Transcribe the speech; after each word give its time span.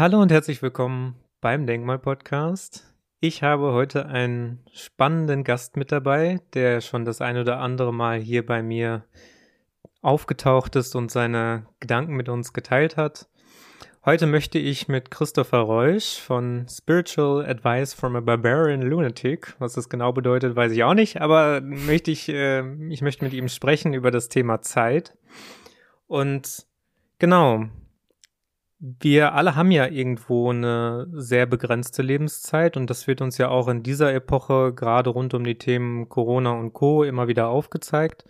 Hallo 0.00 0.22
und 0.22 0.32
herzlich 0.32 0.62
willkommen 0.62 1.14
beim 1.42 1.66
Denkmal-Podcast. 1.66 2.86
Ich 3.20 3.42
habe 3.42 3.74
heute 3.74 4.06
einen 4.06 4.64
spannenden 4.72 5.44
Gast 5.44 5.76
mit 5.76 5.92
dabei, 5.92 6.40
der 6.54 6.80
schon 6.80 7.04
das 7.04 7.20
ein 7.20 7.36
oder 7.36 7.58
andere 7.58 7.92
Mal 7.92 8.18
hier 8.18 8.46
bei 8.46 8.62
mir 8.62 9.04
aufgetaucht 10.00 10.74
ist 10.76 10.96
und 10.96 11.10
seine 11.10 11.66
Gedanken 11.80 12.14
mit 12.14 12.30
uns 12.30 12.54
geteilt 12.54 12.96
hat. 12.96 13.28
Heute 14.02 14.26
möchte 14.26 14.58
ich 14.58 14.88
mit 14.88 15.10
Christopher 15.10 15.58
Reusch 15.58 16.18
von 16.18 16.66
Spiritual 16.66 17.44
Advice 17.44 17.92
from 17.92 18.16
a 18.16 18.20
Barbarian 18.20 18.80
Lunatic, 18.80 19.54
was 19.58 19.74
das 19.74 19.90
genau 19.90 20.14
bedeutet, 20.14 20.56
weiß 20.56 20.72
ich 20.72 20.82
auch 20.82 20.94
nicht, 20.94 21.20
aber 21.20 21.60
möchte 21.60 22.10
ich, 22.10 22.26
äh, 22.30 22.64
ich 22.88 23.02
möchte 23.02 23.22
mit 23.22 23.34
ihm 23.34 23.48
sprechen 23.48 23.92
über 23.92 24.10
das 24.10 24.30
Thema 24.30 24.62
Zeit. 24.62 25.14
Und 26.06 26.64
genau, 27.18 27.66
wir 28.80 29.34
alle 29.34 29.56
haben 29.56 29.70
ja 29.70 29.86
irgendwo 29.86 30.50
eine 30.50 31.06
sehr 31.12 31.44
begrenzte 31.44 32.00
Lebenszeit 32.00 32.78
und 32.78 32.88
das 32.88 33.06
wird 33.06 33.20
uns 33.20 33.36
ja 33.36 33.50
auch 33.50 33.68
in 33.68 33.82
dieser 33.82 34.14
Epoche 34.14 34.72
gerade 34.74 35.10
rund 35.10 35.34
um 35.34 35.44
die 35.44 35.58
Themen 35.58 36.08
Corona 36.08 36.52
und 36.52 36.72
Co 36.72 37.04
immer 37.04 37.28
wieder 37.28 37.48
aufgezeigt. 37.48 38.24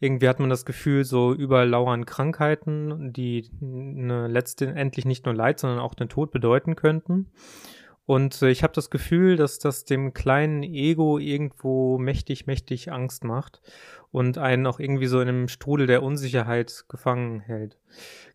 Irgendwie 0.00 0.28
hat 0.28 0.40
man 0.40 0.50
das 0.50 0.66
Gefühl, 0.66 1.04
so 1.04 1.32
überall 1.32 1.70
lauern 1.70 2.04
Krankheiten, 2.04 3.14
die 3.14 3.48
eine 3.62 4.28
letztendlich 4.28 5.06
nicht 5.06 5.24
nur 5.24 5.34
Leid, 5.34 5.58
sondern 5.58 5.78
auch 5.78 5.94
den 5.94 6.10
Tod 6.10 6.30
bedeuten 6.30 6.76
könnten. 6.76 7.30
Und 8.06 8.42
äh, 8.42 8.50
ich 8.50 8.62
habe 8.62 8.74
das 8.74 8.90
Gefühl, 8.90 9.36
dass 9.36 9.58
das 9.58 9.84
dem 9.84 10.12
kleinen 10.12 10.62
Ego 10.62 11.18
irgendwo 11.18 11.98
mächtig, 11.98 12.46
mächtig 12.46 12.92
Angst 12.92 13.24
macht 13.24 13.62
und 14.10 14.38
einen 14.38 14.66
auch 14.66 14.78
irgendwie 14.78 15.06
so 15.06 15.20
in 15.20 15.28
einem 15.28 15.48
Strudel 15.48 15.86
der 15.86 16.02
Unsicherheit 16.02 16.84
gefangen 16.88 17.40
hält. 17.40 17.78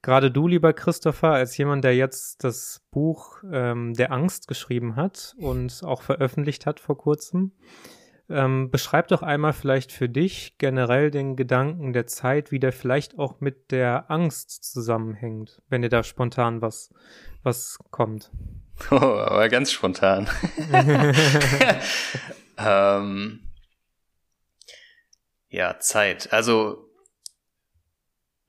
Gerade 0.02 0.32
du, 0.32 0.48
lieber 0.48 0.74
Christopher, 0.74 1.32
als 1.32 1.56
jemand, 1.58 1.84
der 1.84 1.96
jetzt 1.96 2.44
das 2.44 2.82
Buch 2.92 3.44
ähm, 3.52 3.94
der 3.94 4.12
Angst 4.12 4.48
geschrieben 4.48 4.96
hat 4.96 5.36
und 5.38 5.82
auch 5.84 6.02
veröffentlicht 6.02 6.66
hat 6.66 6.80
vor 6.80 6.98
kurzem, 6.98 7.52
ähm, 8.30 8.70
beschreib 8.70 9.08
doch 9.08 9.24
einmal 9.24 9.54
vielleicht 9.54 9.92
für 9.92 10.10
dich 10.10 10.58
generell 10.58 11.12
den 11.12 11.36
Gedanken 11.36 11.94
der 11.94 12.08
Zeit, 12.08 12.52
wie 12.52 12.60
der 12.60 12.72
vielleicht 12.72 13.18
auch 13.18 13.40
mit 13.40 13.72
der 13.72 14.10
Angst 14.12 14.64
zusammenhängt, 14.64 15.62
wenn 15.70 15.82
dir 15.82 15.90
da 15.90 16.04
spontan 16.04 16.62
was, 16.62 16.94
was 17.44 17.80
kommt. 17.90 18.32
Oh, 18.92 18.96
aber 18.96 19.50
ganz 19.50 19.72
spontan. 19.72 20.30
ähm, 22.58 23.40
ja, 25.50 25.80
Zeit. 25.80 26.32
Also, 26.34 26.90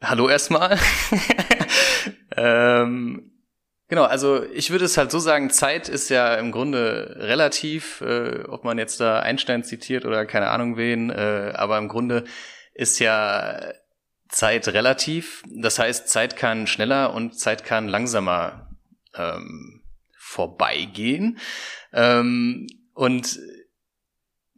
hallo 0.03 0.29
erstmal. 0.29 0.79
ähm, 2.37 3.33
genau, 3.89 4.05
also 4.05 4.43
ich 4.45 4.71
würde 4.71 4.87
es 4.87 4.97
halt 4.97 5.11
so 5.11 5.19
sagen, 5.19 5.51
Zeit 5.51 5.89
ist 5.89 6.09
ja 6.11 6.35
im 6.37 6.53
Grunde 6.53 7.17
relativ, 7.19 8.01
äh, 8.01 8.45
ob 8.49 8.65
man 8.65 8.79
jetzt 8.79 9.01
da 9.01 9.21
Einstein 9.21 9.65
zitiert 9.65 10.05
oder 10.05 10.27
keine 10.27 10.49
Ahnung 10.49 10.77
wen, 10.77 11.11
äh, 11.11 11.53
aber 11.55 11.79
im 11.79 11.89
Grunde 11.89 12.25
ist 12.75 12.99
ja 12.99 13.73
Zeit 14.29 14.69
relativ. 14.69 15.43
Das 15.49 15.79
heißt, 15.79 16.09
Zeit 16.09 16.37
kann 16.37 16.67
schneller 16.67 17.13
und 17.13 17.39
Zeit 17.39 17.65
kann 17.65 17.89
langsamer 17.89 18.69
ähm, 19.15 19.80
vorbeigehen. 20.31 21.39
Ähm, 21.93 22.69
und 22.95 23.41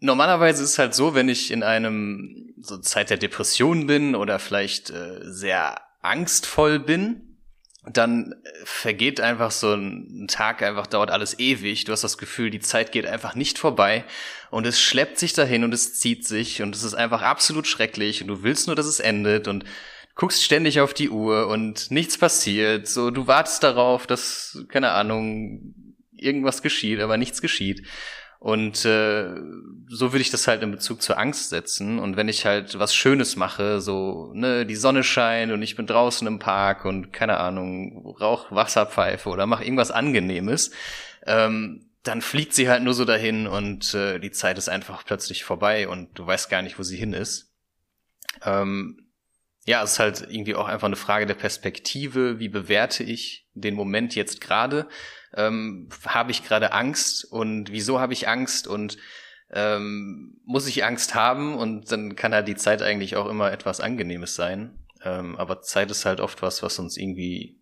normalerweise 0.00 0.62
ist 0.62 0.70
es 0.70 0.78
halt 0.78 0.94
so, 0.94 1.14
wenn 1.14 1.28
ich 1.28 1.50
in 1.50 1.62
einem 1.62 2.54
so 2.60 2.78
Zeit 2.78 3.08
der 3.10 3.16
Depression 3.16 3.86
bin 3.86 4.14
oder 4.14 4.38
vielleicht 4.38 4.90
äh, 4.90 5.20
sehr 5.22 5.80
angstvoll 6.02 6.78
bin, 6.78 7.38
dann 7.90 8.34
vergeht 8.64 9.20
einfach 9.20 9.50
so 9.50 9.74
ein 9.74 10.28
Tag, 10.28 10.62
einfach 10.62 10.86
dauert 10.86 11.10
alles 11.10 11.38
ewig. 11.40 11.84
Du 11.84 11.92
hast 11.92 12.04
das 12.04 12.18
Gefühl, 12.18 12.50
die 12.50 12.60
Zeit 12.60 12.92
geht 12.92 13.06
einfach 13.06 13.34
nicht 13.34 13.58
vorbei 13.58 14.04
und 14.50 14.66
es 14.66 14.80
schleppt 14.80 15.18
sich 15.18 15.32
dahin 15.32 15.64
und 15.64 15.74
es 15.74 15.98
zieht 15.98 16.26
sich 16.26 16.62
und 16.62 16.76
es 16.76 16.84
ist 16.84 16.94
einfach 16.94 17.22
absolut 17.22 17.66
schrecklich 17.66 18.20
und 18.20 18.28
du 18.28 18.42
willst 18.44 18.68
nur, 18.68 18.76
dass 18.76 18.86
es 18.86 19.00
endet 19.00 19.48
und 19.48 19.64
guckst 20.14 20.42
ständig 20.42 20.80
auf 20.80 20.94
die 20.94 21.10
Uhr 21.10 21.48
und 21.48 21.90
nichts 21.90 22.18
passiert. 22.18 22.86
So, 22.86 23.10
du 23.10 23.26
wartest 23.26 23.62
darauf, 23.62 24.06
dass, 24.06 24.64
keine 24.68 24.90
Ahnung, 24.90 25.74
irgendwas 26.12 26.62
geschieht, 26.62 27.00
aber 27.00 27.16
nichts 27.16 27.40
geschieht. 27.40 27.86
Und 28.38 28.84
äh, 28.84 29.36
so 29.88 30.12
würde 30.12 30.20
ich 30.20 30.32
das 30.32 30.48
halt 30.48 30.64
in 30.64 30.72
Bezug 30.72 31.00
zur 31.00 31.16
Angst 31.16 31.50
setzen. 31.50 32.00
Und 32.00 32.16
wenn 32.16 32.28
ich 32.28 32.44
halt 32.44 32.76
was 32.76 32.92
Schönes 32.92 33.36
mache, 33.36 33.80
so, 33.80 34.32
ne, 34.34 34.66
die 34.66 34.74
Sonne 34.74 35.04
scheint 35.04 35.52
und 35.52 35.62
ich 35.62 35.76
bin 35.76 35.86
draußen 35.86 36.26
im 36.26 36.40
Park 36.40 36.84
und 36.84 37.12
keine 37.12 37.38
Ahnung, 37.38 38.04
rauch 38.20 38.50
Wasserpfeife 38.50 39.28
oder 39.28 39.46
mach 39.46 39.60
irgendwas 39.60 39.92
Angenehmes, 39.92 40.72
ähm, 41.24 41.86
dann 42.02 42.20
fliegt 42.20 42.52
sie 42.52 42.68
halt 42.68 42.82
nur 42.82 42.94
so 42.94 43.04
dahin 43.04 43.46
und 43.46 43.94
äh, 43.94 44.18
die 44.18 44.32
Zeit 44.32 44.58
ist 44.58 44.68
einfach 44.68 45.04
plötzlich 45.04 45.44
vorbei 45.44 45.86
und 45.86 46.18
du 46.18 46.26
weißt 46.26 46.50
gar 46.50 46.62
nicht, 46.62 46.80
wo 46.80 46.82
sie 46.82 46.96
hin 46.96 47.12
ist. 47.12 47.54
Ähm, 48.44 49.06
ja, 49.64 49.82
es 49.82 49.92
ist 49.92 49.98
halt 49.98 50.26
irgendwie 50.28 50.54
auch 50.54 50.66
einfach 50.66 50.86
eine 50.86 50.96
Frage 50.96 51.26
der 51.26 51.34
Perspektive. 51.34 52.38
Wie 52.38 52.48
bewerte 52.48 53.04
ich 53.04 53.46
den 53.54 53.74
Moment 53.74 54.14
jetzt 54.14 54.40
gerade? 54.40 54.88
Ähm, 55.34 55.88
habe 56.06 56.32
ich 56.32 56.44
gerade 56.44 56.72
Angst 56.72 57.24
und 57.24 57.70
wieso 57.70 58.00
habe 58.00 58.12
ich 58.12 58.28
Angst 58.28 58.66
und 58.66 58.98
ähm, 59.50 60.40
muss 60.44 60.66
ich 60.66 60.84
Angst 60.84 61.14
haben 61.14 61.54
und 61.56 61.92
dann 61.92 62.16
kann 62.16 62.34
halt 62.34 62.48
die 62.48 62.56
Zeit 62.56 62.82
eigentlich 62.82 63.16
auch 63.16 63.28
immer 63.28 63.52
etwas 63.52 63.80
Angenehmes 63.80 64.34
sein. 64.34 64.78
Ähm, 65.04 65.36
aber 65.36 65.62
Zeit 65.62 65.90
ist 65.90 66.06
halt 66.06 66.20
oft 66.20 66.42
was, 66.42 66.62
was 66.62 66.78
uns 66.78 66.96
irgendwie 66.96 67.60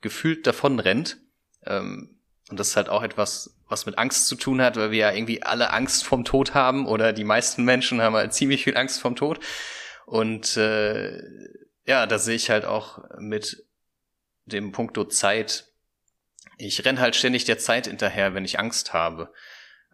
gefühlt 0.00 0.46
davon 0.46 0.78
rennt. 0.78 1.18
Ähm, 1.66 2.16
und 2.50 2.58
das 2.58 2.68
ist 2.68 2.76
halt 2.76 2.88
auch 2.88 3.02
etwas, 3.02 3.56
was 3.68 3.86
mit 3.86 3.98
Angst 3.98 4.26
zu 4.26 4.34
tun 4.34 4.60
hat, 4.60 4.76
weil 4.76 4.90
wir 4.90 4.98
ja 4.98 5.12
irgendwie 5.12 5.42
alle 5.42 5.72
Angst 5.72 6.04
vom 6.04 6.24
Tod 6.24 6.54
haben 6.54 6.86
oder 6.86 7.12
die 7.12 7.24
meisten 7.24 7.64
Menschen 7.64 8.02
haben 8.02 8.14
halt 8.14 8.34
ziemlich 8.34 8.64
viel 8.64 8.76
Angst 8.76 9.00
vom 9.00 9.16
Tod. 9.16 9.40
Und 10.10 10.56
äh, 10.56 11.22
ja, 11.86 12.04
da 12.04 12.18
sehe 12.18 12.34
ich 12.34 12.50
halt 12.50 12.64
auch 12.64 12.98
mit 13.20 13.64
dem 14.44 14.72
Punkto 14.72 15.04
Zeit. 15.04 15.66
Ich 16.58 16.84
renn 16.84 16.98
halt 16.98 17.14
ständig 17.14 17.44
der 17.44 17.58
Zeit 17.58 17.86
hinterher, 17.86 18.34
wenn 18.34 18.44
ich 18.44 18.58
Angst 18.58 18.92
habe 18.92 19.32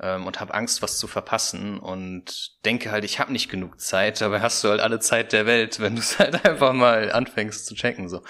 ähm, 0.00 0.26
und 0.26 0.40
habe 0.40 0.54
Angst, 0.54 0.80
was 0.80 0.96
zu 0.98 1.06
verpassen 1.06 1.78
und 1.78 2.64
denke 2.64 2.90
halt, 2.90 3.04
ich 3.04 3.20
habe 3.20 3.30
nicht 3.30 3.50
genug 3.50 3.78
Zeit, 3.78 4.22
aber 4.22 4.40
hast 4.40 4.64
du 4.64 4.70
halt 4.70 4.80
alle 4.80 5.00
Zeit 5.00 5.34
der 5.34 5.44
Welt, 5.44 5.80
wenn 5.80 5.96
du 5.96 6.00
es 6.00 6.18
halt 6.18 6.42
einfach 6.46 6.72
mal 6.72 7.12
anfängst 7.12 7.66
zu 7.66 7.74
checken. 7.74 8.08
So 8.08 8.22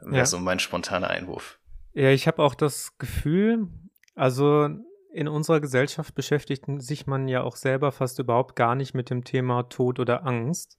wäre 0.00 0.16
ja. 0.16 0.26
so 0.26 0.40
mein 0.40 0.58
spontaner 0.58 1.10
Einwurf. 1.10 1.60
Ja, 1.92 2.10
ich 2.10 2.26
habe 2.26 2.42
auch 2.42 2.56
das 2.56 2.98
Gefühl, 2.98 3.68
also 4.16 4.68
in 5.14 5.28
unserer 5.28 5.60
Gesellschaft 5.60 6.14
beschäftigt 6.14 6.64
sich 6.78 7.06
man 7.06 7.28
ja 7.28 7.42
auch 7.42 7.56
selber 7.56 7.92
fast 7.92 8.18
überhaupt 8.18 8.56
gar 8.56 8.74
nicht 8.74 8.94
mit 8.94 9.10
dem 9.10 9.24
Thema 9.24 9.62
Tod 9.64 10.00
oder 10.00 10.26
Angst. 10.26 10.76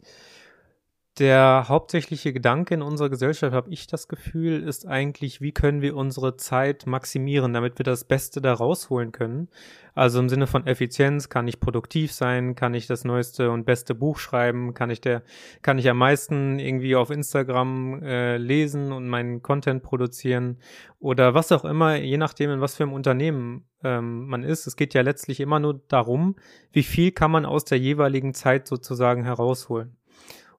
Der 1.17 1.69
hauptsächliche 1.69 2.33
Gedanke 2.33 2.73
in 2.73 2.81
unserer 2.81 3.09
Gesellschaft, 3.09 3.53
habe 3.53 3.69
ich 3.69 3.87
das 3.87 4.09
Gefühl, 4.09 4.61
ist 4.61 4.85
eigentlich, 4.85 5.39
wie 5.39 5.53
können 5.53 5.81
wir 5.81 5.95
unsere 5.95 6.35
Zeit 6.35 6.87
maximieren, 6.87 7.53
damit 7.53 7.79
wir 7.79 7.85
das 7.85 8.03
Beste 8.03 8.41
da 8.41 8.51
rausholen 8.51 9.13
können. 9.13 9.47
Also 9.93 10.19
im 10.19 10.27
Sinne 10.27 10.45
von 10.45 10.67
Effizienz, 10.67 11.29
kann 11.29 11.47
ich 11.47 11.61
produktiv 11.61 12.11
sein, 12.11 12.55
kann 12.55 12.73
ich 12.73 12.85
das 12.87 13.05
neueste 13.05 13.49
und 13.49 13.65
beste 13.65 13.95
Buch 13.95 14.19
schreiben, 14.19 14.73
kann 14.73 14.89
ich 14.89 14.99
der, 14.99 15.23
kann 15.61 15.77
ich 15.77 15.89
am 15.89 15.99
meisten 15.99 16.59
irgendwie 16.59 16.97
auf 16.97 17.11
Instagram 17.11 18.03
äh, 18.03 18.35
lesen 18.35 18.91
und 18.91 19.07
meinen 19.07 19.41
Content 19.41 19.83
produzieren 19.83 20.57
oder 20.99 21.33
was 21.33 21.53
auch 21.53 21.63
immer, 21.63 21.95
je 21.95 22.17
nachdem, 22.17 22.51
in 22.51 22.59
was 22.59 22.75
für 22.75 22.83
einem 22.83 22.91
Unternehmen 22.91 23.63
ähm, 23.85 24.27
man 24.27 24.43
ist. 24.43 24.67
Es 24.67 24.75
geht 24.75 24.93
ja 24.93 25.01
letztlich 25.01 25.39
immer 25.39 25.61
nur 25.61 25.81
darum, 25.87 26.35
wie 26.73 26.83
viel 26.83 27.13
kann 27.13 27.31
man 27.31 27.45
aus 27.45 27.63
der 27.63 27.79
jeweiligen 27.79 28.33
Zeit 28.33 28.67
sozusagen 28.67 29.23
herausholen. 29.23 29.95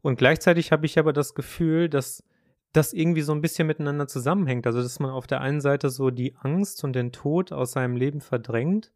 Und 0.07 0.19
gleichzeitig 0.19 0.71
habe 0.71 0.87
ich 0.87 1.01
aber 1.01 1.13
das 1.13 1.35
Gefühl, 1.35 1.89
dass 1.89 2.23
das 2.73 2.93
irgendwie 2.93 3.23
so 3.23 3.33
ein 3.33 3.41
bisschen 3.41 3.67
miteinander 3.67 4.07
zusammenhängt. 4.07 4.65
Also, 4.65 4.81
dass 4.81 5.01
man 5.01 5.11
auf 5.11 5.27
der 5.27 5.41
einen 5.41 5.61
Seite 5.61 5.91
so 5.91 6.11
die 6.11 6.37
Angst 6.37 6.85
und 6.85 6.93
den 6.95 7.11
Tod 7.11 7.51
aus 7.51 7.73
seinem 7.73 7.97
Leben 7.97 8.21
verdrängt 8.21 8.93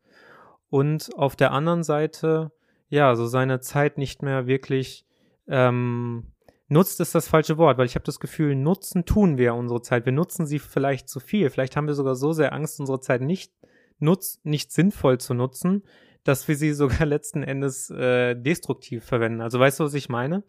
und 0.68 1.10
auf 1.16 1.34
der 1.34 1.50
anderen 1.50 1.82
Seite, 1.82 2.52
ja, 2.90 3.16
so 3.16 3.26
seine 3.26 3.58
Zeit 3.58 3.98
nicht 3.98 4.22
mehr 4.22 4.46
wirklich 4.46 5.04
ähm, 5.48 6.30
nutzt, 6.68 7.00
ist 7.00 7.16
das 7.16 7.26
falsche 7.26 7.58
Wort, 7.58 7.76
weil 7.76 7.86
ich 7.86 7.96
habe 7.96 8.04
das 8.04 8.20
Gefühl, 8.20 8.54
nutzen 8.54 9.04
tun 9.04 9.36
wir 9.36 9.56
unsere 9.56 9.82
Zeit. 9.82 10.06
Wir 10.06 10.12
nutzen 10.12 10.46
sie 10.46 10.60
vielleicht 10.60 11.08
zu 11.08 11.18
viel. 11.18 11.50
Vielleicht 11.50 11.74
haben 11.74 11.88
wir 11.88 11.94
sogar 11.94 12.14
so 12.14 12.30
sehr 12.30 12.52
Angst, 12.52 12.78
unsere 12.78 13.00
Zeit 13.00 13.20
nicht 13.20 13.52
nutz, 13.98 14.38
nicht 14.44 14.70
sinnvoll 14.70 15.18
zu 15.18 15.34
nutzen, 15.34 15.82
dass 16.22 16.46
wir 16.46 16.54
sie 16.54 16.72
sogar 16.72 17.04
letzten 17.04 17.42
Endes 17.42 17.90
äh, 17.90 18.36
destruktiv 18.36 19.04
verwenden. 19.04 19.40
Also 19.40 19.58
weißt 19.58 19.80
du, 19.80 19.84
was 19.84 19.94
ich 19.94 20.08
meine? 20.08 20.44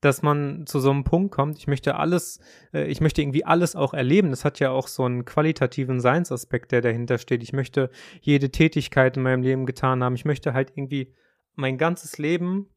Dass 0.00 0.22
man 0.22 0.66
zu 0.66 0.78
so 0.78 0.90
einem 0.90 1.04
Punkt 1.04 1.34
kommt, 1.34 1.58
ich 1.58 1.66
möchte 1.66 1.96
alles, 1.96 2.40
äh, 2.72 2.84
ich 2.84 3.00
möchte 3.00 3.20
irgendwie 3.20 3.44
alles 3.44 3.74
auch 3.74 3.94
erleben. 3.94 4.30
Das 4.30 4.44
hat 4.44 4.60
ja 4.60 4.70
auch 4.70 4.88
so 4.88 5.04
einen 5.04 5.24
qualitativen 5.24 6.00
Seinsaspekt, 6.00 6.72
der 6.72 6.80
dahinter 6.80 7.18
steht. 7.18 7.42
Ich 7.42 7.52
möchte 7.52 7.90
jede 8.20 8.50
Tätigkeit 8.50 9.16
in 9.16 9.22
meinem 9.22 9.42
Leben 9.42 9.66
getan 9.66 10.04
haben. 10.04 10.14
Ich 10.14 10.24
möchte 10.24 10.52
halt 10.52 10.72
irgendwie 10.76 11.14
mein 11.54 11.78
ganzes 11.78 12.18
Leben 12.18 12.68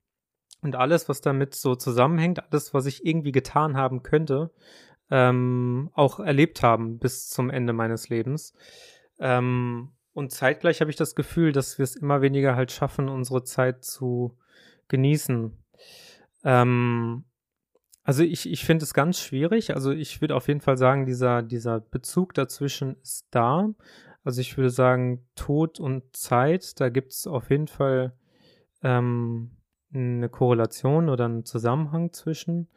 und 0.61 0.75
alles, 0.75 1.09
was 1.09 1.21
damit 1.21 1.53
so 1.55 1.75
zusammenhängt, 1.75 2.43
alles, 2.51 2.73
was 2.73 2.85
ich 2.85 3.05
irgendwie 3.05 3.31
getan 3.31 3.77
haben 3.77 4.01
könnte, 4.01 4.51
ähm, 5.11 5.91
auch 5.93 6.19
erlebt 6.19 6.63
haben 6.63 6.97
bis 6.97 7.29
zum 7.29 7.49
Ende 7.49 7.73
meines 7.73 8.09
Lebens. 8.09 8.53
Ähm, 9.19 9.91
und 10.13 10.31
zeitgleich 10.31 10.81
habe 10.81 10.89
ich 10.89 10.97
das 10.97 11.15
Gefühl, 11.15 11.51
dass 11.51 11.77
wir 11.77 11.83
es 11.83 11.95
immer 11.95 12.21
weniger 12.21 12.55
halt 12.55 12.71
schaffen, 12.71 13.09
unsere 13.09 13.43
Zeit 13.43 13.83
zu 13.83 14.37
genießen. 14.87 15.60
Ähm, 16.43 17.25
also 18.03 18.23
ich, 18.23 18.49
ich 18.49 18.65
finde 18.65 18.83
es 18.83 18.93
ganz 18.93 19.19
schwierig. 19.19 19.75
Also 19.75 19.91
ich 19.91 20.21
würde 20.21 20.35
auf 20.35 20.47
jeden 20.47 20.61
Fall 20.61 20.77
sagen, 20.77 21.05
dieser, 21.05 21.43
dieser 21.43 21.79
Bezug 21.79 22.33
dazwischen 22.33 22.95
ist 23.01 23.27
da. 23.31 23.69
Also 24.23 24.41
ich 24.41 24.57
würde 24.57 24.69
sagen, 24.69 25.25
Tod 25.35 25.79
und 25.79 26.15
Zeit, 26.15 26.79
da 26.79 26.89
gibt 26.89 27.13
es 27.13 27.27
auf 27.27 27.49
jeden 27.49 27.67
Fall 27.67 28.13
ähm, 28.83 29.51
eine 29.93 30.29
Korrelation 30.29 31.09
oder 31.09 31.25
einen 31.25 31.45
Zusammenhang 31.45 32.11
zwischen 32.13 32.69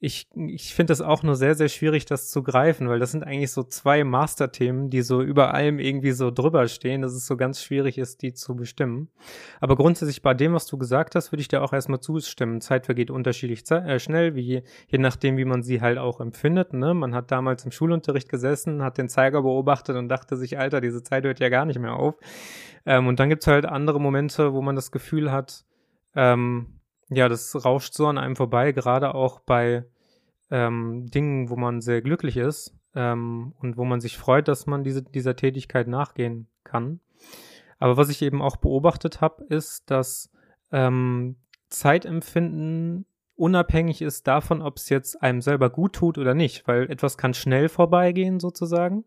ich, 0.00 0.28
ich 0.36 0.74
finde 0.74 0.92
das 0.92 1.00
auch 1.00 1.24
nur 1.24 1.34
sehr, 1.34 1.56
sehr 1.56 1.68
schwierig, 1.68 2.06
das 2.06 2.30
zu 2.30 2.44
greifen, 2.44 2.88
weil 2.88 3.00
das 3.00 3.10
sind 3.10 3.24
eigentlich 3.24 3.50
so 3.50 3.64
zwei 3.64 4.04
Masterthemen, 4.04 4.90
die 4.90 5.02
so 5.02 5.22
über 5.22 5.52
allem 5.54 5.80
irgendwie 5.80 6.12
so 6.12 6.30
drüber 6.30 6.68
stehen, 6.68 7.02
dass 7.02 7.14
es 7.14 7.26
so 7.26 7.36
ganz 7.36 7.60
schwierig 7.60 7.98
ist, 7.98 8.22
die 8.22 8.32
zu 8.32 8.54
bestimmen. 8.54 9.08
Aber 9.60 9.74
grundsätzlich 9.74 10.22
bei 10.22 10.34
dem, 10.34 10.52
was 10.54 10.66
du 10.66 10.78
gesagt 10.78 11.16
hast, 11.16 11.32
würde 11.32 11.40
ich 11.40 11.48
dir 11.48 11.62
auch 11.62 11.72
erstmal 11.72 11.98
zustimmen. 11.98 12.60
Zeit 12.60 12.86
vergeht 12.86 13.10
unterschiedlich 13.10 13.68
äh, 13.72 13.98
schnell, 13.98 14.36
wie 14.36 14.62
je, 14.88 14.98
nachdem, 14.98 15.36
wie 15.36 15.44
man 15.44 15.64
sie 15.64 15.80
halt 15.80 15.98
auch 15.98 16.20
empfindet. 16.20 16.74
Ne? 16.74 16.94
Man 16.94 17.12
hat 17.12 17.32
damals 17.32 17.64
im 17.64 17.72
Schulunterricht 17.72 18.28
gesessen, 18.28 18.84
hat 18.84 18.98
den 18.98 19.08
Zeiger 19.08 19.42
beobachtet 19.42 19.96
und 19.96 20.08
dachte 20.08 20.36
sich, 20.36 20.60
Alter, 20.60 20.80
diese 20.80 21.02
Zeit 21.02 21.24
hört 21.24 21.40
ja 21.40 21.48
gar 21.48 21.64
nicht 21.64 21.80
mehr 21.80 21.94
auf. 21.94 22.14
Ähm, 22.86 23.08
und 23.08 23.18
dann 23.18 23.30
gibt's 23.30 23.48
halt 23.48 23.66
andere 23.66 24.00
Momente, 24.00 24.52
wo 24.52 24.62
man 24.62 24.76
das 24.76 24.92
Gefühl 24.92 25.32
hat, 25.32 25.64
ähm, 26.14 26.77
ja, 27.10 27.28
das 27.28 27.64
rauscht 27.64 27.94
so 27.94 28.06
an 28.06 28.18
einem 28.18 28.36
vorbei, 28.36 28.72
gerade 28.72 29.14
auch 29.14 29.40
bei 29.40 29.84
ähm, 30.50 31.06
Dingen, 31.10 31.50
wo 31.50 31.56
man 31.56 31.80
sehr 31.80 32.02
glücklich 32.02 32.36
ist 32.36 32.74
ähm, 32.94 33.54
und 33.60 33.76
wo 33.76 33.84
man 33.84 34.00
sich 34.00 34.18
freut, 34.18 34.48
dass 34.48 34.66
man 34.66 34.84
diese, 34.84 35.02
dieser 35.02 35.36
Tätigkeit 35.36 35.88
nachgehen 35.88 36.48
kann. 36.64 37.00
Aber 37.78 37.96
was 37.96 38.08
ich 38.08 38.22
eben 38.22 38.42
auch 38.42 38.56
beobachtet 38.56 39.20
habe, 39.20 39.44
ist, 39.44 39.90
dass 39.90 40.30
ähm, 40.72 41.36
Zeitempfinden 41.68 43.06
unabhängig 43.36 44.02
ist 44.02 44.26
davon, 44.26 44.62
ob 44.62 44.78
es 44.78 44.88
jetzt 44.88 45.22
einem 45.22 45.40
selber 45.40 45.70
gut 45.70 45.94
tut 45.94 46.18
oder 46.18 46.34
nicht, 46.34 46.66
weil 46.66 46.90
etwas 46.90 47.16
kann 47.16 47.34
schnell 47.34 47.68
vorbeigehen 47.68 48.40
sozusagen 48.40 49.04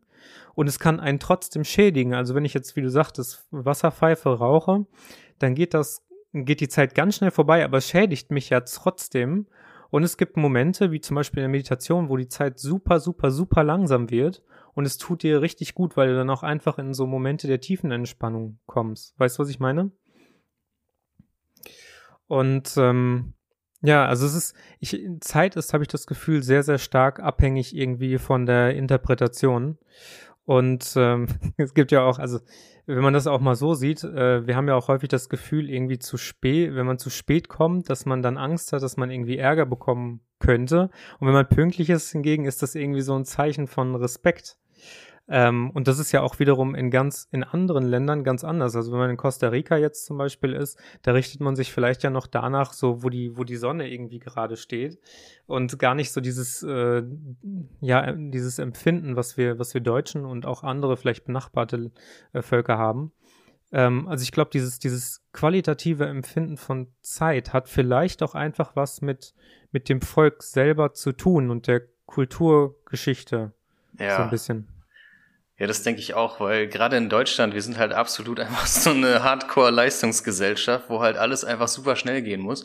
und 0.56 0.68
es 0.68 0.80
kann 0.80 1.00
einen 1.00 1.20
trotzdem 1.20 1.64
schädigen. 1.66 2.14
Also 2.14 2.34
wenn 2.34 2.46
ich 2.46 2.54
jetzt, 2.54 2.76
wie 2.76 2.82
du 2.82 2.90
sagtest, 2.90 3.46
Wasserpfeife 3.52 4.30
rauche, 4.30 4.86
dann 5.40 5.54
geht 5.54 5.74
das 5.74 6.04
geht 6.34 6.62
die 6.62 6.70
Zeit 6.70 6.96
ganz 6.96 7.16
schnell 7.16 7.32
vorbei, 7.32 7.64
aber 7.64 7.82
schädigt 7.82 8.32
mich 8.32 8.50
ja 8.50 8.62
trotzdem. 8.62 9.48
Und 9.90 10.04
es 10.04 10.18
gibt 10.18 10.38
Momente, 10.38 10.92
wie 10.92 11.02
zum 11.02 11.16
Beispiel 11.16 11.40
in 11.40 11.44
der 11.44 11.50
Meditation, 11.50 12.10
wo 12.10 12.16
die 12.16 12.30
Zeit 12.30 12.60
super, 12.60 13.00
super, 13.00 13.30
super 13.30 13.64
langsam 13.64 14.10
wird 14.10 14.42
und 14.74 14.86
es 14.86 14.98
tut 14.98 15.24
dir 15.24 15.42
richtig 15.42 15.76
gut, 15.76 15.98
weil 15.98 16.10
du 16.10 16.16
dann 16.16 16.30
auch 16.30 16.44
einfach 16.44 16.78
in 16.78 16.94
so 16.94 17.06
Momente 17.06 17.48
der 17.48 17.60
tiefen 17.60 17.92
Entspannung 17.92 18.60
kommst. 18.66 19.20
Weißt 19.20 19.38
du, 19.38 19.44
was 19.44 19.50
ich 19.50 19.60
meine? 19.60 19.92
Und 22.28 22.76
ähm, 22.78 23.34
ja, 23.82 24.06
also 24.06 24.26
es 24.26 24.34
ist, 24.34 24.56
ich, 24.80 25.06
Zeit 25.20 25.56
ist, 25.56 25.74
habe 25.74 25.84
ich 25.84 25.90
das 25.90 26.08
Gefühl, 26.08 26.44
sehr, 26.44 26.64
sehr 26.64 26.78
stark 26.78 27.20
abhängig 27.20 27.76
irgendwie 27.76 28.18
von 28.18 28.46
der 28.46 28.76
Interpretation. 28.76 29.78
Und 30.46 30.94
ähm, 30.96 31.28
es 31.58 31.74
gibt 31.74 31.92
ja 31.92 32.04
auch, 32.04 32.20
also 32.20 32.40
wenn 32.86 33.04
man 33.04 33.14
das 33.14 33.28
auch 33.28 33.40
mal 33.40 33.56
so 33.56 33.74
sieht, 33.74 34.04
äh, 34.04 34.46
wir 34.46 34.56
haben 34.56 34.68
ja 34.68 34.76
auch 34.76 34.88
häufig 34.88 35.10
das 35.10 35.30
Gefühl, 35.30 35.70
irgendwie 35.70 36.00
zu 36.00 36.18
spät, 36.18 36.76
wenn 36.76 36.86
man 36.86 36.98
zu 36.98 37.10
spät 37.10 37.48
kommt, 37.48 37.90
dass 37.90 38.06
man 38.06 38.22
dann 38.22 38.38
Angst 38.38 38.74
hat, 38.74 38.82
dass 38.82 38.98
man 38.98 39.12
irgendwie 39.12 39.38
Ärger 39.38 39.66
bekommen 39.66 40.22
könnte. 40.40 40.90
Und 41.20 41.28
wenn 41.28 41.34
man 41.34 41.48
pünktlich 41.48 41.90
ist 41.90 42.12
hingegen, 42.12 42.46
ist 42.46 42.62
das 42.64 42.76
irgendwie 42.76 43.02
so 43.02 43.16
ein 43.16 43.26
Zeichen 43.26 43.68
von 43.68 43.96
Respekt. 43.96 44.58
Ähm, 45.34 45.70
und 45.70 45.88
das 45.88 45.98
ist 45.98 46.12
ja 46.12 46.22
auch 46.22 46.40
wiederum 46.40 46.76
in 46.76 46.92
ganz, 46.92 47.30
in 47.32 47.46
anderen 47.46 47.86
Ländern 47.86 48.26
ganz 48.26 48.44
anders. 48.44 48.76
Also 48.76 48.92
wenn 48.92 49.00
man 49.00 49.10
in 49.10 49.16
Costa 49.16 49.48
Rica 49.48 49.78
jetzt 49.78 50.06
zum 50.06 50.18
Beispiel 50.18 50.52
ist, 50.52 50.78
da 51.04 51.14
richtet 51.14 51.40
man 51.40 51.56
sich 51.56 51.72
vielleicht 51.72 52.04
ja 52.04 52.10
noch 52.10 52.28
danach, 52.28 52.74
so 52.74 53.02
wo 53.02 53.10
die, 53.10 53.38
wo 53.38 53.46
die 53.46 53.56
Sonne 53.56 53.90
irgendwie 53.90 54.20
gerade 54.20 54.58
steht 54.58 55.00
und 55.48 55.80
gar 55.80 55.96
nicht 55.96 56.12
so 56.12 56.20
dieses, 56.20 56.64
äh, 56.64 57.04
ja, 57.80 58.12
dieses 58.12 58.60
Empfinden, 58.60 59.16
was 59.16 59.38
wir, 59.38 59.58
was 59.58 59.74
wir 59.74 59.80
Deutschen 59.80 60.26
und 60.26 60.46
auch 60.46 60.64
andere 60.64 60.98
vielleicht 60.98 61.24
benachbarte 61.24 61.92
äh, 62.34 62.42
Völker 62.42 62.78
haben. 62.78 63.14
Ähm, 63.72 64.10
also 64.10 64.24
ich 64.24 64.34
glaube, 64.34 64.50
dieses, 64.52 64.80
dieses 64.80 65.24
qualitative 65.32 66.08
Empfinden 66.08 66.58
von 66.58 66.88
Zeit 67.00 67.54
hat 67.54 67.70
vielleicht 67.70 68.22
auch 68.22 68.36
einfach 68.36 68.76
was 68.76 69.02
mit, 69.02 69.34
mit 69.72 69.88
dem 69.88 70.02
Volk 70.02 70.44
selber 70.44 70.92
zu 70.92 71.14
tun 71.14 71.52
und 71.52 71.68
der 71.68 71.84
Kulturgeschichte. 72.06 73.54
Ja. 73.98 74.18
So 74.18 74.24
ein 74.24 74.30
bisschen. 74.30 74.68
Ja, 75.62 75.68
das 75.68 75.84
denke 75.84 76.02
ich 76.02 76.16
auch, 76.16 76.40
weil 76.40 76.66
gerade 76.66 76.98
in 76.98 77.08
Deutschland, 77.08 77.54
wir 77.54 77.62
sind 77.62 77.78
halt 77.78 77.94
absolut 77.94 78.40
einfach 78.40 78.66
so 78.66 78.90
eine 78.90 79.22
Hardcore-Leistungsgesellschaft, 79.22 80.86
wo 80.88 81.02
halt 81.02 81.18
alles 81.18 81.46
einfach 81.46 81.68
super 81.68 81.96
schnell 81.96 82.24
gehen 82.24 82.42
muss. 82.42 82.64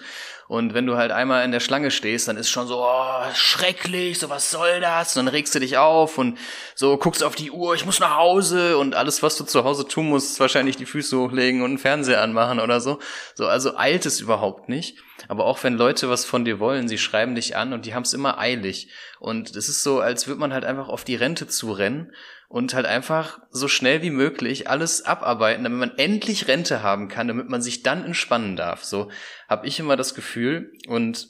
Und 0.48 0.72
wenn 0.72 0.86
du 0.86 0.96
halt 0.96 1.12
einmal 1.12 1.44
in 1.44 1.52
der 1.52 1.60
Schlange 1.60 1.90
stehst, 1.90 2.26
dann 2.26 2.38
ist 2.38 2.48
schon 2.48 2.66
so, 2.66 2.82
oh, 2.82 3.34
schrecklich, 3.34 4.18
so 4.18 4.30
was 4.30 4.50
soll 4.50 4.80
das? 4.80 5.14
Und 5.14 5.26
dann 5.26 5.34
regst 5.34 5.54
du 5.54 5.58
dich 5.60 5.76
auf 5.76 6.16
und 6.16 6.38
so 6.74 6.96
guckst 6.96 7.22
auf 7.22 7.34
die 7.34 7.50
Uhr, 7.50 7.74
ich 7.74 7.84
muss 7.84 8.00
nach 8.00 8.16
Hause 8.16 8.78
und 8.78 8.94
alles, 8.94 9.22
was 9.22 9.36
du 9.36 9.44
zu 9.44 9.64
Hause 9.64 9.86
tun 9.86 10.08
musst, 10.08 10.30
ist 10.30 10.40
wahrscheinlich 10.40 10.78
die 10.78 10.86
Füße 10.86 11.18
hochlegen 11.18 11.60
und 11.60 11.72
einen 11.72 11.78
Fernseher 11.78 12.22
anmachen 12.22 12.60
oder 12.60 12.80
so. 12.80 12.98
So, 13.34 13.46
also 13.46 13.76
eilt 13.76 14.06
es 14.06 14.20
überhaupt 14.22 14.70
nicht. 14.70 14.96
Aber 15.28 15.44
auch 15.44 15.62
wenn 15.62 15.76
Leute 15.76 16.08
was 16.08 16.24
von 16.24 16.46
dir 16.46 16.60
wollen, 16.60 16.88
sie 16.88 16.98
schreiben 16.98 17.34
dich 17.34 17.56
an 17.56 17.74
und 17.74 17.84
die 17.84 17.94
haben 17.94 18.04
es 18.04 18.14
immer 18.14 18.38
eilig. 18.38 18.88
Und 19.18 19.54
es 19.54 19.68
ist 19.68 19.82
so, 19.82 20.00
als 20.00 20.28
würde 20.28 20.40
man 20.40 20.54
halt 20.54 20.64
einfach 20.64 20.88
auf 20.88 21.04
die 21.04 21.16
Rente 21.16 21.46
zurennen 21.46 22.12
und 22.48 22.74
halt 22.74 22.86
einfach 22.86 23.40
so 23.50 23.68
schnell 23.68 24.02
wie 24.02 24.10
möglich 24.10 24.68
alles 24.68 25.04
abarbeiten, 25.04 25.64
damit 25.64 25.78
man 25.78 25.98
endlich 25.98 26.48
Rente 26.48 26.82
haben 26.82 27.08
kann, 27.08 27.28
damit 27.28 27.48
man 27.48 27.62
sich 27.62 27.82
dann 27.82 28.04
entspannen 28.04 28.56
darf. 28.56 28.84
So 28.84 29.10
habe 29.48 29.66
ich 29.66 29.80
immer 29.80 29.96
das 29.96 30.14
Gefühl 30.14 30.72
und 30.86 31.28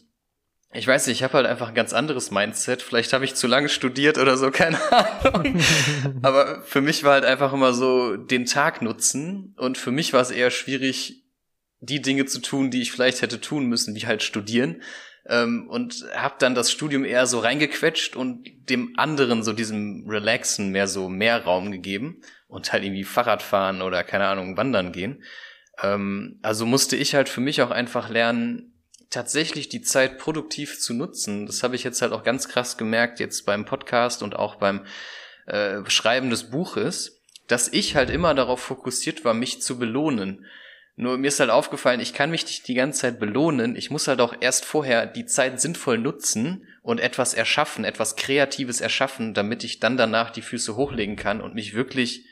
ich 0.72 0.86
weiß 0.86 1.06
nicht, 1.06 1.18
ich 1.18 1.22
habe 1.22 1.34
halt 1.34 1.46
einfach 1.46 1.68
ein 1.68 1.74
ganz 1.74 1.94
anderes 1.94 2.30
Mindset. 2.30 2.82
Vielleicht 2.82 3.14
habe 3.14 3.24
ich 3.24 3.34
zu 3.34 3.46
lange 3.46 3.70
studiert 3.70 4.18
oder 4.18 4.36
so, 4.36 4.50
keine 4.52 4.78
Ahnung. 4.92 5.58
Aber 6.22 6.60
für 6.62 6.82
mich 6.82 7.02
war 7.02 7.14
halt 7.14 7.24
einfach 7.24 7.52
immer 7.52 7.72
so 7.72 8.16
den 8.16 8.44
Tag 8.44 8.82
nutzen 8.82 9.54
und 9.56 9.78
für 9.78 9.90
mich 9.92 10.12
war 10.12 10.20
es 10.20 10.30
eher 10.30 10.50
schwierig, 10.50 11.24
die 11.80 12.02
Dinge 12.02 12.26
zu 12.26 12.40
tun, 12.40 12.70
die 12.70 12.82
ich 12.82 12.92
vielleicht 12.92 13.22
hätte 13.22 13.40
tun 13.40 13.66
müssen, 13.66 13.94
wie 13.94 14.06
halt 14.06 14.22
studieren 14.22 14.82
ähm, 15.28 15.69
und 15.69 16.06
habe 16.14 16.37
dann 16.38 16.55
das 16.55 16.70
Studium 16.70 17.05
eher 17.05 17.26
so 17.26 17.40
reingequetscht 17.40 18.17
und 18.17 18.49
dem 18.70 18.94
anderen 18.96 19.43
so 19.43 19.52
diesem 19.52 20.08
Relaxen 20.08 20.70
mehr 20.70 20.88
so 20.88 21.08
mehr 21.08 21.44
Raum 21.44 21.73
gegeben 21.73 22.20
und 22.49 22.73
halt 22.73 22.85
irgendwie 22.85 23.04
Fahrrad 23.04 23.42
fahren 23.42 23.83
oder 23.83 24.04
keine 24.04 24.26
Ahnung 24.26 24.56
wandern 24.56 24.92
gehen. 24.92 25.23
Ähm, 25.83 26.38
also 26.42 26.66
musste 26.66 26.97
ich 26.97 27.14
halt 27.14 27.28
für 27.28 27.40
mich 27.40 27.62
auch 27.62 27.71
einfach 27.71 28.09
lernen, 28.09 28.73
tatsächlich 29.11 29.68
die 29.68 29.83
Zeit 29.83 30.18
produktiv 30.18 30.80
zu 30.80 30.95
nutzen. 30.95 31.47
Das 31.47 31.62
habe 31.62 31.76
ich 31.76 31.85
jetzt 31.85 32.02
halt 32.02 32.12
auch 32.12 32.25
ganz 32.25 32.49
krass 32.49 32.76
gemerkt 32.76 33.21
jetzt 33.21 33.47
beim 33.47 33.64
Podcast 33.64 34.23
und 34.23 34.37
auch 34.37 34.56
beim 34.56 34.85
äh, 35.47 35.78
Schreiben 35.88 36.30
des 36.30 36.50
Buches, 36.50 37.23
dass 37.47 37.68
ich 37.68 37.95
halt 37.95 38.11
immer 38.11 38.35
darauf 38.35 38.61
fokussiert 38.61 39.25
war, 39.25 39.35
mich 39.35 39.62
zu 39.62 39.78
belohnen. 39.78 40.47
Nur 40.99 41.19
mir 41.19 41.29
ist 41.29 41.41
halt 41.41 41.50
aufgefallen, 41.50 42.00
ich 42.00 42.15
kann 42.15 42.31
mich 42.31 42.47
nicht 42.47 42.67
die 42.69 42.75
ganze 42.75 43.03
Zeit 43.03 43.19
belohnen. 43.19 43.76
Ich 43.76 43.91
muss 43.91 44.09
halt 44.09 44.21
auch 44.21 44.35
erst 44.41 44.65
vorher 44.65 45.07
die 45.07 45.26
Zeit 45.26 45.61
sinnvoll 45.61 45.99
nutzen 45.99 46.67
und 46.83 47.00
etwas 47.00 47.35
erschaffen, 47.35 47.85
etwas 47.85 48.17
Kreatives 48.17 48.81
erschaffen, 48.81 49.35
damit 49.35 49.62
ich 49.62 49.79
dann 49.79 49.99
danach 49.99 50.31
die 50.31 50.41
Füße 50.41 50.75
hochlegen 50.75 51.17
kann 51.17 51.43
und 51.43 51.55
mich 51.55 51.75
wirklich 51.75 52.25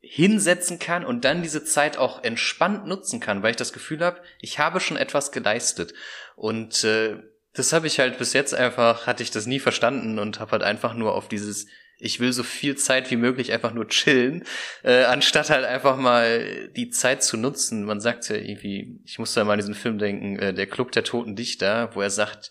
hinsetzen 0.00 0.78
kann 0.78 1.04
und 1.04 1.26
dann 1.26 1.42
diese 1.42 1.64
Zeit 1.64 1.98
auch 1.98 2.24
entspannt 2.24 2.86
nutzen 2.86 3.20
kann, 3.20 3.42
weil 3.42 3.50
ich 3.50 3.56
das 3.56 3.74
Gefühl 3.74 4.00
habe, 4.00 4.20
ich 4.40 4.58
habe 4.58 4.80
schon 4.80 4.96
etwas 4.96 5.30
geleistet. 5.30 5.92
Und 6.34 6.84
äh, 6.84 7.18
das 7.52 7.74
habe 7.74 7.86
ich 7.86 7.98
halt 7.98 8.16
bis 8.16 8.32
jetzt 8.32 8.54
einfach, 8.54 9.06
hatte 9.06 9.22
ich 9.22 9.30
das 9.30 9.46
nie 9.46 9.60
verstanden 9.60 10.18
und 10.18 10.40
habe 10.40 10.52
halt 10.52 10.62
einfach 10.62 10.94
nur 10.94 11.14
auf 11.14 11.28
dieses 11.28 11.66
ich 12.02 12.18
will 12.18 12.32
so 12.32 12.42
viel 12.42 12.76
Zeit 12.76 13.10
wie 13.12 13.16
möglich 13.16 13.52
einfach 13.52 13.72
nur 13.72 13.86
chillen, 13.86 14.44
äh, 14.82 15.04
anstatt 15.04 15.50
halt 15.50 15.64
einfach 15.64 15.96
mal 15.96 16.68
die 16.74 16.90
Zeit 16.90 17.22
zu 17.22 17.36
nutzen. 17.36 17.84
Man 17.84 18.00
sagt 18.00 18.28
ja 18.28 18.36
irgendwie, 18.36 19.00
ich 19.04 19.20
muss 19.20 19.34
da 19.34 19.44
mal 19.44 19.52
an 19.52 19.60
diesen 19.60 19.74
Film 19.74 19.98
denken, 19.98 20.36
äh, 20.38 20.52
der 20.52 20.66
Club 20.66 20.90
der 20.92 21.04
Toten 21.04 21.36
Dichter, 21.36 21.94
wo 21.94 22.02
er 22.02 22.10
sagt, 22.10 22.50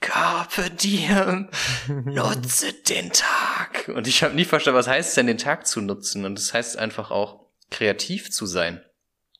Carpe 0.00 0.70
diem, 0.70 1.48
nutze 2.04 2.72
den 2.72 3.10
Tag. 3.12 3.88
Und 3.88 4.08
ich 4.08 4.22
habe 4.22 4.34
nie 4.34 4.44
verstanden, 4.44 4.78
was 4.78 4.88
heißt 4.88 5.16
denn, 5.16 5.28
den 5.28 5.38
Tag 5.38 5.66
zu 5.66 5.80
nutzen? 5.80 6.24
Und 6.24 6.36
das 6.36 6.52
heißt 6.52 6.76
einfach 6.76 7.10
auch, 7.10 7.46
kreativ 7.70 8.30
zu 8.30 8.46
sein. 8.46 8.82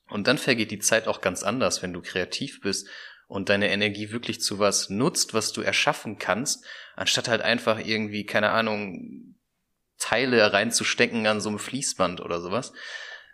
Und 0.08 0.26
dann 0.26 0.38
vergeht 0.38 0.70
die 0.70 0.78
Zeit 0.78 1.08
auch 1.08 1.20
ganz 1.20 1.42
anders, 1.42 1.82
wenn 1.82 1.92
du 1.92 2.00
kreativ 2.00 2.60
bist 2.60 2.88
und 3.26 3.48
deine 3.48 3.70
Energie 3.70 4.10
wirklich 4.10 4.40
zu 4.40 4.58
was 4.58 4.88
nutzt, 4.88 5.34
was 5.34 5.52
du 5.52 5.62
erschaffen 5.62 6.18
kannst, 6.18 6.64
anstatt 6.96 7.28
halt 7.28 7.42
einfach 7.42 7.78
irgendwie, 7.84 8.24
keine 8.24 8.50
Ahnung, 8.50 9.27
Teile 9.98 10.52
reinzustecken 10.52 11.26
an 11.26 11.40
so 11.40 11.48
einem 11.48 11.58
Fließband 11.58 12.20
oder 12.20 12.40
sowas. 12.40 12.72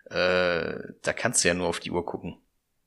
Äh, 0.06 0.75
da 1.02 1.12
kannst 1.14 1.44
du 1.44 1.49
ja 1.49 1.54
nur 1.54 1.68
auf 1.68 1.80
die 1.80 1.90
Uhr 1.90 2.04
gucken. 2.04 2.38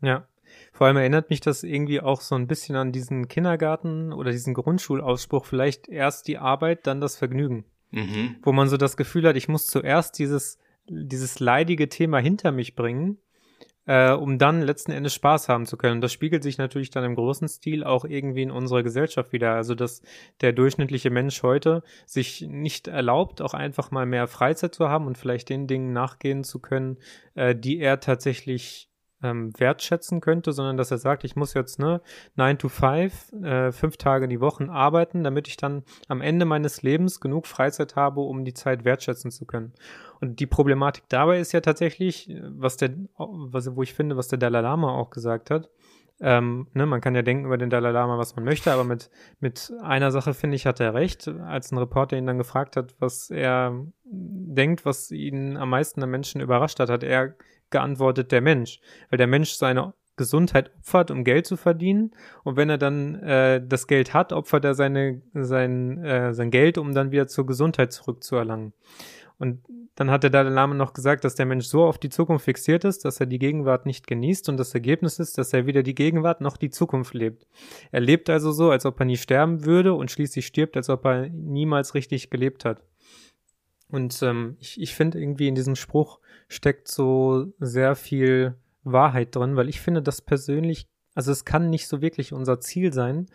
Ja. 0.02 0.28
Vor 0.72 0.88
allem 0.88 0.98
erinnert 0.98 1.30
mich 1.30 1.42
das 1.42 1.64
irgendwie 1.64 2.02
auch 2.02 2.22
so 2.22 2.36
ein 2.36 2.48
bisschen 2.48 2.76
an 2.76 2.92
diesen 2.92 3.28
Kindergarten 3.28 4.14
oder 4.14 4.32
diesen 4.32 4.54
Grundschulausspruch, 4.54 5.46
vielleicht 5.46 5.88
erst 5.88 6.28
die 6.28 6.38
Arbeit, 6.38 6.86
dann 6.86 7.02
das 7.02 7.16
Vergnügen. 7.16 7.66
Mhm. 7.92 8.36
Wo 8.44 8.52
man 8.52 8.68
so 8.68 8.78
das 8.78 8.98
Gefühl 8.98 9.28
hat, 9.28 9.36
ich 9.36 9.48
muss 9.48 9.66
zuerst 9.66 10.20
dieses, 10.20 10.60
dieses 10.88 11.40
leidige 11.40 11.90
Thema 11.90 12.20
hinter 12.20 12.52
mich 12.52 12.76
bringen, 12.76 13.18
äh, 13.88 14.12
um 14.12 14.38
dann 14.38 14.62
letzten 14.62 14.91
Endes 14.91 15.15
Spaß 15.15 15.50
haben 15.50 15.65
zu 15.65 15.77
können. 15.77 16.01
Das 16.01 16.13
spiegelt 16.13 16.44
sich 16.44 16.58
natürlich 16.58 16.91
dann 16.91 17.03
im 17.03 17.15
großen 17.15 17.48
Stil 17.48 17.84
auch 17.84 18.06
irgendwie 18.06 18.44
in 18.44 18.51
unserer 18.51 18.84
Gesellschaft 18.84 19.34
wieder. 19.34 19.53
Also, 19.56 19.74
dass 19.74 20.01
der 20.41 20.53
durchschnittliche 20.53 21.10
Mensch 21.10 21.41
heute 21.41 21.84
sich 22.06 22.41
nicht 22.41 22.88
erlaubt, 22.88 23.41
auch 23.41 23.53
einfach 23.53 23.89
mal 23.89 24.06
mehr 24.06 24.27
Freizeit 24.27 24.75
zu 24.75 24.89
haben 24.89 25.08
und 25.08 25.17
vielleicht 25.17 25.50
den 25.50 25.67
Dingen 25.67 25.94
nachgehen 25.94 26.44
zu 26.44 26.60
können, 26.60 26.98
äh, 27.36 27.56
die 27.56 27.79
er 27.79 28.00
tatsächlich 28.00 28.89
ähm, 29.24 29.52
wertschätzen 29.58 30.22
könnte, 30.22 30.52
sondern 30.52 30.78
dass 30.78 30.92
er 30.92 30.98
sagt, 30.98 31.24
ich 31.24 31.36
muss 31.36 31.54
jetzt 31.54 31.80
ne 31.80 32.02
9 32.36 32.58
to 32.58 32.70
5, 32.70 33.34
äh, 33.44 33.72
fünf 33.72 33.98
Tage 33.98 34.28
die 34.28 34.42
Woche 34.42 34.70
arbeiten, 34.70 35.24
damit 35.24 35.48
ich 35.48 35.58
dann 35.58 35.84
am 36.08 36.22
Ende 36.22 36.46
meines 36.46 36.84
Lebens 36.84 37.20
genug 37.20 37.48
Freizeit 37.48 37.96
habe, 37.96 38.22
um 38.22 38.46
die 38.46 38.54
Zeit 38.54 38.86
wertschätzen 38.86 39.32
zu 39.32 39.46
können. 39.46 39.74
Und 40.20 40.40
die 40.40 40.48
Problematik 40.48 41.04
dabei 41.10 41.40
ist 41.40 41.52
ja 41.52 41.62
tatsächlich, 41.62 42.30
was 42.50 42.78
der, 42.78 42.92
was, 43.18 43.76
wo 43.76 43.84
ich 43.84 43.94
finde, 43.94 44.18
was 44.18 44.28
der 44.28 44.40
Dalai 44.40 44.62
Lama 44.62 44.92
auch 44.92 45.10
gesagt 45.10 45.50
hat, 45.52 45.70
ähm, 46.20 46.68
ne, 46.74 46.88
man 46.88 47.00
kann 47.00 47.14
ja 47.14 47.22
denken 47.22 47.46
über 47.46 47.58
den 47.58 47.70
Dalai 47.70 47.92
Lama, 47.92 48.18
was 48.18 48.36
man 48.36 48.44
möchte, 48.44 48.72
aber 48.72 48.84
mit, 48.84 49.12
mit 49.40 49.72
einer 49.84 50.12
Sache, 50.12 50.34
finde 50.34 50.56
ich, 50.56 50.66
hat 50.66 50.80
er 50.80 50.96
recht. 50.96 51.28
Als 51.28 51.72
ein 51.72 51.78
Reporter 51.78 52.18
ihn 52.18 52.26
dann 52.26 52.40
gefragt 52.40 52.76
hat, 52.76 52.96
was 53.00 53.30
er 53.30 53.86
denkt, 54.04 54.84
was 54.84 55.12
ihn 55.12 55.58
am 55.58 55.70
meisten 55.70 56.00
der 56.00 56.08
Menschen 56.08 56.42
überrascht 56.42 56.80
hat, 56.80 56.90
hat 56.90 57.04
er 57.04 57.36
geantwortet, 57.70 58.32
der 58.32 58.42
Mensch. 58.42 58.80
Weil 59.10 59.18
der 59.18 59.28
Mensch 59.28 59.52
seine 59.52 59.94
Gesundheit 60.18 60.72
opfert, 60.80 61.12
um 61.12 61.24
Geld 61.24 61.46
zu 61.46 61.56
verdienen. 61.56 62.12
Und 62.44 62.58
wenn 62.58 62.70
er 62.70 62.78
dann 62.78 63.16
äh, 63.16 63.62
das 63.66 63.88
Geld 63.88 64.14
hat, 64.14 64.34
opfert 64.34 64.66
er 64.66 64.74
seine, 64.74 65.22
sein, 65.34 66.04
äh, 66.04 66.34
sein 66.34 66.52
Geld, 66.52 66.78
um 66.78 66.94
dann 66.94 67.12
wieder 67.12 67.28
zur 67.28 67.46
Gesundheit 67.46 67.94
zurückzuerlangen. 67.94 68.74
Und 69.40 69.64
dann 69.96 70.10
hat 70.10 70.24
der 70.24 70.32
Dalai 70.32 70.50
Lama 70.50 70.74
noch 70.74 70.94
gesagt, 70.94 71.24
dass 71.24 71.36
der 71.36 71.46
Mensch 71.46 71.66
so 71.66 71.84
auf 71.86 72.00
die 72.00 72.10
Zukunft 72.10 72.46
fixiert 72.46 72.84
ist, 72.86 73.06
dass 73.06 73.20
er 73.20 73.28
die 73.28 73.40
Gegenwart 73.40 73.86
nicht 73.86 74.08
genießt 74.08 74.50
und 74.50 74.58
das 74.58 74.74
Ergebnis 74.74 75.20
ist, 75.20 75.38
dass 75.38 75.54
er 75.54 75.68
weder 75.68 75.84
die 75.84 75.96
Gegenwart 75.96 76.42
noch 76.42 76.58
die 76.58 76.72
Zukunft 76.72 77.14
lebt. 77.14 77.48
Er 77.92 78.02
lebt 78.02 78.30
also 78.30 78.52
so, 78.52 78.72
als 78.72 78.86
ob 78.86 79.00
er 79.00 79.06
nie 79.06 79.18
sterben 79.18 79.66
würde 79.66 79.94
und 79.94 80.10
schließlich 80.10 80.48
stirbt, 80.48 80.76
als 80.76 80.90
ob 80.90 81.06
er 81.06 81.30
niemals 81.30 81.94
richtig 81.94 82.32
gelebt 82.32 82.66
hat. 82.66 82.82
Und 83.90 84.22
ähm, 84.24 84.58
ich, 84.60 84.82
ich 84.82 84.96
finde 84.96 85.20
irgendwie 85.20 85.48
in 85.48 85.56
diesem 85.56 85.76
Spruch 85.76 86.20
steckt 86.48 86.88
so 86.88 87.54
sehr 87.60 87.96
viel 87.96 88.56
Wahrheit 88.84 89.36
drin, 89.36 89.56
weil 89.56 89.70
ich 89.70 89.82
finde 89.82 90.01
das 90.01 90.22
persönlich, 90.22 90.88
also 91.13 91.32
es 91.32 91.46
kann 91.46 91.70
nicht 91.70 91.88
so 91.88 92.01
wirklich 92.01 92.34
unser 92.34 92.60
Ziel 92.60 92.94
sein, 92.94 93.27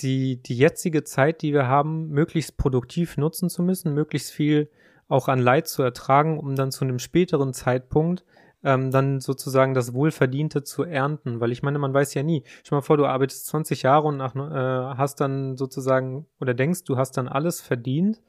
die, 0.00 0.42
die 0.42 0.56
jetzige 0.56 1.04
Zeit, 1.04 1.42
die 1.42 1.52
wir 1.52 1.66
haben, 1.66 2.08
möglichst 2.08 2.56
produktiv 2.56 3.16
nutzen 3.16 3.50
zu 3.50 3.62
müssen, 3.62 3.94
möglichst 3.94 4.30
viel 4.30 4.70
auch 5.08 5.28
an 5.28 5.40
Leid 5.40 5.68
zu 5.68 5.82
ertragen, 5.82 6.38
um 6.38 6.54
dann 6.54 6.70
zu 6.70 6.84
einem 6.84 6.98
späteren 6.98 7.52
Zeitpunkt 7.52 8.24
ähm, 8.62 8.90
dann 8.90 9.20
sozusagen 9.20 9.74
das 9.74 9.94
Wohlverdiente 9.94 10.62
zu 10.64 10.82
ernten. 10.82 11.40
Weil 11.40 11.52
ich 11.52 11.62
meine, 11.62 11.78
man 11.78 11.94
weiß 11.94 12.14
ja 12.14 12.22
nie. 12.22 12.44
Stell 12.62 12.76
mal 12.76 12.82
vor, 12.82 12.96
du 12.96 13.06
arbeitest 13.06 13.46
20 13.46 13.82
Jahre 13.82 14.08
und 14.08 14.16
nach, 14.16 14.34
äh, 14.34 14.96
hast 14.96 15.20
dann 15.20 15.56
sozusagen 15.56 16.26
oder 16.40 16.54
denkst, 16.54 16.84
du 16.84 16.96
hast 16.96 17.16
dann 17.16 17.28
alles 17.28 17.60
verdient, 17.60 18.20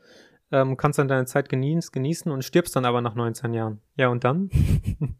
ähm, 0.51 0.77
kannst 0.77 0.99
dann 0.99 1.07
deine 1.07 1.25
Zeit 1.25 1.49
genießen, 1.49 1.91
genießen 1.91 2.31
und 2.31 2.43
stirbst 2.43 2.75
dann 2.75 2.85
aber 2.85 3.01
nach 3.01 3.15
19 3.15 3.53
Jahren. 3.53 3.81
Ja, 3.95 4.07
und 4.09 4.23
dann? 4.23 4.49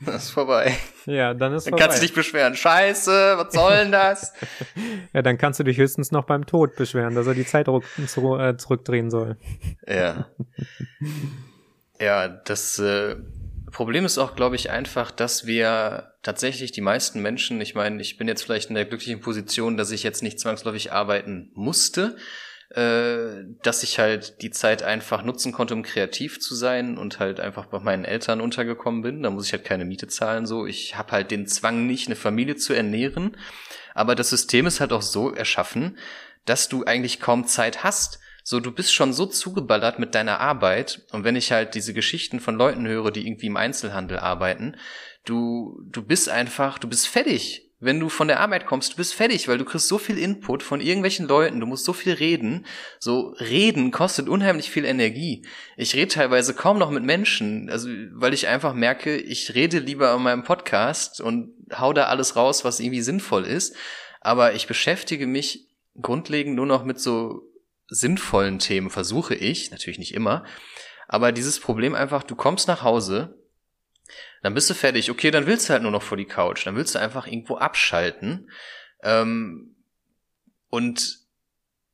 Das 0.00 0.26
ist 0.26 0.30
vorbei. 0.30 0.76
Ja, 1.06 1.34
dann 1.34 1.52
ist 1.54 1.66
dann 1.66 1.72
vorbei. 1.72 1.78
Dann 1.80 1.88
kannst 1.88 1.98
du 1.98 2.06
dich 2.06 2.14
beschweren. 2.14 2.54
Scheiße, 2.54 3.34
was 3.36 3.52
soll 3.52 3.78
denn 3.78 3.90
das? 3.90 4.32
ja, 5.12 5.22
dann 5.22 5.38
kannst 5.38 5.58
du 5.58 5.64
dich 5.64 5.76
höchstens 5.76 6.12
noch 6.12 6.24
beim 6.24 6.46
Tod 6.46 6.76
beschweren, 6.76 7.16
dass 7.16 7.26
er 7.26 7.34
die 7.34 7.44
Zeit 7.44 7.66
äh, 7.66 8.56
zurückdrehen 8.56 9.10
soll. 9.10 9.36
Ja. 9.88 10.28
Ja, 11.98 12.28
das 12.28 12.78
äh, 12.78 13.16
Problem 13.72 14.04
ist 14.04 14.18
auch, 14.18 14.36
glaube 14.36 14.56
ich, 14.56 14.70
einfach, 14.70 15.10
dass 15.10 15.46
wir 15.46 16.12
tatsächlich 16.22 16.72
die 16.72 16.80
meisten 16.80 17.20
Menschen, 17.20 17.60
ich 17.60 17.74
meine, 17.74 18.00
ich 18.00 18.16
bin 18.16 18.28
jetzt 18.28 18.42
vielleicht 18.42 18.68
in 18.68 18.76
der 18.76 18.84
glücklichen 18.84 19.20
Position, 19.20 19.76
dass 19.76 19.90
ich 19.90 20.04
jetzt 20.04 20.22
nicht 20.22 20.38
zwangsläufig 20.38 20.92
arbeiten 20.92 21.50
musste, 21.54 22.16
äh, 22.70 23.44
dass 23.62 23.82
ich 23.82 23.98
halt 23.98 24.42
die 24.42 24.50
Zeit 24.50 24.82
einfach 24.82 25.22
nutzen 25.22 25.52
konnte, 25.52 25.74
um 25.74 25.82
kreativ 25.82 26.38
zu 26.38 26.54
sein 26.54 26.98
und 26.98 27.18
halt 27.18 27.40
einfach 27.40 27.66
bei 27.66 27.78
meinen 27.78 28.04
Eltern 28.04 28.40
untergekommen 28.40 29.02
bin. 29.02 29.22
Da 29.22 29.30
muss 29.30 29.46
ich 29.46 29.52
halt 29.52 29.64
keine 29.64 29.86
Miete 29.86 30.06
zahlen. 30.08 30.46
So, 30.46 30.66
ich 30.66 30.96
habe 30.96 31.12
halt 31.12 31.30
den 31.30 31.46
Zwang 31.46 31.86
nicht, 31.86 32.08
eine 32.08 32.16
Familie 32.16 32.56
zu 32.56 32.74
ernähren. 32.74 33.36
Aber 33.94 34.14
das 34.14 34.30
System 34.30 34.66
ist 34.66 34.80
halt 34.80 34.92
auch 34.92 35.02
so 35.02 35.32
erschaffen, 35.32 35.96
dass 36.44 36.68
du 36.68 36.84
eigentlich 36.84 37.20
kaum 37.20 37.46
Zeit 37.46 37.84
hast. 37.84 38.20
So, 38.44 38.60
du 38.60 38.70
bist 38.70 38.94
schon 38.94 39.12
so 39.12 39.26
zugeballert 39.26 39.98
mit 39.98 40.14
deiner 40.14 40.40
Arbeit. 40.40 41.06
Und 41.12 41.24
wenn 41.24 41.36
ich 41.36 41.52
halt 41.52 41.74
diese 41.74 41.94
Geschichten 41.94 42.38
von 42.38 42.56
Leuten 42.56 42.86
höre, 42.86 43.10
die 43.10 43.26
irgendwie 43.26 43.46
im 43.46 43.56
Einzelhandel 43.56 44.18
arbeiten, 44.18 44.76
du, 45.24 45.80
du 45.86 46.02
bist 46.02 46.28
einfach, 46.28 46.78
du 46.78 46.88
bist 46.88 47.08
fertig 47.08 47.67
wenn 47.80 48.00
du 48.00 48.08
von 48.08 48.26
der 48.26 48.40
Arbeit 48.40 48.66
kommst, 48.66 48.92
du 48.92 48.96
bist 48.96 49.14
fertig, 49.14 49.46
weil 49.46 49.58
du 49.58 49.64
kriegst 49.64 49.86
so 49.86 49.98
viel 49.98 50.18
Input 50.18 50.64
von 50.64 50.80
irgendwelchen 50.80 51.28
Leuten, 51.28 51.60
du 51.60 51.66
musst 51.66 51.84
so 51.84 51.92
viel 51.92 52.12
reden. 52.12 52.66
So 52.98 53.34
reden 53.38 53.92
kostet 53.92 54.28
unheimlich 54.28 54.70
viel 54.70 54.84
Energie. 54.84 55.46
Ich 55.76 55.94
rede 55.94 56.08
teilweise 56.08 56.54
kaum 56.54 56.78
noch 56.78 56.90
mit 56.90 57.04
Menschen, 57.04 57.70
also 57.70 57.88
weil 58.12 58.34
ich 58.34 58.48
einfach 58.48 58.74
merke, 58.74 59.16
ich 59.16 59.54
rede 59.54 59.78
lieber 59.78 60.10
an 60.10 60.22
meinem 60.24 60.42
Podcast 60.42 61.20
und 61.20 61.54
hau 61.72 61.92
da 61.92 62.04
alles 62.04 62.34
raus, 62.34 62.64
was 62.64 62.80
irgendwie 62.80 63.02
sinnvoll 63.02 63.44
ist, 63.44 63.76
aber 64.20 64.54
ich 64.54 64.66
beschäftige 64.66 65.26
mich 65.26 65.68
grundlegend 66.00 66.56
nur 66.56 66.66
noch 66.66 66.84
mit 66.84 66.98
so 67.00 67.42
sinnvollen 67.86 68.58
Themen, 68.58 68.90
versuche 68.90 69.34
ich, 69.34 69.70
natürlich 69.70 69.98
nicht 69.98 70.14
immer, 70.14 70.44
aber 71.06 71.32
dieses 71.32 71.60
Problem 71.60 71.94
einfach, 71.94 72.22
du 72.22 72.34
kommst 72.34 72.68
nach 72.68 72.82
Hause, 72.82 73.37
dann 74.42 74.54
bist 74.54 74.70
du 74.70 74.74
fertig. 74.74 75.10
Okay, 75.10 75.30
dann 75.30 75.46
willst 75.46 75.68
du 75.68 75.72
halt 75.72 75.82
nur 75.82 75.90
noch 75.90 76.02
vor 76.02 76.16
die 76.16 76.24
Couch. 76.24 76.66
Dann 76.66 76.76
willst 76.76 76.94
du 76.94 76.98
einfach 76.98 77.26
irgendwo 77.26 77.56
abschalten. 77.56 78.50
Ähm, 79.02 79.76
und 80.70 81.18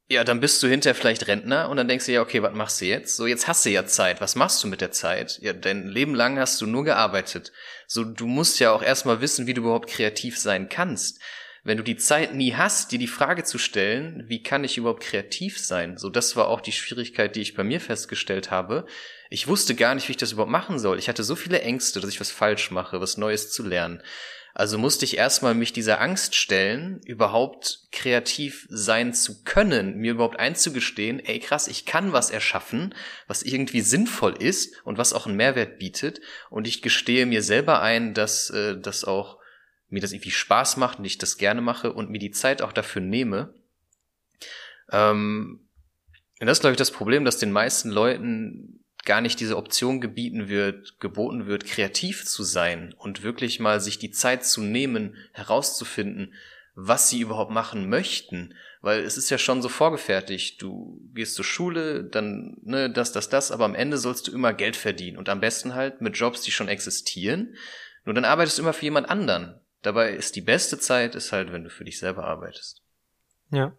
ja, 0.09 0.23
dann 0.23 0.41
bist 0.41 0.63
du 0.63 0.69
hinterher 0.69 0.95
vielleicht 0.95 1.27
Rentner 1.29 1.71
und 1.71 1.79
dann 1.79 1.89
denkst 1.89 2.07
du 2.07 2.13
ja, 2.13 2.21
okay, 2.21 2.43
was 2.43 2.53
machst 2.55 2.81
du 2.81 2.85
jetzt? 2.85 3.17
So, 3.17 3.27
jetzt 3.27 3.49
hast 3.49 3.65
du 3.65 3.71
ja 3.71 3.87
Zeit. 3.87 4.21
Was 4.21 4.37
machst 4.37 4.63
du 4.63 4.69
mit 4.69 4.83
der 4.83 4.93
Zeit? 4.93 5.39
Ja, 5.41 5.55
dein 5.55 5.89
Leben 5.89 6.15
lang 6.15 6.39
hast 6.39 6.61
du 6.61 6.67
nur 6.67 6.85
gearbeitet. 6.85 7.53
So, 7.87 8.05
du 8.05 8.27
musst 8.27 8.61
ja 8.61 8.73
auch 8.73 8.83
erstmal 8.83 9.23
wissen, 9.23 9.47
wie 9.47 9.55
du 9.55 9.63
überhaupt 9.63 9.89
kreativ 9.89 10.39
sein 10.39 10.69
kannst. 10.69 11.21
Wenn 11.63 11.79
du 11.79 11.83
die 11.83 11.97
Zeit 11.97 12.35
nie 12.35 12.55
hast, 12.55 12.93
dir 12.93 12.99
die 12.99 13.07
Frage 13.07 13.45
zu 13.45 13.57
stellen, 13.57 14.25
wie 14.29 14.43
kann 14.43 14.65
ich 14.65 14.77
überhaupt 14.77 15.03
kreativ 15.03 15.59
sein? 15.59 15.97
So, 15.97 16.11
das 16.11 16.37
war 16.37 16.49
auch 16.49 16.61
die 16.61 16.73
Schwierigkeit, 16.73 17.35
die 17.35 17.41
ich 17.41 17.55
bei 17.55 17.65
mir 17.65 17.81
festgestellt 17.81 18.51
habe. 18.51 18.85
Ich 19.35 19.49
wusste 19.49 19.75
gar 19.75 19.97
nicht, 19.97 20.07
wie 20.07 20.13
ich 20.13 20.17
das 20.17 20.31
überhaupt 20.31 20.53
machen 20.53 20.79
soll. 20.79 20.97
Ich 20.97 21.09
hatte 21.09 21.25
so 21.25 21.35
viele 21.35 21.61
Ängste, 21.61 21.99
dass 21.99 22.09
ich 22.09 22.21
was 22.21 22.31
falsch 22.31 22.71
mache, 22.71 23.01
was 23.01 23.17
Neues 23.17 23.51
zu 23.51 23.65
lernen. 23.65 24.01
Also 24.55 24.79
musste 24.79 25.05
ich 25.05 25.17
erstmal 25.17 25.55
mich 25.55 25.73
dieser 25.73 26.01
Angst 26.01 26.37
stellen, 26.37 27.01
überhaupt 27.05 27.89
kreativ 27.91 28.69
sein 28.71 29.13
zu 29.13 29.43
können, 29.43 29.97
mir 29.97 30.13
überhaupt 30.13 30.39
einzugestehen, 30.39 31.19
ey 31.19 31.41
krass, 31.41 31.67
ich 31.67 31.85
kann 31.85 32.13
was 32.13 32.31
erschaffen, 32.31 32.95
was 33.27 33.43
irgendwie 33.43 33.81
sinnvoll 33.81 34.41
ist 34.41 34.81
und 34.85 34.99
was 34.99 35.13
auch 35.13 35.27
einen 35.27 35.35
Mehrwert 35.35 35.81
bietet. 35.81 36.21
Und 36.49 36.69
ich 36.69 36.81
gestehe 36.81 37.27
mir 37.27 37.43
selber 37.43 37.83
ein, 37.83 38.15
dass 38.15 38.51
äh, 38.51 38.79
das 38.79 39.03
auch 39.03 39.41
mir 39.89 40.01
das 40.01 40.13
irgendwie 40.13 40.31
Spaß 40.31 40.77
macht 40.77 41.01
und 41.01 41.07
ich 41.07 41.19
das 41.19 41.39
gerne 41.39 41.61
mache 41.61 41.93
und 41.93 42.09
mir 42.09 42.21
die 42.21 42.31
Zeit 42.31 42.63
auch 42.63 42.73
dafür 42.73 43.03
nehme. 43.03 43.53
Ähm, 44.93 45.69
und 46.39 46.47
das 46.47 46.59
ist, 46.59 46.61
glaube 46.61 46.75
ich, 46.75 46.79
das 46.79 46.93
Problem, 46.93 47.25
dass 47.25 47.39
den 47.39 47.51
meisten 47.51 47.91
Leuten 47.91 48.84
gar 49.05 49.21
nicht 49.21 49.41
diese 49.41 49.57
Option 49.57 50.01
gebieten 50.01 50.49
wird, 50.49 51.01
geboten 51.01 51.47
wird, 51.47 51.67
kreativ 51.67 52.25
zu 52.25 52.43
sein 52.43 52.95
und 52.99 53.23
wirklich 53.23 53.61
mal 53.61 53.81
sich 53.81 53.99
die 53.99 54.11
Zeit 54.11 54.45
zu 54.45 54.63
nehmen, 54.63 55.17
herauszufinden, 55.33 56.35
was 56.75 57.09
sie 57.09 57.21
überhaupt 57.21 57.51
machen 57.51 57.89
möchten. 57.89 58.55
Weil 58.81 59.01
es 59.01 59.17
ist 59.17 59.31
ja 59.31 59.39
schon 59.39 59.63
so 59.63 59.69
vorgefertigt. 59.69 60.61
Du 60.61 61.01
gehst 61.15 61.35
zur 61.35 61.45
Schule, 61.45 62.05
dann, 62.05 62.59
ne, 62.63 62.91
das, 62.91 63.13
das, 63.13 63.29
das, 63.29 63.51
aber 63.51 63.65
am 63.65 63.75
Ende 63.75 63.97
sollst 63.97 64.27
du 64.27 64.33
immer 64.33 64.53
Geld 64.53 64.77
verdienen. 64.77 65.17
Und 65.17 65.29
am 65.29 65.41
besten 65.41 65.75
halt 65.75 66.01
mit 66.01 66.17
Jobs, 66.19 66.43
die 66.43 66.51
schon 66.51 66.69
existieren. 66.69 67.55
Nur 68.05 68.15
dann 68.15 68.27
arbeitest 68.27 68.59
du 68.59 68.63
immer 68.63 68.75
für 68.75 68.85
jemand 68.85 69.09
anderen. 69.09 69.61
Dabei 69.81 70.13
ist 70.13 70.37
die 70.37 70.43
beste 70.43 70.79
Zeit, 70.79 71.15
ist 71.15 71.33
halt, 71.33 71.53
wenn 71.53 71.65
du 71.65 71.71
für 71.71 71.85
dich 71.85 71.99
selber 71.99 72.25
arbeitest. 72.25 72.83
Ja. 73.51 73.77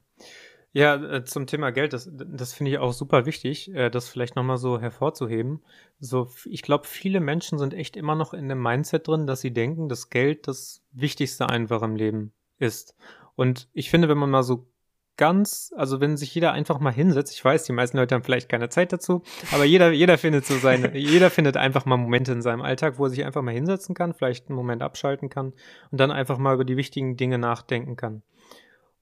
Ja, 0.76 0.96
äh, 0.96 1.24
zum 1.24 1.48
Thema 1.48 1.72
Geld, 1.72 1.94
das, 1.94 2.10
das 2.12 2.52
finde 2.52 2.72
ich 2.72 2.80
auch 2.80 2.92
super 2.92 3.26
wichtig, 3.26 3.74
äh, 3.74 3.90
das 3.90 4.10
vielleicht 4.10 4.36
nochmal 4.36 4.58
so 4.58 4.78
hervorzuheben. 4.78 5.64
So, 6.00 6.30
ich 6.44 6.64
glaube, 6.64 6.86
viele 6.86 7.22
Menschen 7.22 7.58
sind 7.58 7.74
echt 7.74 7.96
immer 7.96 8.14
noch 8.14 8.34
in 8.34 8.50
dem 8.50 8.62
Mindset 8.62 9.08
drin, 9.08 9.26
dass 9.26 9.40
sie 9.40 9.54
denken, 9.54 9.88
dass 9.88 10.10
Geld 10.10 10.50
das 10.50 10.84
Wichtigste 10.92 11.48
einfach 11.48 11.82
im 11.82 11.96
Leben 11.96 12.34
ist. 12.58 12.94
Und 13.38 13.70
ich 13.72 13.90
finde, 13.90 14.10
wenn 14.10 14.18
man 14.18 14.30
mal 14.30 14.44
so 14.44 14.68
ganz, 15.16 15.74
also 15.78 16.02
wenn 16.02 16.18
sich 16.18 16.36
jeder 16.36 16.52
einfach 16.52 16.82
mal 16.82 16.92
hinsetzt, 16.92 17.34
ich 17.34 17.46
weiß, 17.46 17.64
die 17.64 17.72
meisten 17.72 17.96
Leute 17.96 18.14
haben 18.14 18.24
vielleicht 18.24 18.50
keine 18.50 18.68
Zeit 18.68 18.92
dazu, 18.92 19.24
aber 19.54 19.64
jeder, 19.64 19.94
jeder 19.94 20.18
findet 20.18 20.46
so 20.46 20.58
seine, 20.58 20.98
jeder 20.98 21.30
findet 21.30 21.56
einfach 21.56 21.86
mal 21.86 21.96
Momente 21.96 22.34
in 22.34 22.42
seinem 22.42 22.62
Alltag, 22.62 23.00
wo 23.00 23.06
er 23.06 23.12
sich 23.12 23.24
einfach 23.24 23.44
mal 23.44 23.54
hinsetzen 23.54 23.96
kann, 23.96 24.14
vielleicht 24.14 24.50
einen 24.50 24.58
Moment 24.58 24.82
abschalten 24.82 25.30
kann 25.30 25.54
und 25.92 26.02
dann 26.02 26.12
einfach 26.12 26.38
mal 26.38 26.54
über 26.54 26.66
die 26.66 26.76
wichtigen 26.76 27.16
Dinge 27.16 27.38
nachdenken 27.38 27.96
kann. 27.96 28.24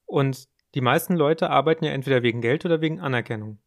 Und 0.05 0.52
die 0.75 0.81
meisten 0.81 1.15
Leute 1.15 1.49
arbeiten 1.49 1.85
ja 1.85 1.91
entweder 1.91 2.23
wegen 2.23 2.41
Geld 2.41 2.65
oder 2.65 2.81
wegen 2.81 2.99
Anerkennung. 2.99 3.59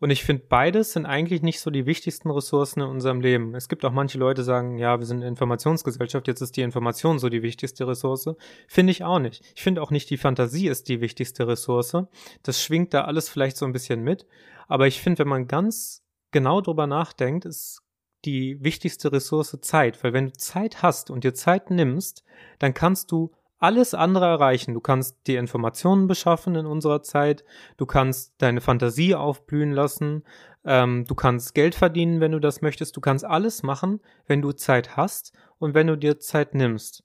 Und 0.00 0.08
ich 0.08 0.24
finde, 0.24 0.44
beides 0.48 0.94
sind 0.94 1.04
eigentlich 1.04 1.42
nicht 1.42 1.60
so 1.60 1.70
die 1.70 1.84
wichtigsten 1.84 2.30
Ressourcen 2.30 2.80
in 2.80 2.86
unserem 2.86 3.20
Leben. 3.20 3.54
Es 3.54 3.68
gibt 3.68 3.84
auch 3.84 3.92
manche 3.92 4.18
Leute, 4.18 4.40
die 4.40 4.46
sagen, 4.46 4.78
ja, 4.78 4.98
wir 4.98 5.04
sind 5.04 5.18
eine 5.18 5.28
Informationsgesellschaft, 5.28 6.26
jetzt 6.26 6.40
ist 6.40 6.56
die 6.56 6.62
Information 6.62 7.18
so 7.18 7.28
die 7.28 7.42
wichtigste 7.42 7.86
Ressource. 7.86 8.34
Finde 8.66 8.92
ich 8.92 9.04
auch 9.04 9.18
nicht. 9.18 9.44
Ich 9.54 9.62
finde 9.62 9.82
auch 9.82 9.90
nicht, 9.90 10.08
die 10.08 10.16
Fantasie 10.16 10.68
ist 10.68 10.88
die 10.88 11.02
wichtigste 11.02 11.46
Ressource. 11.46 11.96
Das 12.42 12.62
schwingt 12.62 12.94
da 12.94 13.04
alles 13.04 13.28
vielleicht 13.28 13.58
so 13.58 13.66
ein 13.66 13.72
bisschen 13.72 14.02
mit. 14.02 14.26
Aber 14.68 14.86
ich 14.86 15.02
finde, 15.02 15.18
wenn 15.20 15.28
man 15.28 15.48
ganz 15.48 16.02
genau 16.30 16.62
drüber 16.62 16.86
nachdenkt, 16.86 17.44
ist 17.44 17.82
die 18.24 18.62
wichtigste 18.62 19.12
Ressource 19.12 19.58
Zeit. 19.60 20.02
Weil 20.02 20.14
wenn 20.14 20.26
du 20.26 20.32
Zeit 20.32 20.82
hast 20.82 21.10
und 21.10 21.24
dir 21.24 21.34
Zeit 21.34 21.70
nimmst, 21.70 22.24
dann 22.58 22.72
kannst 22.72 23.12
du 23.12 23.32
alles 23.60 23.94
andere 23.94 24.26
erreichen. 24.26 24.74
Du 24.74 24.80
kannst 24.80 25.26
dir 25.26 25.38
Informationen 25.38 26.08
beschaffen 26.08 26.56
in 26.56 26.66
unserer 26.66 27.02
Zeit, 27.02 27.44
du 27.76 27.86
kannst 27.86 28.34
deine 28.38 28.60
Fantasie 28.60 29.14
aufblühen 29.14 29.72
lassen, 29.72 30.24
ähm, 30.64 31.04
du 31.06 31.14
kannst 31.14 31.54
Geld 31.54 31.74
verdienen, 31.74 32.20
wenn 32.20 32.32
du 32.32 32.40
das 32.40 32.62
möchtest, 32.62 32.96
du 32.96 33.00
kannst 33.00 33.24
alles 33.24 33.62
machen, 33.62 34.00
wenn 34.26 34.42
du 34.42 34.52
Zeit 34.52 34.96
hast 34.96 35.32
und 35.58 35.74
wenn 35.74 35.86
du 35.86 35.96
dir 35.96 36.18
Zeit 36.18 36.54
nimmst. 36.54 37.04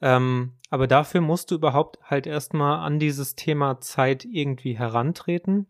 Ähm, 0.00 0.52
aber 0.70 0.86
dafür 0.86 1.22
musst 1.22 1.50
du 1.50 1.54
überhaupt 1.54 1.98
halt 2.02 2.26
erstmal 2.26 2.78
an 2.84 2.98
dieses 2.98 3.34
Thema 3.34 3.80
Zeit 3.80 4.24
irgendwie 4.24 4.78
herantreten, 4.78 5.66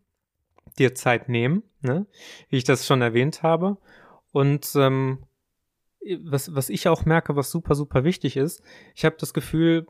dir 0.77 0.93
Zeit 0.93 1.29
nehmen, 1.29 1.63
ne? 1.81 2.05
wie 2.49 2.57
ich 2.57 2.65
das 2.65 2.85
schon 2.85 3.01
erwähnt 3.01 3.43
habe. 3.43 3.77
Und 4.33 4.69
ähm, 4.75 5.19
was, 6.23 6.53
was 6.55 6.69
ich 6.69 6.87
auch 6.87 7.05
merke, 7.05 7.35
was 7.35 7.51
super, 7.51 7.75
super 7.75 8.03
wichtig 8.03 8.37
ist, 8.37 8.61
ich 8.95 9.05
habe 9.05 9.15
das 9.19 9.33
Gefühl, 9.33 9.87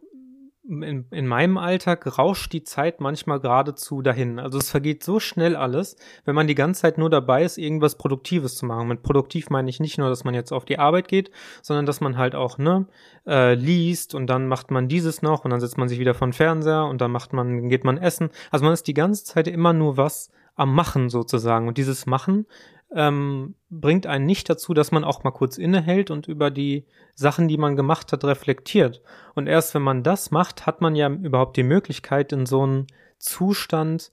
in, 0.68 1.06
in 1.12 1.28
meinem 1.28 1.58
Alltag 1.58 2.18
rauscht 2.18 2.52
die 2.52 2.64
Zeit 2.64 3.00
manchmal 3.00 3.40
geradezu 3.40 4.02
dahin. 4.02 4.38
Also 4.40 4.58
es 4.58 4.70
vergeht 4.70 5.04
so 5.04 5.20
schnell 5.20 5.56
alles, 5.56 5.96
wenn 6.26 6.36
man 6.36 6.48
die 6.48 6.56
ganze 6.56 6.82
Zeit 6.82 6.98
nur 6.98 7.10
dabei 7.10 7.44
ist, 7.44 7.58
irgendwas 7.58 7.98
Produktives 7.98 8.56
zu 8.56 8.66
machen. 8.66 8.88
Mit 8.88 9.02
produktiv 9.02 9.50
meine 9.50 9.70
ich 9.70 9.80
nicht 9.80 9.98
nur, 9.98 10.10
dass 10.10 10.24
man 10.24 10.34
jetzt 10.34 10.52
auf 10.52 10.66
die 10.66 10.80
Arbeit 10.80 11.08
geht, 11.08 11.32
sondern 11.62 11.86
dass 11.86 12.02
man 12.02 12.18
halt 12.18 12.36
auch 12.36 12.58
ne 12.58 12.88
äh, 13.26 13.54
liest 13.54 14.14
und 14.14 14.28
dann 14.28 14.48
macht 14.48 14.72
man 14.72 14.88
dieses 14.88 15.22
noch 15.22 15.46
und 15.46 15.52
dann 15.52 15.62
setzt 15.62 15.78
man 15.78 15.88
sich 15.88 16.00
wieder 16.00 16.14
von 16.14 16.34
Fernseher 16.34 16.86
und 16.86 17.00
dann 17.00 17.12
macht 17.12 17.34
man 17.34 17.70
geht 17.70 17.84
man 17.84 17.98
essen. 17.98 18.30
Also 18.52 18.66
man 18.66 18.74
ist 18.74 18.88
die 18.88 18.94
ganze 18.94 19.24
Zeit 19.24 19.48
immer 19.48 19.74
nur 19.74 19.98
was 19.98 20.32
am 20.56 20.74
Machen 20.74 21.10
sozusagen 21.10 21.68
und 21.68 21.78
dieses 21.78 22.06
Machen 22.08 22.46
ähm, 22.94 23.56
bringt 23.70 24.08
einen 24.08 24.26
nicht 24.26 24.50
dazu, 24.50 24.74
dass 24.74 24.92
man 24.92 25.04
auch 25.04 25.24
mal 25.24 25.32
kurz 25.32 25.58
innehält 25.58 26.10
und 26.10 26.28
über 26.28 26.52
die 26.52 26.86
Sachen, 27.16 27.48
die 27.48 27.58
man 27.58 27.76
gemacht 27.76 28.12
hat, 28.12 28.24
reflektiert. 28.24 29.02
Und 29.36 29.48
erst 29.48 29.74
wenn 29.76 29.82
man 29.82 30.04
das 30.04 30.32
macht, 30.32 30.66
hat 30.66 30.82
man 30.82 30.96
ja 30.96 31.10
überhaupt 31.10 31.58
die 31.58 31.64
Möglichkeit, 31.64 32.32
in 32.32 32.46
so 32.46 32.64
einen 32.64 32.88
Zustand 33.18 34.12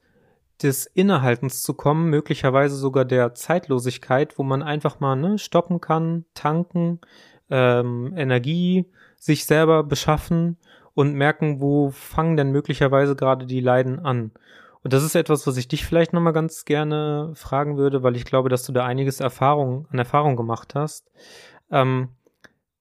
des 0.63 0.87
Innehaltens 0.87 1.63
zu 1.63 1.75
kommen, 1.75 2.11
möglicherweise 2.11 2.77
sogar 2.77 3.05
der 3.05 3.35
Zeitlosigkeit, 3.35 4.39
wo 4.39 4.43
man 4.43 4.63
einfach 4.63 5.01
mal 5.01 5.17
ne, 5.17 5.39
stoppen 5.39 5.81
kann, 5.81 6.25
tanken, 6.35 7.01
ähm, 7.51 8.15
Energie 8.17 8.87
sich 9.19 9.47
selber 9.47 9.83
beschaffen 9.83 10.57
und 10.95 11.15
merken, 11.15 11.61
wo 11.61 11.91
fangen 11.91 12.37
denn 12.37 12.53
möglicherweise 12.53 13.17
gerade 13.17 13.47
die 13.47 13.61
Leiden 13.61 13.99
an. 13.99 14.31
Und 14.85 14.93
das 14.93 15.03
ist 15.03 15.15
etwas, 15.15 15.47
was 15.47 15.57
ich 15.57 15.67
dich 15.67 15.85
vielleicht 15.87 16.13
nochmal 16.13 16.35
ganz 16.35 16.67
gerne 16.67 17.33
fragen 17.35 17.79
würde, 17.79 18.03
weil 18.03 18.17
ich 18.17 18.27
glaube, 18.27 18.51
dass 18.51 18.65
du 18.65 18.73
da 18.73 18.85
einiges 18.85 19.19
Erfahrung, 19.19 19.89
an 19.91 19.99
Erfahrung 19.99 20.37
gemacht 20.37 20.75
hast. 20.75 21.11
Ähm, 21.71 22.11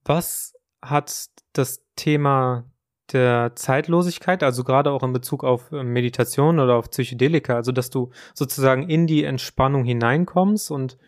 was 0.04 0.54
hat 0.82 1.28
das 1.54 1.82
Thema 1.96 2.64
der 3.12 3.52
Zeitlosigkeit, 3.54 4.42
also 4.42 4.64
gerade 4.64 4.90
auch 4.90 5.02
in 5.02 5.14
Bezug 5.14 5.44
auf 5.44 5.72
äh, 5.72 5.82
Meditation 5.82 6.58
oder 6.58 6.76
auf 6.76 6.90
Psychedelika, 6.90 7.54
also 7.54 7.72
dass 7.72 7.88
du 7.88 8.10
sozusagen 8.34 8.88
in 8.88 9.06
die 9.06 9.24
Entspannung 9.24 9.84
hineinkommst 9.84 10.70
und 10.70 10.98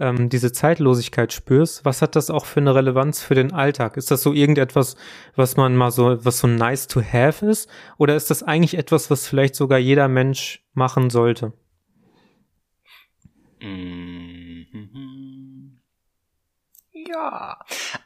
ähm, 0.00 0.28
diese 0.28 0.52
Zeitlosigkeit 0.52 1.32
spürst, 1.32 1.84
was 1.84 2.02
hat 2.02 2.16
das 2.16 2.30
auch 2.30 2.46
für 2.46 2.60
eine 2.60 2.74
Relevanz 2.74 3.22
für 3.22 3.34
den 3.34 3.52
Alltag? 3.52 3.96
Ist 3.96 4.10
das 4.10 4.22
so 4.22 4.32
irgendetwas, 4.32 4.96
was 5.36 5.56
man 5.56 5.76
mal 5.76 5.90
so, 5.90 6.24
was 6.24 6.38
so 6.38 6.46
nice 6.46 6.86
to 6.86 7.02
have 7.02 7.46
ist? 7.46 7.70
Oder 7.98 8.16
ist 8.16 8.30
das 8.30 8.42
eigentlich 8.42 8.76
etwas, 8.76 9.10
was 9.10 9.28
vielleicht 9.28 9.54
sogar 9.54 9.78
jeder 9.78 10.08
Mensch 10.08 10.64
machen 10.72 11.10
sollte? 11.10 11.52
Mhm. 13.60 14.10
Ja, 16.92 17.58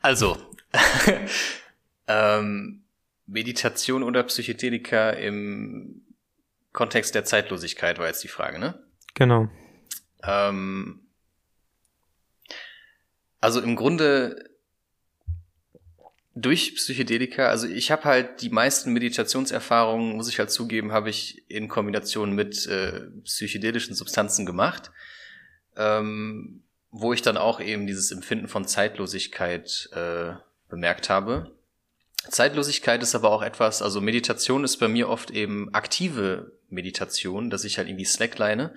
also 0.03 0.37
ähm, 2.09 2.85
Meditation 3.27 4.03
oder 4.03 4.23
Psychedelika 4.25 5.11
im 5.11 6.03
Kontext 6.73 7.15
der 7.15 7.25
Zeitlosigkeit 7.25 7.99
war 7.99 8.09
jetzt 8.09 8.25
die 8.25 8.29
Frage, 8.29 8.59
ne? 8.59 8.83
Genau. 9.15 9.49
Ähm, 10.23 11.01
also 13.45 13.61
im 13.61 13.77
Grunde 13.77 14.49
durch 16.35 16.77
Psychedelika, 16.77 17.49
also 17.49 17.67
ich 17.69 17.91
habe 17.91 18.05
halt 18.05 18.41
die 18.41 18.49
meisten 18.49 18.91
Meditationserfahrungen, 18.95 20.17
muss 20.17 20.31
ich 20.31 20.39
halt 20.39 20.51
zugeben, 20.51 20.93
habe 20.93 21.11
ich 21.11 21.45
in 21.51 21.69
Kombination 21.69 22.33
mit 22.33 22.67
äh, 22.67 23.03
psychedelischen 23.23 23.95
Substanzen 23.95 24.47
gemacht, 24.47 24.91
ähm, 25.77 26.63
wo 26.91 27.13
ich 27.13 27.21
dann 27.21 27.37
auch 27.37 27.61
eben 27.61 27.87
dieses 27.87 28.13
Empfinden 28.13 28.49
von 28.49 28.67
Zeitlosigkeit 28.67 29.91
äh, 29.93 30.33
bemerkt 30.71 31.11
habe. 31.11 31.55
Zeitlosigkeit 32.31 33.03
ist 33.03 33.15
aber 33.15 33.31
auch 33.31 33.43
etwas, 33.43 33.83
also 33.83 34.01
Meditation 34.01 34.65
ist 34.65 34.79
bei 34.79 34.89
mir 34.89 35.11
oft 35.11 35.31
eben 35.31 35.69
aktive 35.75 36.53
Meditation, 36.75 37.51
dass 37.51 37.65
ich 37.65 37.79
halt 37.79 37.89
irgendwie 37.89 38.05
slackline 38.05 38.75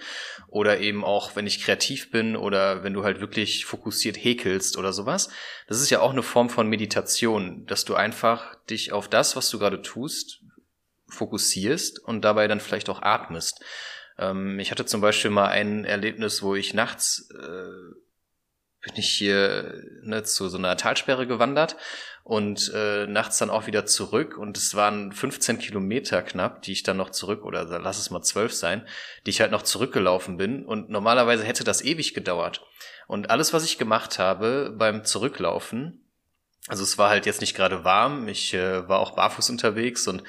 oder 0.47 0.79
eben 0.79 1.03
auch, 1.03 1.35
wenn 1.35 1.47
ich 1.47 1.61
kreativ 1.61 2.11
bin 2.11 2.35
oder 2.35 2.83
wenn 2.83 2.93
du 2.93 3.03
halt 3.03 3.19
wirklich 3.19 3.65
fokussiert 3.65 4.17
häkelst 4.17 4.77
oder 4.77 4.93
sowas. 4.93 5.29
Das 5.67 5.81
ist 5.81 5.89
ja 5.89 5.99
auch 5.99 6.11
eine 6.11 6.23
Form 6.23 6.49
von 6.49 6.69
Meditation, 6.69 7.65
dass 7.65 7.83
du 7.85 7.95
einfach 7.95 8.55
dich 8.65 8.91
auf 8.91 9.07
das, 9.07 9.35
was 9.35 9.49
du 9.49 9.59
gerade 9.59 9.81
tust, 9.81 10.43
fokussierst 11.09 11.99
und 11.99 12.23
dabei 12.23 12.47
dann 12.47 12.59
vielleicht 12.59 12.89
auch 12.89 13.01
atmest. 13.01 13.63
Ähm, 14.17 14.59
ich 14.59 14.71
hatte 14.71 14.85
zum 14.85 15.01
Beispiel 15.01 15.31
mal 15.31 15.47
ein 15.47 15.85
Erlebnis, 15.85 16.41
wo 16.41 16.55
ich 16.55 16.73
nachts 16.73 17.29
äh, 17.31 17.95
bin 18.87 18.97
ich 18.97 19.09
hier 19.09 19.83
ne, 20.01 20.23
zu 20.23 20.49
so 20.49 20.57
einer 20.57 20.77
Talsperre 20.77 21.27
gewandert 21.27 21.75
und 22.23 22.71
äh, 22.73 23.05
nachts 23.07 23.37
dann 23.37 23.49
auch 23.49 23.67
wieder 23.67 23.85
zurück 23.85 24.37
und 24.37 24.57
es 24.57 24.75
waren 24.75 25.11
15 25.11 25.59
Kilometer 25.59 26.21
knapp, 26.21 26.61
die 26.61 26.71
ich 26.71 26.83
dann 26.83 26.97
noch 26.97 27.09
zurück 27.09 27.43
oder 27.43 27.63
lass 27.79 27.99
es 27.99 28.09
mal 28.09 28.21
12 28.21 28.53
sein, 28.53 28.87
die 29.25 29.29
ich 29.29 29.41
halt 29.41 29.51
noch 29.51 29.61
zurückgelaufen 29.61 30.37
bin 30.37 30.65
und 30.65 30.89
normalerweise 30.89 31.43
hätte 31.43 31.63
das 31.63 31.83
ewig 31.83 32.13
gedauert. 32.13 32.65
Und 33.07 33.29
alles, 33.29 33.53
was 33.53 33.63
ich 33.63 33.77
gemacht 33.77 34.19
habe 34.19 34.73
beim 34.77 35.05
Zurücklaufen, 35.05 36.05
also 36.67 36.83
es 36.83 36.97
war 36.97 37.09
halt 37.09 37.25
jetzt 37.25 37.41
nicht 37.41 37.55
gerade 37.55 37.83
warm, 37.83 38.27
ich 38.27 38.53
äh, 38.53 38.87
war 38.89 38.99
auch 38.99 39.15
barfuß 39.15 39.49
unterwegs 39.49 40.07
und 40.07 40.23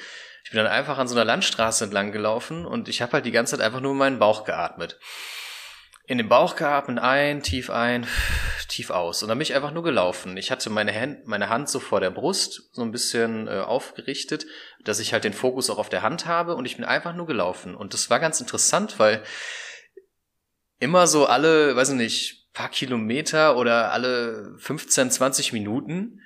ich 0.44 0.50
bin 0.50 0.58
dann 0.58 0.72
einfach 0.72 0.98
an 0.98 1.08
so 1.08 1.14
einer 1.14 1.24
Landstraße 1.24 1.84
entlang 1.84 2.12
gelaufen 2.12 2.64
und 2.64 2.88
ich 2.88 3.02
habe 3.02 3.12
halt 3.12 3.26
die 3.26 3.32
ganze 3.32 3.56
Zeit 3.56 3.64
einfach 3.64 3.80
nur 3.80 3.94
meinen 3.94 4.18
Bauch 4.18 4.44
geatmet 4.44 4.98
in 6.08 6.16
den 6.16 6.28
Bauch 6.28 6.56
geatmet, 6.56 6.98
ein, 6.98 7.42
tief 7.42 7.68
ein, 7.68 8.06
tief 8.68 8.90
aus. 8.90 9.22
Und 9.22 9.28
dann 9.28 9.36
bin 9.36 9.42
ich 9.42 9.54
einfach 9.54 9.72
nur 9.72 9.82
gelaufen. 9.82 10.38
Ich 10.38 10.50
hatte 10.50 10.70
meine 10.70 10.98
Hand, 10.98 11.26
meine 11.26 11.50
Hand 11.50 11.68
so 11.68 11.80
vor 11.80 12.00
der 12.00 12.10
Brust, 12.10 12.70
so 12.72 12.80
ein 12.80 12.90
bisschen 12.90 13.46
äh, 13.46 13.60
aufgerichtet, 13.60 14.46
dass 14.82 15.00
ich 15.00 15.12
halt 15.12 15.24
den 15.24 15.34
Fokus 15.34 15.68
auch 15.68 15.78
auf 15.78 15.90
der 15.90 16.02
Hand 16.02 16.24
habe 16.24 16.56
und 16.56 16.64
ich 16.64 16.76
bin 16.76 16.86
einfach 16.86 17.14
nur 17.14 17.26
gelaufen. 17.26 17.74
Und 17.74 17.92
das 17.92 18.08
war 18.08 18.20
ganz 18.20 18.40
interessant, 18.40 18.98
weil 18.98 19.22
immer 20.80 21.06
so 21.06 21.26
alle, 21.26 21.76
weiß 21.76 21.90
ich 21.90 21.96
nicht, 21.96 22.52
paar 22.54 22.70
Kilometer 22.70 23.58
oder 23.58 23.92
alle 23.92 24.54
15, 24.58 25.10
20 25.10 25.52
Minuten 25.52 26.22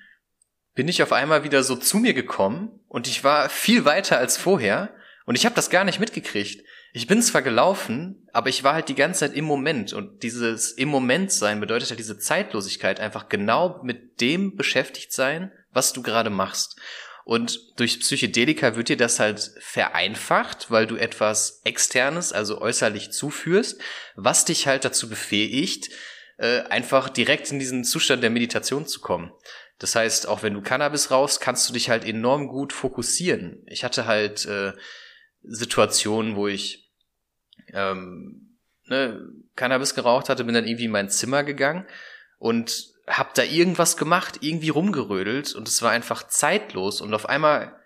bin 0.75 0.87
ich 0.87 1.03
auf 1.03 1.12
einmal 1.12 1.42
wieder 1.42 1.64
so 1.64 1.75
zu 1.75 1.99
mir 1.99 2.14
gekommen 2.14 2.81
und 2.87 3.09
ich 3.09 3.25
war 3.25 3.49
viel 3.49 3.85
weiter 3.85 4.18
als 4.18 4.37
vorher 4.37 4.95
und 5.27 5.35
ich 5.35 5.45
habe 5.45 5.57
das 5.57 5.71
gar 5.71 5.85
nicht 5.85 5.99
mitgekriegt. 5.99 6.64
Ich 6.94 7.07
bin 7.07 7.22
zwar 7.22 7.40
gelaufen, 7.40 8.28
aber 8.33 8.50
ich 8.50 8.64
war 8.64 8.74
halt 8.74 8.90
die 8.90 8.94
ganze 8.94 9.20
Zeit 9.20 9.35
im 9.35 9.46
Moment 9.46 9.94
und 9.94 10.22
dieses 10.22 10.72
im 10.72 10.90
Moment 10.90 11.33
sein 11.33 11.59
bedeutet 11.59 11.88
halt 11.88 11.98
diese 11.98 12.18
Zeitlosigkeit 12.18 13.00
einfach 13.00 13.31
genau 13.31 13.81
mit 13.83 14.20
dem 14.20 14.57
beschäftigt 14.57 15.12
sein, 15.12 15.52
was 15.70 15.94
du 15.94 16.02
gerade 16.02 16.28
machst. 16.28 16.78
Und 17.24 17.59
durch 17.76 18.00
Psychedelika 18.00 18.76
wird 18.76 18.90
dir 18.90 18.96
das 18.96 19.20
halt 19.20 19.52
vereinfacht, 19.61 20.70
weil 20.70 20.87
du 20.87 20.96
etwas 20.96 21.62
externes, 21.64 22.33
also 22.33 22.61
äußerlich 22.61 23.11
zuführst, 23.11 23.81
was 24.16 24.44
dich 24.44 24.66
halt 24.66 24.85
dazu 24.85 25.09
befähigt, 25.09 25.88
äh, 26.37 26.62
einfach 26.62 27.09
direkt 27.09 27.50
in 27.52 27.59
diesen 27.59 27.85
Zustand 27.85 28.22
der 28.22 28.31
Meditation 28.31 28.87
zu 28.87 29.00
kommen. 29.00 29.33
Das 29.78 29.94
heißt, 29.94 30.28
auch 30.28 30.42
wenn 30.42 30.55
du 30.55 30.62
Cannabis 30.62 31.11
rauchst, 31.11 31.40
kannst 31.40 31.68
du 31.68 31.72
dich 31.72 31.88
halt 31.88 32.05
enorm 32.05 32.48
gut 32.48 32.72
fokussieren. 32.72 33.62
Ich 33.66 33.83
hatte 33.85 34.07
halt 34.07 34.44
äh, 34.46 34.72
Situationen, 35.42 36.37
wo 36.37 36.48
ich 36.48 36.90
ähm, 37.72 38.59
ne, 38.87 39.20
Cannabis 39.57 39.94
geraucht 39.94 40.28
hatte, 40.28 40.44
bin 40.44 40.55
dann 40.55 40.66
irgendwie 40.66 40.87
in 40.87 40.90
mein 40.90 41.11
Zimmer 41.11 41.44
gegangen 41.44 41.87
und 42.38 42.92
hab 43.07 43.35
da 43.35 43.42
irgendwas 43.42 43.96
gemacht, 43.96 44.38
irgendwie 44.40 44.68
rumgerödelt 44.68 45.55
und 45.55 45.68
es 45.68 45.83
war 45.83 45.90
einfach 45.90 46.28
zeitlos 46.28 47.00
und 47.00 47.14
auf 47.14 47.28
einmal 47.28 47.76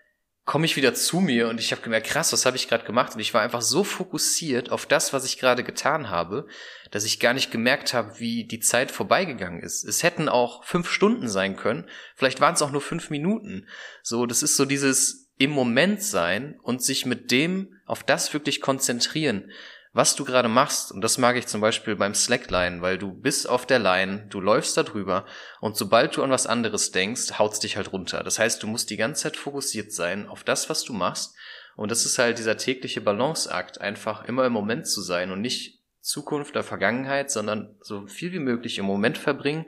komme 0.44 0.64
ich 0.64 0.76
wieder 0.76 0.94
zu 0.94 1.18
mir 1.18 1.48
und 1.48 1.58
ich 1.58 1.72
habe 1.72 1.82
gemerkt, 1.82 2.06
krass, 2.06 2.32
was 2.32 2.46
habe 2.46 2.56
ich 2.56 2.68
gerade 2.68 2.84
gemacht 2.84 3.14
und 3.14 3.20
ich 3.20 3.34
war 3.34 3.42
einfach 3.42 3.62
so 3.62 3.82
fokussiert 3.82 4.70
auf 4.70 4.86
das, 4.86 5.12
was 5.12 5.24
ich 5.24 5.38
gerade 5.38 5.64
getan 5.64 6.08
habe, 6.08 6.46
dass 6.92 7.04
ich 7.04 7.18
gar 7.18 7.34
nicht 7.34 7.50
gemerkt 7.50 7.94
habe, 7.94 8.20
wie 8.20 8.46
die 8.46 8.60
Zeit 8.60 8.92
vorbeigegangen 8.92 9.60
ist. 9.60 9.82
Es 9.82 10.04
hätten 10.04 10.28
auch 10.28 10.62
fünf 10.64 10.88
Stunden 10.88 11.28
sein 11.28 11.56
können, 11.56 11.88
vielleicht 12.14 12.40
waren 12.40 12.54
es 12.54 12.62
auch 12.62 12.70
nur 12.70 12.80
fünf 12.80 13.10
Minuten. 13.10 13.66
So, 14.02 14.24
das 14.24 14.44
ist 14.44 14.56
so 14.56 14.64
dieses 14.64 15.25
im 15.38 15.50
Moment 15.50 16.02
sein 16.02 16.58
und 16.62 16.82
sich 16.82 17.06
mit 17.06 17.30
dem 17.30 17.76
auf 17.86 18.02
das 18.02 18.32
wirklich 18.32 18.60
konzentrieren 18.60 19.50
was 19.96 20.14
du 20.14 20.26
gerade 20.26 20.50
machst, 20.50 20.92
und 20.92 21.00
das 21.00 21.16
mag 21.16 21.36
ich 21.36 21.46
zum 21.46 21.62
Beispiel 21.62 21.96
beim 21.96 22.14
Slackline, 22.14 22.82
weil 22.82 22.98
du 22.98 23.14
bist 23.14 23.48
auf 23.48 23.64
der 23.64 23.78
Line, 23.78 24.26
du 24.28 24.42
läufst 24.42 24.76
da 24.76 24.82
drüber 24.82 25.24
und 25.62 25.74
sobald 25.74 26.14
du 26.14 26.22
an 26.22 26.30
was 26.30 26.46
anderes 26.46 26.90
denkst, 26.90 27.38
haut's 27.38 27.60
dich 27.60 27.78
halt 27.78 27.92
runter. 27.94 28.22
Das 28.22 28.38
heißt, 28.38 28.62
du 28.62 28.66
musst 28.66 28.90
die 28.90 28.98
ganze 28.98 29.22
Zeit 29.22 29.38
fokussiert 29.38 29.94
sein 29.94 30.28
auf 30.28 30.44
das, 30.44 30.68
was 30.68 30.84
du 30.84 30.92
machst. 30.92 31.34
Und 31.76 31.90
das 31.90 32.04
ist 32.04 32.18
halt 32.18 32.36
dieser 32.36 32.58
tägliche 32.58 33.00
Balanceakt, 33.00 33.80
einfach 33.80 34.24
immer 34.26 34.44
im 34.44 34.52
Moment 34.52 34.86
zu 34.86 35.00
sein 35.00 35.30
und 35.30 35.40
nicht 35.40 35.80
Zukunft 36.02 36.50
oder 36.50 36.62
Vergangenheit, 36.62 37.30
sondern 37.30 37.74
so 37.80 38.06
viel 38.06 38.32
wie 38.32 38.38
möglich 38.38 38.76
im 38.76 38.84
Moment 38.84 39.16
verbringen. 39.16 39.64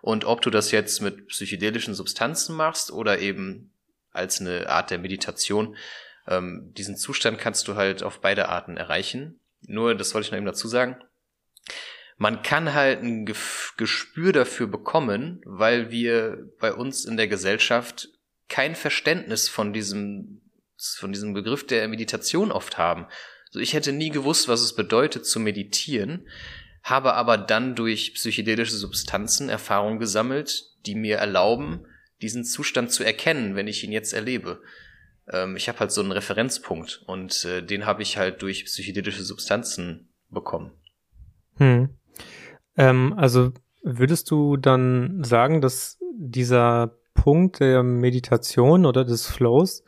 Und 0.00 0.24
ob 0.24 0.40
du 0.40 0.48
das 0.48 0.70
jetzt 0.70 1.02
mit 1.02 1.28
psychedelischen 1.28 1.94
Substanzen 1.94 2.56
machst 2.56 2.90
oder 2.90 3.18
eben 3.18 3.74
als 4.16 4.40
eine 4.40 4.68
Art 4.68 4.90
der 4.90 4.98
Meditation, 4.98 5.76
ähm, 6.26 6.72
diesen 6.76 6.96
Zustand 6.96 7.38
kannst 7.38 7.68
du 7.68 7.76
halt 7.76 8.02
auf 8.02 8.20
beide 8.20 8.48
Arten 8.48 8.76
erreichen. 8.76 9.40
Nur, 9.62 9.94
das 9.94 10.14
wollte 10.14 10.26
ich 10.26 10.32
noch 10.32 10.38
eben 10.38 10.46
dazu 10.46 10.68
sagen. 10.68 10.96
Man 12.18 12.42
kann 12.42 12.72
halt 12.72 13.02
ein 13.02 13.26
Gespür 13.26 14.32
dafür 14.32 14.66
bekommen, 14.66 15.40
weil 15.44 15.90
wir 15.90 16.50
bei 16.60 16.72
uns 16.72 17.04
in 17.04 17.16
der 17.16 17.28
Gesellschaft 17.28 18.08
kein 18.48 18.74
Verständnis 18.74 19.48
von 19.48 19.72
diesem, 19.72 20.40
von 20.96 21.12
diesem 21.12 21.34
Begriff 21.34 21.66
der 21.66 21.86
Meditation 21.88 22.52
oft 22.52 22.78
haben. 22.78 23.06
Also 23.48 23.60
ich 23.60 23.74
hätte 23.74 23.92
nie 23.92 24.10
gewusst, 24.10 24.48
was 24.48 24.62
es 24.62 24.74
bedeutet 24.74 25.26
zu 25.26 25.40
meditieren, 25.40 26.26
habe 26.82 27.14
aber 27.14 27.36
dann 27.36 27.74
durch 27.74 28.14
psychedelische 28.14 28.76
Substanzen 28.76 29.48
Erfahrungen 29.48 29.98
gesammelt, 29.98 30.70
die 30.86 30.94
mir 30.94 31.16
erlauben, 31.16 31.86
diesen 32.22 32.44
Zustand 32.44 32.90
zu 32.90 33.04
erkennen, 33.04 33.56
wenn 33.56 33.68
ich 33.68 33.84
ihn 33.84 33.92
jetzt 33.92 34.12
erlebe 34.12 34.60
ähm, 35.28 35.56
ich 35.56 35.68
habe 35.68 35.80
halt 35.80 35.92
so 35.92 36.00
einen 36.00 36.12
Referenzpunkt 36.12 37.02
und 37.06 37.44
äh, 37.44 37.62
den 37.62 37.86
habe 37.86 38.02
ich 38.02 38.16
halt 38.16 38.42
durch 38.42 38.64
psychedelische 38.64 39.22
Substanzen 39.22 40.08
bekommen. 40.30 40.72
Hm. 41.56 41.90
Ähm, 42.76 43.14
also 43.16 43.52
würdest 43.82 44.30
du 44.30 44.56
dann 44.56 45.22
sagen, 45.24 45.60
dass 45.60 45.98
dieser 46.16 46.98
Punkt 47.14 47.60
der 47.60 47.82
Meditation 47.82 48.86
oder 48.86 49.04
des 49.04 49.26
Flows 49.26 49.84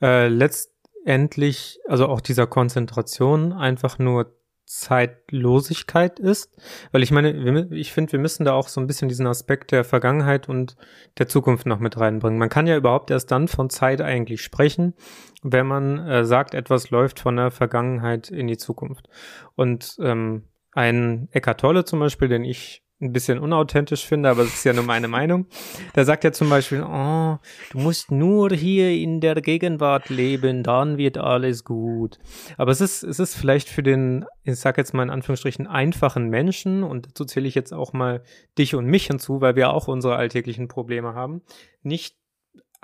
äh, 0.00 0.28
letztendlich, 0.28 1.78
also 1.86 2.08
auch 2.08 2.20
dieser 2.20 2.46
Konzentration 2.46 3.52
einfach 3.52 3.98
nur 3.98 4.36
Zeitlosigkeit 4.66 6.18
ist. 6.18 6.54
Weil 6.92 7.02
ich 7.02 7.10
meine, 7.10 7.68
ich 7.70 7.92
finde, 7.92 8.12
wir 8.12 8.18
müssen 8.18 8.44
da 8.44 8.52
auch 8.52 8.68
so 8.68 8.80
ein 8.80 8.86
bisschen 8.86 9.08
diesen 9.08 9.26
Aspekt 9.26 9.72
der 9.72 9.84
Vergangenheit 9.84 10.48
und 10.48 10.76
der 11.18 11.28
Zukunft 11.28 11.66
noch 11.66 11.78
mit 11.78 11.98
reinbringen. 11.98 12.38
Man 12.38 12.48
kann 12.48 12.66
ja 12.66 12.76
überhaupt 12.76 13.10
erst 13.10 13.30
dann 13.30 13.48
von 13.48 13.70
Zeit 13.70 14.00
eigentlich 14.00 14.42
sprechen, 14.42 14.94
wenn 15.42 15.66
man 15.66 15.98
äh, 16.06 16.24
sagt, 16.24 16.54
etwas 16.54 16.90
läuft 16.90 17.20
von 17.20 17.36
der 17.36 17.50
Vergangenheit 17.50 18.30
in 18.30 18.46
die 18.46 18.58
Zukunft. 18.58 19.08
Und 19.54 19.96
ähm, 20.00 20.44
ein 20.72 21.28
Eckart 21.30 21.60
Tolle 21.60 21.84
zum 21.84 22.00
Beispiel, 22.00 22.28
den 22.28 22.44
ich 22.44 22.83
ein 23.04 23.12
bisschen 23.12 23.38
unauthentisch 23.38 24.06
finde, 24.06 24.30
aber 24.30 24.42
es 24.42 24.54
ist 24.54 24.64
ja 24.64 24.72
nur 24.72 24.84
meine 24.84 25.08
Meinung. 25.08 25.46
Da 25.92 26.04
sagt 26.04 26.24
er 26.24 26.32
zum 26.32 26.48
Beispiel, 26.48 26.82
oh, 26.82 27.38
du 27.70 27.78
musst 27.78 28.10
nur 28.10 28.50
hier 28.50 28.90
in 28.90 29.20
der 29.20 29.36
Gegenwart 29.36 30.08
leben, 30.08 30.62
dann 30.62 30.98
wird 30.98 31.18
alles 31.18 31.64
gut. 31.64 32.18
Aber 32.56 32.72
es 32.72 32.80
ist, 32.80 33.02
es 33.02 33.18
ist 33.18 33.34
vielleicht 33.34 33.68
für 33.68 33.82
den, 33.82 34.24
ich 34.42 34.56
sag 34.56 34.78
jetzt 34.78 34.94
mal 34.94 35.02
in 35.02 35.10
Anführungsstrichen, 35.10 35.66
einfachen 35.66 36.28
Menschen, 36.28 36.82
und 36.82 37.06
dazu 37.06 37.24
zähle 37.24 37.46
ich 37.46 37.54
jetzt 37.54 37.72
auch 37.72 37.92
mal 37.92 38.22
dich 38.58 38.74
und 38.74 38.86
mich 38.86 39.06
hinzu, 39.06 39.40
weil 39.40 39.56
wir 39.56 39.70
auch 39.70 39.86
unsere 39.88 40.16
alltäglichen 40.16 40.68
Probleme 40.68 41.14
haben, 41.14 41.42
nicht 41.82 42.16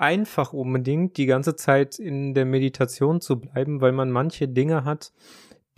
einfach 0.01 0.51
unbedingt 0.51 1.17
die 1.17 1.27
ganze 1.27 1.55
Zeit 1.55 1.99
in 1.99 2.33
der 2.33 2.45
Meditation 2.45 3.21
zu 3.21 3.39
bleiben, 3.39 3.81
weil 3.81 3.91
man 3.91 4.09
manche 4.09 4.47
Dinge 4.47 4.83
hat, 4.83 5.13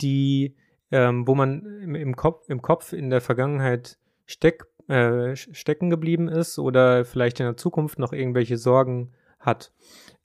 die, 0.00 0.56
ähm, 0.90 1.26
wo 1.28 1.34
man 1.34 1.62
im, 1.82 1.94
im, 1.94 2.16
Kopf, 2.16 2.48
im 2.48 2.62
Kopf 2.62 2.94
in 2.94 3.10
der 3.10 3.20
Vergangenheit 3.20 3.98
steck, 4.26 4.66
äh, 4.88 5.36
stecken 5.36 5.90
geblieben 5.90 6.28
ist 6.28 6.58
oder 6.58 7.04
vielleicht 7.04 7.40
in 7.40 7.46
der 7.46 7.56
Zukunft 7.56 7.98
noch 7.98 8.12
irgendwelche 8.12 8.58
Sorgen 8.58 9.12
hat. 9.38 9.72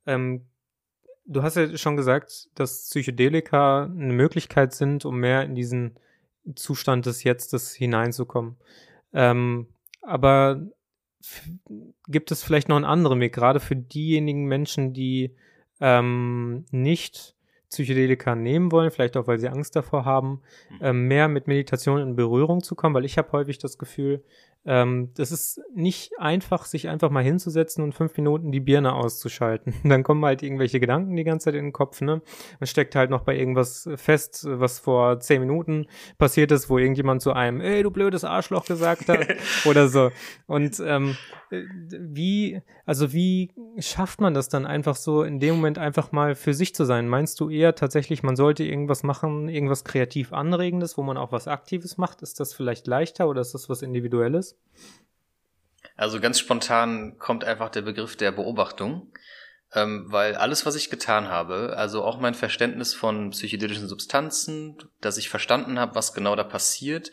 Ähm, 0.06 0.46
du 1.26 1.44
hast 1.44 1.56
ja 1.56 1.78
schon 1.78 1.98
gesagt, 1.98 2.50
dass 2.56 2.90
Psychedelika 2.90 3.84
eine 3.84 4.14
Möglichkeit 4.14 4.74
sind, 4.74 5.06
um 5.06 5.20
mehr 5.20 5.44
in 5.44 5.56
diesen 5.56 5.98
Zustand 6.56 7.06
des 7.06 7.24
Jetztes 7.24 7.74
hineinzukommen. 7.74 8.58
Ähm, 9.14 9.68
aber 10.02 10.62
gibt 12.08 12.32
es 12.32 12.44
vielleicht 12.44 12.70
noch 12.70 12.78
einen 12.78 12.86
anderen 12.86 13.20
Weg, 13.20 13.34
gerade 13.34 13.60
für 13.60 13.76
diejenigen 13.76 14.46
Menschen, 14.46 14.94
die 14.94 15.36
ähm, 15.82 16.66
nicht 16.72 17.36
Psychedelika 17.70 18.36
nehmen 18.36 18.72
wollen, 18.72 18.92
vielleicht 18.92 19.16
auch, 19.16 19.28
weil 19.28 19.40
sie 19.40 19.48
Angst 19.50 19.76
davor 19.76 20.06
haben, 20.06 20.42
äh, 20.82 20.92
mehr 20.92 21.28
mit 21.28 21.48
Meditation 21.48 22.02
in 22.02 22.16
Berührung 22.16 22.64
zu 22.64 22.76
kommen, 22.76 22.96
weil 22.96 23.06
ich 23.06 23.18
habe 23.18 23.32
häufig 23.32 23.60
das 23.60 23.78
Gefühl, 23.78 24.24
ähm, 24.65 25.12
das 25.15 25.32
ist 25.32 25.62
nicht 25.74 26.12
einfach, 26.19 26.65
sich 26.65 26.89
einfach 26.89 27.10
mal 27.10 27.24
hinzusetzen 27.24 27.84
und 27.84 27.93
fünf 27.93 28.15
Minuten 28.17 28.52
die 28.52 28.60
Birne 28.60 28.93
auszuschalten. 28.93 29.74
Dann 29.84 30.04
kommen 30.04 30.24
halt 30.26 30.43
irgendwelche 30.43 30.80
Gedanken 30.80 31.15
die 31.15 31.24
ganze 31.24 31.45
Zeit 31.45 31.56
in 31.56 31.65
den 31.65 31.74
Kopf, 31.74 32.02
ne? 32.02 32.22
Man 32.60 32.67
steckt 32.67 32.95
halt 32.95 33.10
noch 33.10 33.22
bei 33.22 33.38
irgendwas 33.38 33.89
fest, 33.95 34.45
was 34.48 34.80
vor 34.80 35.19
zehn 35.22 35.41
Minuten 35.41 35.88
passiert 36.17 36.52
ist, 36.52 36.69
wo 36.69 36.78
irgendjemand 36.78 37.22
zu 37.22 37.34
einem, 37.34 37.62
ey, 37.62 37.84
du 37.84 37.91
blödes 37.91 38.24
Arschloch 38.24 38.65
gesagt 38.65 39.08
hat 39.08 39.28
oder 39.65 39.88
so. 39.88 40.12
Und 40.45 40.82
ähm, 40.86 41.15
wie, 41.52 42.62
also 42.86 43.13
wie 43.13 43.52
schafft 43.80 44.22
man 44.22 44.34
das 44.34 44.50
dann 44.50 44.65
einfach 44.65 44.95
so 44.95 45.24
in 45.24 45.39
dem 45.39 45.56
Moment 45.56 45.78
einfach 45.78 46.12
mal 46.12 46.36
für 46.36 46.54
sich 46.54 46.76
zu 46.76 46.86
sein? 46.86 47.08
Meinst 47.08 47.39
du 47.39 47.50
eher 47.50 47.76
tatsächlich, 47.76 48.24
man 48.24 48.36
sollte 48.36 48.63
irgendwas 48.63 49.04
machen, 49.04 49.50
irgendwas 49.50 49.84
kreativ 49.84 50.34
Anregendes, 50.34 50.98
wo 50.98 51.04
man 51.04 51.17
auch 51.17 51.32
was 51.32 51.48
Aktives 51.48 51.98
macht? 51.98 52.22
Ist 52.22 52.39
das 52.39 52.54
vielleicht 52.54 52.88
leichter 52.88 53.28
oder 53.28 53.41
ist 53.41 53.54
das 53.54 53.69
was 53.69 53.82
Individuelles? 53.82 54.49
Ist? 54.52 54.60
Also 55.96 56.20
ganz 56.20 56.40
spontan 56.40 57.18
kommt 57.18 57.44
einfach 57.44 57.70
der 57.70 57.82
Begriff 57.82 58.16
der 58.16 58.32
Beobachtung, 58.32 59.12
ähm, 59.74 60.06
weil 60.08 60.36
alles, 60.36 60.66
was 60.66 60.76
ich 60.76 60.90
getan 60.90 61.28
habe, 61.28 61.76
also 61.76 62.04
auch 62.04 62.20
mein 62.20 62.34
Verständnis 62.34 62.94
von 62.94 63.32
psychedelischen 63.32 63.88
Substanzen, 63.88 64.78
dass 65.02 65.18
ich 65.18 65.30
verstanden 65.30 65.78
habe, 65.78 65.96
was 65.96 66.14
genau 66.14 66.36
da 66.36 66.44
passiert, 66.44 67.12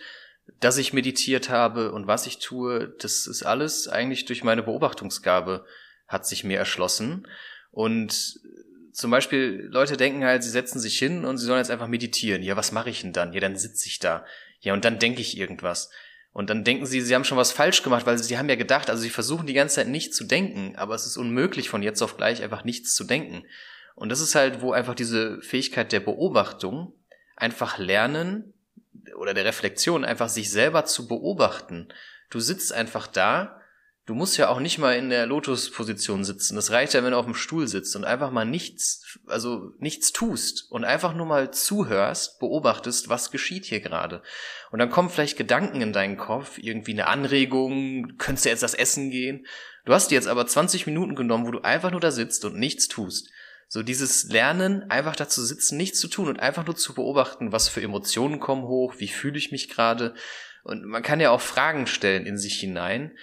dass 0.60 0.78
ich 0.78 0.92
meditiert 0.92 1.48
habe 1.50 1.92
und 1.92 2.06
was 2.06 2.26
ich 2.26 2.38
tue, 2.38 2.94
das 3.00 3.26
ist 3.26 3.42
alles 3.42 3.88
eigentlich 3.88 4.24
durch 4.24 4.44
meine 4.44 4.62
Beobachtungsgabe 4.62 5.66
hat 6.06 6.26
sich 6.26 6.44
mir 6.44 6.58
erschlossen. 6.58 7.26
Und 7.72 8.38
zum 8.92 9.10
Beispiel, 9.10 9.68
Leute 9.70 9.96
denken 9.96 10.24
halt, 10.24 10.42
sie 10.44 10.50
setzen 10.50 10.78
sich 10.78 10.98
hin 10.98 11.24
und 11.24 11.38
sie 11.38 11.46
sollen 11.46 11.58
jetzt 11.58 11.70
einfach 11.70 11.88
meditieren. 11.88 12.42
Ja, 12.42 12.56
was 12.56 12.72
mache 12.72 12.90
ich 12.90 13.02
denn 13.02 13.12
dann? 13.12 13.32
Ja, 13.32 13.40
dann 13.40 13.56
sitze 13.56 13.88
ich 13.88 13.98
da. 13.98 14.24
Ja, 14.60 14.72
und 14.72 14.84
dann 14.84 14.98
denke 14.98 15.20
ich 15.20 15.36
irgendwas. 15.36 15.90
Und 16.36 16.50
dann 16.50 16.64
denken 16.64 16.84
sie, 16.84 17.00
sie 17.00 17.14
haben 17.14 17.24
schon 17.24 17.38
was 17.38 17.50
falsch 17.50 17.82
gemacht, 17.82 18.04
weil 18.04 18.18
sie 18.18 18.36
haben 18.36 18.50
ja 18.50 18.56
gedacht, 18.56 18.90
also 18.90 19.00
sie 19.00 19.08
versuchen 19.08 19.46
die 19.46 19.54
ganze 19.54 19.76
Zeit 19.76 19.88
nicht 19.88 20.14
zu 20.14 20.22
denken, 20.22 20.76
aber 20.76 20.94
es 20.94 21.06
ist 21.06 21.16
unmöglich 21.16 21.70
von 21.70 21.82
jetzt 21.82 22.02
auf 22.02 22.18
gleich 22.18 22.42
einfach 22.42 22.62
nichts 22.62 22.94
zu 22.94 23.04
denken. 23.04 23.44
Und 23.94 24.10
das 24.10 24.20
ist 24.20 24.34
halt, 24.34 24.60
wo 24.60 24.72
einfach 24.72 24.94
diese 24.94 25.40
Fähigkeit 25.40 25.92
der 25.92 26.00
Beobachtung 26.00 26.92
einfach 27.36 27.78
lernen 27.78 28.52
oder 29.16 29.32
der 29.32 29.46
Reflexion 29.46 30.04
einfach 30.04 30.28
sich 30.28 30.50
selber 30.50 30.84
zu 30.84 31.08
beobachten. 31.08 31.88
Du 32.28 32.38
sitzt 32.38 32.70
einfach 32.70 33.06
da 33.06 33.55
Du 34.06 34.14
musst 34.14 34.36
ja 34.38 34.48
auch 34.48 34.60
nicht 34.60 34.78
mal 34.78 34.96
in 34.96 35.10
der 35.10 35.26
Lotus-Position 35.26 36.22
sitzen. 36.22 36.54
Das 36.54 36.70
reicht 36.70 36.94
ja, 36.94 37.02
wenn 37.02 37.10
du 37.10 37.18
auf 37.18 37.24
dem 37.24 37.34
Stuhl 37.34 37.66
sitzt 37.66 37.96
und 37.96 38.04
einfach 38.04 38.30
mal 38.30 38.44
nichts, 38.44 39.18
also 39.26 39.72
nichts 39.80 40.12
tust 40.12 40.70
und 40.70 40.84
einfach 40.84 41.12
nur 41.12 41.26
mal 41.26 41.50
zuhörst, 41.50 42.38
beobachtest, 42.38 43.08
was 43.08 43.32
geschieht 43.32 43.64
hier 43.64 43.80
gerade. 43.80 44.22
Und 44.70 44.78
dann 44.78 44.90
kommen 44.90 45.10
vielleicht 45.10 45.36
Gedanken 45.36 45.80
in 45.80 45.92
deinen 45.92 46.16
Kopf, 46.16 46.56
irgendwie 46.58 46.92
eine 46.92 47.08
Anregung, 47.08 48.16
könntest 48.16 48.44
du 48.44 48.50
jetzt 48.50 48.62
das 48.62 48.74
Essen 48.74 49.10
gehen. 49.10 49.44
Du 49.84 49.92
hast 49.92 50.12
dir 50.12 50.14
jetzt 50.14 50.28
aber 50.28 50.46
20 50.46 50.86
Minuten 50.86 51.16
genommen, 51.16 51.44
wo 51.44 51.50
du 51.50 51.62
einfach 51.62 51.90
nur 51.90 52.00
da 52.00 52.12
sitzt 52.12 52.44
und 52.44 52.56
nichts 52.56 52.86
tust. 52.86 53.28
So 53.66 53.82
dieses 53.82 54.30
Lernen, 54.30 54.88
einfach 54.88 55.16
da 55.16 55.28
zu 55.28 55.44
sitzen, 55.44 55.76
nichts 55.76 55.98
zu 55.98 56.06
tun 56.06 56.28
und 56.28 56.38
einfach 56.38 56.64
nur 56.64 56.76
zu 56.76 56.94
beobachten, 56.94 57.50
was 57.50 57.68
für 57.68 57.82
Emotionen 57.82 58.38
kommen 58.38 58.62
hoch, 58.62 58.94
wie 58.98 59.08
fühle 59.08 59.38
ich 59.38 59.50
mich 59.50 59.68
gerade. 59.68 60.14
Und 60.62 60.84
man 60.84 61.02
kann 61.02 61.18
ja 61.18 61.30
auch 61.30 61.40
Fragen 61.40 61.88
stellen 61.88 62.24
in 62.24 62.38
sich 62.38 62.60
hinein. 62.60 63.16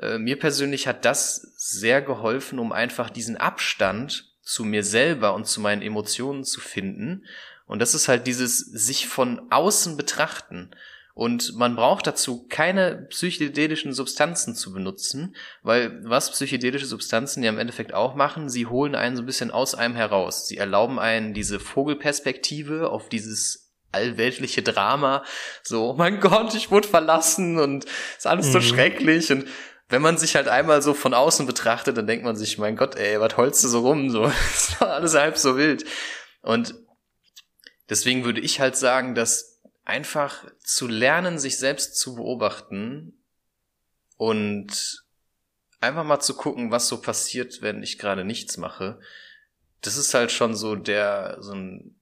Äh, 0.00 0.18
mir 0.18 0.38
persönlich 0.38 0.86
hat 0.86 1.04
das 1.04 1.52
sehr 1.56 2.02
geholfen, 2.02 2.58
um 2.58 2.72
einfach 2.72 3.10
diesen 3.10 3.36
Abstand 3.36 4.32
zu 4.42 4.64
mir 4.64 4.82
selber 4.82 5.34
und 5.34 5.46
zu 5.46 5.60
meinen 5.60 5.82
Emotionen 5.82 6.44
zu 6.44 6.60
finden. 6.60 7.24
Und 7.66 7.80
das 7.80 7.94
ist 7.94 8.08
halt 8.08 8.26
dieses 8.26 8.58
sich 8.58 9.06
von 9.06 9.42
außen 9.50 9.96
betrachten. 9.96 10.70
Und 11.14 11.54
man 11.56 11.76
braucht 11.76 12.06
dazu 12.06 12.46
keine 12.48 13.06
psychedelischen 13.10 13.92
Substanzen 13.92 14.54
zu 14.54 14.72
benutzen, 14.72 15.36
weil 15.62 16.00
was 16.04 16.30
psychedelische 16.30 16.86
Substanzen 16.86 17.42
ja 17.42 17.50
im 17.50 17.58
Endeffekt 17.58 17.92
auch 17.92 18.14
machen, 18.14 18.48
sie 18.48 18.66
holen 18.66 18.94
einen 18.94 19.16
so 19.16 19.22
ein 19.22 19.26
bisschen 19.26 19.50
aus 19.50 19.74
einem 19.74 19.96
heraus. 19.96 20.48
Sie 20.48 20.56
erlauben 20.56 20.98
einen 20.98 21.34
diese 21.34 21.60
Vogelperspektive 21.60 22.90
auf 22.90 23.08
dieses 23.08 23.70
allweltliche 23.92 24.62
Drama, 24.62 25.24
so, 25.62 25.90
oh 25.90 25.94
mein 25.94 26.20
Gott, 26.20 26.54
ich 26.54 26.70
wurde 26.70 26.88
verlassen 26.88 27.58
und 27.58 27.86
ist 28.16 28.26
alles 28.26 28.48
mhm. 28.48 28.52
so 28.52 28.60
schrecklich 28.60 29.32
und 29.32 29.46
wenn 29.90 30.02
man 30.02 30.16
sich 30.16 30.36
halt 30.36 30.48
einmal 30.48 30.82
so 30.82 30.94
von 30.94 31.14
außen 31.14 31.46
betrachtet, 31.46 31.96
dann 31.96 32.06
denkt 32.06 32.24
man 32.24 32.36
sich, 32.36 32.58
mein 32.58 32.76
Gott, 32.76 32.94
ey, 32.94 33.20
was 33.20 33.36
holst 33.36 33.62
du 33.64 33.68
so 33.68 33.80
rum? 33.80 34.08
So, 34.08 34.24
ist 34.54 34.80
alles 34.80 35.14
halb 35.14 35.36
so 35.36 35.56
wild. 35.56 35.84
Und 36.42 36.74
deswegen 37.88 38.24
würde 38.24 38.40
ich 38.40 38.60
halt 38.60 38.76
sagen, 38.76 39.14
dass 39.14 39.60
einfach 39.84 40.44
zu 40.60 40.86
lernen, 40.86 41.38
sich 41.38 41.58
selbst 41.58 41.96
zu 41.96 42.14
beobachten 42.14 43.20
und 44.16 45.04
einfach 45.80 46.04
mal 46.04 46.20
zu 46.20 46.36
gucken, 46.36 46.70
was 46.70 46.86
so 46.86 47.00
passiert, 47.00 47.60
wenn 47.60 47.82
ich 47.82 47.98
gerade 47.98 48.24
nichts 48.24 48.56
mache, 48.58 49.00
das 49.80 49.96
ist 49.96 50.14
halt 50.14 50.30
schon 50.30 50.54
so 50.54 50.76
der, 50.76 51.38
so 51.40 51.52
ein, 51.52 51.96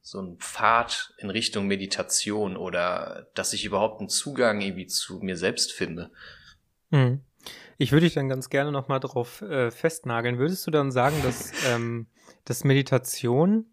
so 0.00 0.20
ein 0.20 0.36
Pfad 0.36 1.14
in 1.18 1.30
Richtung 1.30 1.66
Meditation 1.66 2.56
oder 2.56 3.26
dass 3.34 3.52
ich 3.52 3.64
überhaupt 3.64 4.00
einen 4.00 4.08
Zugang 4.08 4.60
irgendwie 4.60 4.86
zu 4.86 5.18
mir 5.20 5.36
selbst 5.36 5.72
finde. 5.72 6.10
Hm. 6.90 7.22
Ich 7.78 7.92
würde 7.92 8.06
dich 8.06 8.14
dann 8.14 8.28
ganz 8.28 8.50
gerne 8.50 8.72
nochmal 8.72 9.00
darauf 9.00 9.42
äh, 9.42 9.70
festnageln. 9.70 10.38
Würdest 10.38 10.66
du 10.66 10.70
dann 10.70 10.90
sagen, 10.90 11.16
dass, 11.22 11.52
ähm, 11.72 12.06
dass 12.44 12.64
Meditation 12.64 13.66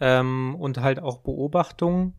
ähm, 0.00 0.56
und 0.58 0.78
halt 0.78 1.00
auch 1.00 1.18
Beobachtung 1.18 2.14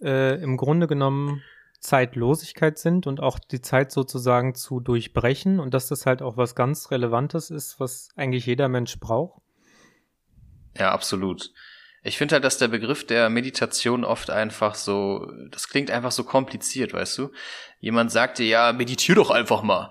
äh, 0.00 0.40
im 0.42 0.56
Grunde 0.56 0.86
genommen 0.86 1.42
Zeitlosigkeit 1.80 2.78
sind 2.78 3.06
und 3.06 3.20
auch 3.20 3.38
die 3.38 3.60
Zeit 3.60 3.92
sozusagen 3.92 4.54
zu 4.54 4.80
durchbrechen 4.80 5.60
und 5.60 5.74
dass 5.74 5.86
das 5.86 6.06
halt 6.06 6.22
auch 6.22 6.36
was 6.36 6.54
ganz 6.54 6.90
Relevantes 6.90 7.50
ist, 7.50 7.78
was 7.78 8.08
eigentlich 8.16 8.46
jeder 8.46 8.68
Mensch 8.68 8.98
braucht? 8.98 9.42
Ja, 10.78 10.92
absolut. 10.92 11.52
Ich 12.02 12.18
finde 12.18 12.34
halt, 12.34 12.44
dass 12.44 12.58
der 12.58 12.68
Begriff 12.68 13.06
der 13.06 13.30
Meditation 13.30 14.04
oft 14.04 14.30
einfach 14.30 14.74
so, 14.74 15.30
das 15.50 15.68
klingt 15.68 15.90
einfach 15.90 16.12
so 16.12 16.24
kompliziert, 16.24 16.92
weißt 16.92 17.18
du? 17.18 17.30
Jemand 17.80 18.10
sagt 18.10 18.38
dir, 18.38 18.46
ja, 18.46 18.72
meditier 18.72 19.14
doch 19.14 19.30
einfach 19.30 19.62
mal. 19.62 19.90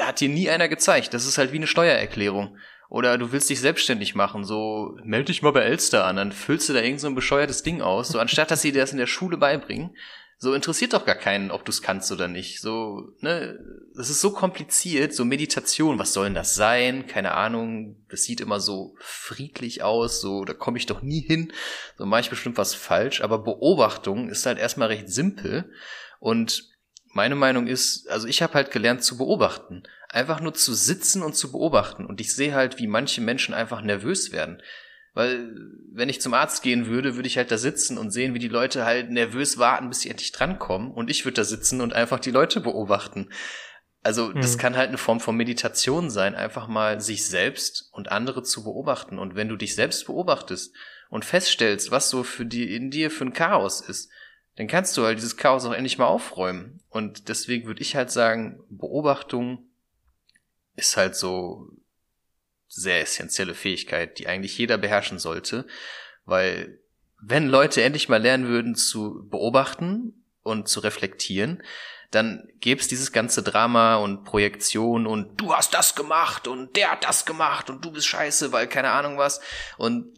Hat 0.00 0.20
dir 0.20 0.28
nie 0.28 0.48
einer 0.50 0.68
gezeigt. 0.68 1.14
Das 1.14 1.26
ist 1.26 1.38
halt 1.38 1.52
wie 1.52 1.56
eine 1.56 1.66
Steuererklärung. 1.66 2.56
Oder 2.88 3.18
du 3.18 3.32
willst 3.32 3.50
dich 3.50 3.60
selbstständig 3.60 4.14
machen, 4.14 4.44
so 4.44 4.96
melde 5.02 5.26
dich 5.26 5.42
mal 5.42 5.52
bei 5.52 5.62
Elster 5.62 6.04
an, 6.04 6.16
dann 6.16 6.32
füllst 6.32 6.68
du 6.68 6.74
da 6.74 6.80
irgend 6.80 7.00
so 7.00 7.08
ein 7.08 7.14
bescheuertes 7.14 7.62
Ding 7.62 7.82
aus, 7.82 8.08
so 8.08 8.18
anstatt 8.18 8.50
dass 8.50 8.62
sie 8.62 8.72
dir 8.72 8.82
das 8.82 8.92
in 8.92 8.98
der 8.98 9.06
Schule 9.06 9.36
beibringen. 9.36 9.96
So 10.36 10.52
interessiert 10.52 10.92
doch 10.92 11.06
gar 11.06 11.14
keinen, 11.14 11.50
ob 11.50 11.64
du 11.64 11.70
es 11.70 11.80
kannst 11.80 12.12
oder 12.12 12.28
nicht. 12.28 12.60
So, 12.60 13.14
ne, 13.20 13.58
das 13.96 14.10
ist 14.10 14.20
so 14.20 14.30
kompliziert, 14.30 15.14
so 15.14 15.24
Meditation, 15.24 15.98
was 15.98 16.12
soll 16.12 16.26
denn 16.26 16.34
das 16.34 16.54
sein? 16.54 17.06
Keine 17.06 17.32
Ahnung, 17.32 17.96
das 18.10 18.24
sieht 18.24 18.40
immer 18.40 18.60
so 18.60 18.94
friedlich 18.98 19.82
aus, 19.82 20.20
so, 20.20 20.44
da 20.44 20.52
komme 20.52 20.76
ich 20.76 20.86
doch 20.86 21.02
nie 21.02 21.20
hin. 21.20 21.52
So 21.96 22.04
mache 22.04 22.20
ich 22.22 22.30
bestimmt 22.30 22.58
was 22.58 22.74
falsch, 22.74 23.22
aber 23.22 23.38
Beobachtung 23.38 24.28
ist 24.28 24.44
halt 24.44 24.58
erstmal 24.58 24.88
recht 24.88 25.08
simpel 25.08 25.72
und 26.20 26.73
meine 27.14 27.36
Meinung 27.36 27.66
ist, 27.66 28.08
also 28.10 28.26
ich 28.26 28.42
habe 28.42 28.54
halt 28.54 28.70
gelernt 28.70 29.02
zu 29.02 29.16
beobachten. 29.16 29.84
Einfach 30.08 30.40
nur 30.40 30.54
zu 30.54 30.74
sitzen 30.74 31.22
und 31.22 31.34
zu 31.36 31.52
beobachten. 31.52 32.06
Und 32.06 32.20
ich 32.20 32.34
sehe 32.34 32.54
halt, 32.54 32.78
wie 32.78 32.86
manche 32.86 33.20
Menschen 33.20 33.54
einfach 33.54 33.82
nervös 33.82 34.32
werden. 34.32 34.60
Weil, 35.12 35.54
wenn 35.92 36.08
ich 36.08 36.20
zum 36.20 36.34
Arzt 36.34 36.62
gehen 36.62 36.86
würde, 36.86 37.14
würde 37.14 37.28
ich 37.28 37.36
halt 37.36 37.52
da 37.52 37.58
sitzen 37.58 37.98
und 37.98 38.10
sehen, 38.10 38.34
wie 38.34 38.40
die 38.40 38.48
Leute 38.48 38.84
halt 38.84 39.10
nervös 39.10 39.58
warten, 39.58 39.88
bis 39.88 40.00
sie 40.00 40.10
endlich 40.10 40.32
drankommen. 40.32 40.90
Und 40.90 41.08
ich 41.08 41.24
würde 41.24 41.36
da 41.36 41.44
sitzen 41.44 41.80
und 41.80 41.92
einfach 41.92 42.18
die 42.18 42.32
Leute 42.32 42.60
beobachten. 42.60 43.30
Also, 44.02 44.32
das 44.32 44.56
mhm. 44.56 44.60
kann 44.60 44.76
halt 44.76 44.88
eine 44.88 44.98
Form 44.98 45.20
von 45.20 45.36
Meditation 45.36 46.10
sein, 46.10 46.34
einfach 46.34 46.66
mal 46.66 47.00
sich 47.00 47.26
selbst 47.26 47.88
und 47.92 48.10
andere 48.10 48.42
zu 48.42 48.64
beobachten. 48.64 49.20
Und 49.20 49.36
wenn 49.36 49.48
du 49.48 49.56
dich 49.56 49.76
selbst 49.76 50.06
beobachtest 50.06 50.74
und 51.10 51.24
feststellst, 51.24 51.92
was 51.92 52.10
so 52.10 52.24
für 52.24 52.44
die 52.44 52.74
in 52.74 52.90
dir 52.90 53.10
für 53.10 53.24
ein 53.24 53.32
Chaos 53.32 53.80
ist, 53.80 54.10
dann 54.56 54.66
kannst 54.66 54.96
du 54.96 55.04
halt 55.04 55.18
dieses 55.18 55.36
Chaos 55.36 55.64
auch 55.64 55.72
endlich 55.72 55.98
mal 55.98 56.06
aufräumen. 56.06 56.80
Und 56.88 57.28
deswegen 57.28 57.66
würde 57.66 57.82
ich 57.82 57.96
halt 57.96 58.10
sagen, 58.10 58.60
Beobachtung 58.68 59.66
ist 60.76 60.96
halt 60.96 61.16
so 61.16 61.68
sehr 62.68 63.00
essentielle 63.00 63.54
Fähigkeit, 63.54 64.18
die 64.18 64.26
eigentlich 64.26 64.56
jeder 64.58 64.78
beherrschen 64.78 65.18
sollte, 65.18 65.66
weil 66.24 66.80
wenn 67.20 67.48
Leute 67.48 67.82
endlich 67.82 68.08
mal 68.08 68.20
lernen 68.20 68.48
würden 68.48 68.74
zu 68.74 69.26
beobachten 69.28 70.24
und 70.42 70.68
zu 70.68 70.80
reflektieren, 70.80 71.62
dann 72.10 72.48
gäbe 72.60 72.80
es 72.80 72.88
dieses 72.88 73.12
ganze 73.12 73.42
Drama 73.42 73.96
und 73.96 74.24
Projektion 74.24 75.06
und 75.06 75.40
du 75.40 75.52
hast 75.54 75.74
das 75.74 75.94
gemacht 75.94 76.46
und 76.46 76.76
der 76.76 76.92
hat 76.92 77.04
das 77.04 77.24
gemacht 77.24 77.70
und 77.70 77.84
du 77.84 77.90
bist 77.90 78.06
scheiße, 78.06 78.52
weil 78.52 78.68
keine 78.68 78.90
Ahnung 78.90 79.18
was. 79.18 79.40
Und 79.78 80.12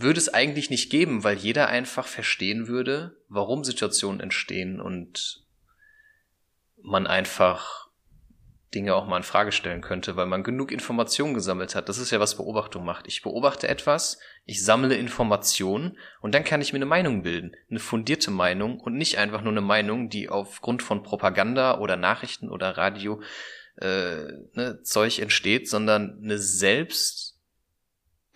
würde 0.00 0.18
es 0.18 0.32
eigentlich 0.32 0.70
nicht 0.70 0.90
geben, 0.90 1.24
weil 1.24 1.36
jeder 1.36 1.68
einfach 1.68 2.06
verstehen 2.06 2.68
würde, 2.68 3.16
warum 3.28 3.64
Situationen 3.64 4.20
entstehen 4.20 4.80
und 4.80 5.44
man 6.82 7.06
einfach 7.06 7.86
Dinge 8.74 8.94
auch 8.94 9.06
mal 9.06 9.16
in 9.16 9.22
Frage 9.22 9.52
stellen 9.52 9.80
könnte, 9.80 10.16
weil 10.16 10.26
man 10.26 10.42
genug 10.42 10.70
Informationen 10.70 11.34
gesammelt 11.34 11.74
hat. 11.74 11.88
Das 11.88 11.98
ist 11.98 12.10
ja, 12.10 12.20
was 12.20 12.36
Beobachtung 12.36 12.84
macht. 12.84 13.06
Ich 13.08 13.22
beobachte 13.22 13.68
etwas, 13.68 14.18
ich 14.44 14.62
sammle 14.62 14.96
Informationen 14.96 15.96
und 16.20 16.34
dann 16.34 16.44
kann 16.44 16.60
ich 16.60 16.72
mir 16.72 16.78
eine 16.78 16.86
Meinung 16.86 17.22
bilden. 17.22 17.56
Eine 17.70 17.80
fundierte 17.80 18.30
Meinung 18.30 18.78
und 18.78 18.96
nicht 18.96 19.18
einfach 19.18 19.40
nur 19.40 19.52
eine 19.52 19.62
Meinung, 19.62 20.10
die 20.10 20.28
aufgrund 20.28 20.82
von 20.82 21.02
Propaganda 21.02 21.78
oder 21.78 21.96
Nachrichten 21.96 22.50
oder 22.50 22.76
Radio 22.76 23.22
äh, 23.80 24.24
ne, 24.52 24.80
Zeug 24.82 25.20
entsteht, 25.20 25.68
sondern 25.68 26.20
eine 26.22 26.38
selbst 26.38 27.25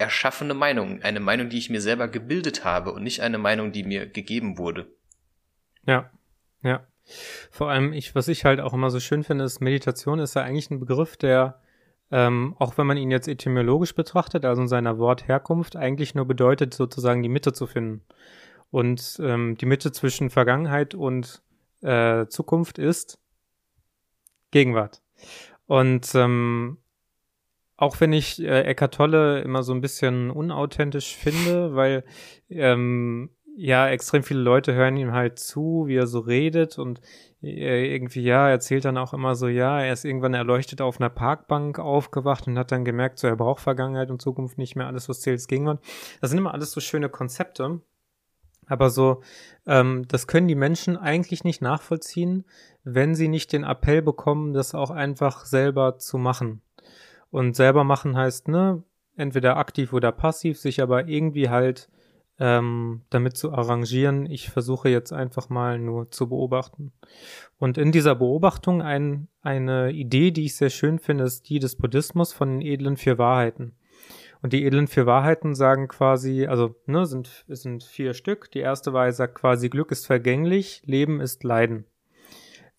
erschaffene 0.01 0.55
Meinung, 0.55 1.03
eine 1.03 1.21
Meinung, 1.21 1.51
die 1.51 1.59
ich 1.59 1.71
mir 1.71 1.81
selber 1.81 2.09
gebildet 2.09 2.65
habe 2.65 2.93
und 2.93 3.03
nicht 3.03 3.21
eine 3.21 3.39
Meinung, 3.39 3.71
die 3.71 3.85
mir 3.85 4.07
gegeben 4.07 4.59
wurde. 4.59 4.87
Ja, 5.87 6.11
ja. 6.63 6.87
Vor 7.51 7.71
allem, 7.71 7.93
ich, 7.93 8.15
was 8.15 8.29
ich 8.29 8.45
halt 8.45 8.61
auch 8.61 8.73
immer 8.73 8.91
so 8.91 9.01
schön 9.01 9.25
finde, 9.25 9.45
ist, 9.45 9.61
Meditation 9.61 10.19
ist 10.19 10.35
ja 10.35 10.43
eigentlich 10.43 10.71
ein 10.71 10.81
Begriff, 10.81 11.17
der, 11.17 11.61
ähm, 12.11 12.55
auch 12.59 12.79
wenn 12.79 12.87
man 12.87 12.97
ihn 12.97 13.11
jetzt 13.11 13.29
etymologisch 13.29 13.95
betrachtet, 13.95 14.45
also 14.45 14.63
in 14.63 14.69
seiner 14.69 14.99
Wortherkunft, 14.99 15.77
eigentlich 15.77 16.15
nur 16.15 16.27
bedeutet, 16.27 16.73
sozusagen 16.73 17.23
die 17.23 17.29
Mitte 17.29 17.53
zu 17.53 17.67
finden. 17.67 18.03
Und 18.71 19.21
ähm, 19.23 19.57
die 19.57 19.67
Mitte 19.67 19.93
zwischen 19.93 20.31
Vergangenheit 20.31 20.95
und 20.95 21.43
äh, 21.83 22.27
Zukunft 22.29 22.79
ist 22.79 23.19
Gegenwart. 24.51 25.03
Und 25.67 26.15
ähm, 26.15 26.79
auch 27.81 27.99
wenn 27.99 28.12
ich 28.12 28.40
äh, 28.43 28.62
Eckart 28.64 28.95
Tolle 28.95 29.40
immer 29.40 29.62
so 29.62 29.73
ein 29.73 29.81
bisschen 29.81 30.31
unauthentisch 30.31 31.16
finde, 31.16 31.75
weil 31.75 32.05
ähm, 32.51 33.31
ja 33.57 33.88
extrem 33.88 34.23
viele 34.23 34.40
Leute 34.40 34.75
hören 34.75 34.99
ihm 34.99 35.12
halt 35.12 35.38
zu, 35.38 35.85
wie 35.87 35.97
er 35.97 36.07
so 36.07 36.21
redet 36.21 36.79
und 36.79 37.01
äh, 37.43 37.95
irgendwie 37.95 38.21
ja, 38.21 38.51
erzählt 38.51 38.85
dann 38.85 38.99
auch 38.99 39.14
immer 39.14 39.35
so, 39.35 39.49
ja, 39.49 39.81
er 39.81 39.95
ist 39.95 40.05
irgendwann 40.05 40.35
erleuchtet 40.35 40.83
auf 40.83 41.01
einer 41.01 41.09
Parkbank 41.09 41.79
aufgewacht 41.79 42.47
und 42.47 42.59
hat 42.59 42.71
dann 42.71 42.85
gemerkt, 42.85 43.19
so 43.19 43.27
er 43.27 43.37
braucht 43.37 43.62
Vergangenheit 43.62 44.11
und 44.11 44.21
Zukunft 44.21 44.59
nicht 44.59 44.77
mehr, 44.77 44.87
alles 44.87 45.09
was 45.09 45.21
zählt 45.21 45.37
ist 45.37 45.49
Gegenwart. 45.49 45.83
Das 46.21 46.29
sind 46.29 46.38
immer 46.38 46.53
alles 46.53 46.73
so 46.73 46.81
schöne 46.81 47.09
Konzepte, 47.09 47.81
aber 48.66 48.90
so, 48.90 49.23
ähm, 49.66 50.05
das 50.07 50.27
können 50.27 50.49
die 50.49 50.55
Menschen 50.55 50.99
eigentlich 50.99 51.45
nicht 51.45 51.62
nachvollziehen, 51.62 52.45
wenn 52.85 53.14
sie 53.14 53.29
nicht 53.29 53.55
den 53.55 53.64
Appell 53.64 54.03
bekommen, 54.03 54.53
das 54.53 54.75
auch 54.75 54.90
einfach 54.90 55.47
selber 55.47 55.97
zu 55.97 56.19
machen. 56.19 56.61
Und 57.31 57.55
selber 57.55 57.85
machen 57.85 58.16
heißt, 58.16 58.49
ne, 58.49 58.83
entweder 59.16 59.57
aktiv 59.57 59.93
oder 59.93 60.12
passiv, 60.12 60.59
sich 60.59 60.83
aber 60.83 61.09
irgendwie 61.09 61.49
halt 61.49 61.88
ähm, 62.38 63.03
damit 63.11 63.37
zu 63.37 63.53
arrangieren. 63.53 64.27
Ich 64.27 64.51
versuche 64.51 64.88
jetzt 64.88 65.12
einfach 65.12 65.49
mal 65.49 65.79
nur 65.79 66.11
zu 66.11 66.29
beobachten. 66.29 66.93
Und 67.59 67.79
in 67.79 67.93
dieser 67.93 68.14
Beobachtung 68.14 68.83
ein, 68.83 69.29
eine 69.43 69.93
Idee, 69.93 70.31
die 70.31 70.47
ich 70.47 70.57
sehr 70.57 70.71
schön 70.71 70.99
finde, 70.99 71.25
ist 71.25 71.49
die 71.49 71.59
des 71.59 71.77
Buddhismus 71.77 72.33
von 72.33 72.49
den 72.49 72.62
edlen 72.62 72.97
vier 72.97 73.19
Wahrheiten. 73.19 73.77
Und 74.43 74.55
die 74.55 74.64
edlen 74.64 74.88
vier 74.88 75.05
Wahrheiten 75.05 75.55
sagen 75.55 75.87
quasi, 75.87 76.47
also 76.47 76.75
ne, 76.87 77.05
sind, 77.05 77.45
sind 77.47 77.85
vier 77.85 78.14
Stück. 78.14 78.51
Die 78.51 78.61
erste 78.61 78.95
Wahrheit 78.95 79.14
sagt 79.14 79.35
quasi, 79.35 79.69
Glück 79.69 79.93
ist 79.93 80.07
vergänglich, 80.07 80.83
Leben 80.87 81.21
ist 81.21 81.45
Leiden 81.45 81.85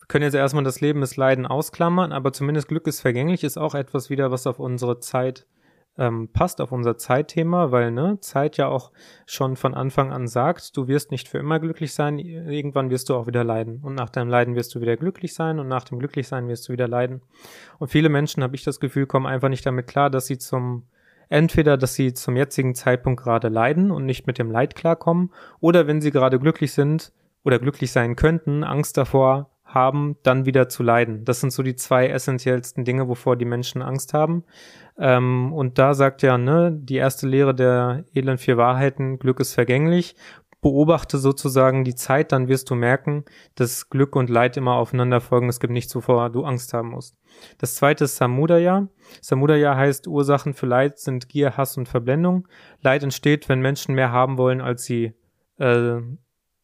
können 0.08 0.24
jetzt 0.24 0.34
erstmal 0.34 0.64
das 0.64 0.80
Leben 0.80 1.02
ist 1.02 1.16
Leiden 1.16 1.46
ausklammern, 1.46 2.12
aber 2.12 2.32
zumindest 2.32 2.68
Glück 2.68 2.86
ist 2.86 3.00
vergänglich 3.00 3.44
ist 3.44 3.58
auch 3.58 3.74
etwas 3.74 4.10
wieder, 4.10 4.30
was 4.30 4.46
auf 4.46 4.58
unsere 4.58 5.00
Zeit 5.00 5.46
ähm, 5.98 6.28
passt, 6.32 6.60
auf 6.60 6.72
unser 6.72 6.96
Zeitthema, 6.96 7.70
weil 7.70 7.90
ne, 7.90 8.18
Zeit 8.20 8.56
ja 8.56 8.68
auch 8.68 8.92
schon 9.26 9.56
von 9.56 9.74
Anfang 9.74 10.10
an 10.10 10.26
sagt, 10.26 10.76
du 10.76 10.88
wirst 10.88 11.10
nicht 11.10 11.28
für 11.28 11.38
immer 11.38 11.60
glücklich 11.60 11.92
sein, 11.92 12.18
irgendwann 12.18 12.90
wirst 12.90 13.10
du 13.10 13.14
auch 13.14 13.26
wieder 13.26 13.44
leiden. 13.44 13.80
Und 13.82 13.94
nach 13.94 14.08
deinem 14.08 14.30
Leiden 14.30 14.54
wirst 14.54 14.74
du 14.74 14.80
wieder 14.80 14.96
glücklich 14.96 15.34
sein 15.34 15.58
und 15.58 15.68
nach 15.68 15.84
dem 15.84 15.98
Glücklichsein 15.98 16.48
wirst 16.48 16.68
du 16.68 16.72
wieder 16.72 16.88
leiden. 16.88 17.20
Und 17.78 17.88
viele 17.88 18.08
Menschen, 18.08 18.42
habe 18.42 18.54
ich 18.54 18.64
das 18.64 18.80
Gefühl, 18.80 19.06
kommen 19.06 19.26
einfach 19.26 19.50
nicht 19.50 19.66
damit 19.66 19.86
klar, 19.86 20.08
dass 20.08 20.26
sie 20.26 20.38
zum 20.38 20.84
Entweder, 21.28 21.78
dass 21.78 21.94
sie 21.94 22.12
zum 22.12 22.36
jetzigen 22.36 22.74
Zeitpunkt 22.74 23.22
gerade 23.22 23.48
leiden 23.48 23.90
und 23.90 24.04
nicht 24.04 24.26
mit 24.26 24.36
dem 24.36 24.50
Leid 24.50 24.74
klarkommen, 24.74 25.32
oder 25.60 25.86
wenn 25.86 26.02
sie 26.02 26.10
gerade 26.10 26.38
glücklich 26.38 26.72
sind 26.74 27.10
oder 27.42 27.58
glücklich 27.58 27.90
sein 27.90 28.16
könnten, 28.16 28.64
Angst 28.64 28.98
davor 28.98 29.48
haben, 29.74 30.16
dann 30.22 30.46
wieder 30.46 30.68
zu 30.68 30.82
leiden. 30.82 31.24
Das 31.24 31.40
sind 31.40 31.52
so 31.52 31.62
die 31.62 31.76
zwei 31.76 32.08
essentiellsten 32.08 32.84
Dinge, 32.84 33.08
wovor 33.08 33.36
die 33.36 33.44
Menschen 33.44 33.82
Angst 33.82 34.14
haben. 34.14 34.44
Ähm, 34.98 35.52
und 35.52 35.78
da 35.78 35.94
sagt 35.94 36.22
ja, 36.22 36.38
ne, 36.38 36.72
die 36.72 36.96
erste 36.96 37.26
Lehre 37.26 37.54
der 37.54 38.04
Elend 38.14 38.40
vier 38.40 38.56
Wahrheiten, 38.56 39.18
Glück 39.18 39.40
ist 39.40 39.54
vergänglich 39.54 40.14
beobachte 40.62 41.18
sozusagen 41.18 41.84
die 41.84 41.96
Zeit, 41.96 42.32
dann 42.32 42.48
wirst 42.48 42.70
du 42.70 42.76
merken, 42.76 43.24
dass 43.56 43.90
Glück 43.90 44.14
und 44.14 44.30
Leid 44.30 44.56
immer 44.56 44.76
aufeinander 44.76 45.20
folgen. 45.20 45.48
Es 45.48 45.58
gibt 45.58 45.72
nichts, 45.72 45.94
wovor 45.94 46.30
du 46.30 46.44
Angst 46.44 46.72
haben 46.72 46.90
musst. 46.90 47.16
Das 47.58 47.74
zweite 47.74 48.04
ist 48.04 48.16
Samudaya. 48.16 48.88
Samudaya 49.20 49.76
heißt, 49.76 50.06
Ursachen 50.06 50.54
für 50.54 50.66
Leid 50.66 51.00
sind 51.00 51.28
Gier, 51.28 51.56
Hass 51.56 51.76
und 51.76 51.88
Verblendung. 51.88 52.46
Leid 52.80 53.02
entsteht, 53.02 53.48
wenn 53.48 53.60
Menschen 53.60 53.96
mehr 53.96 54.12
haben 54.12 54.38
wollen, 54.38 54.60
als 54.60 54.84
sie 54.84 55.14
äh, 55.58 56.00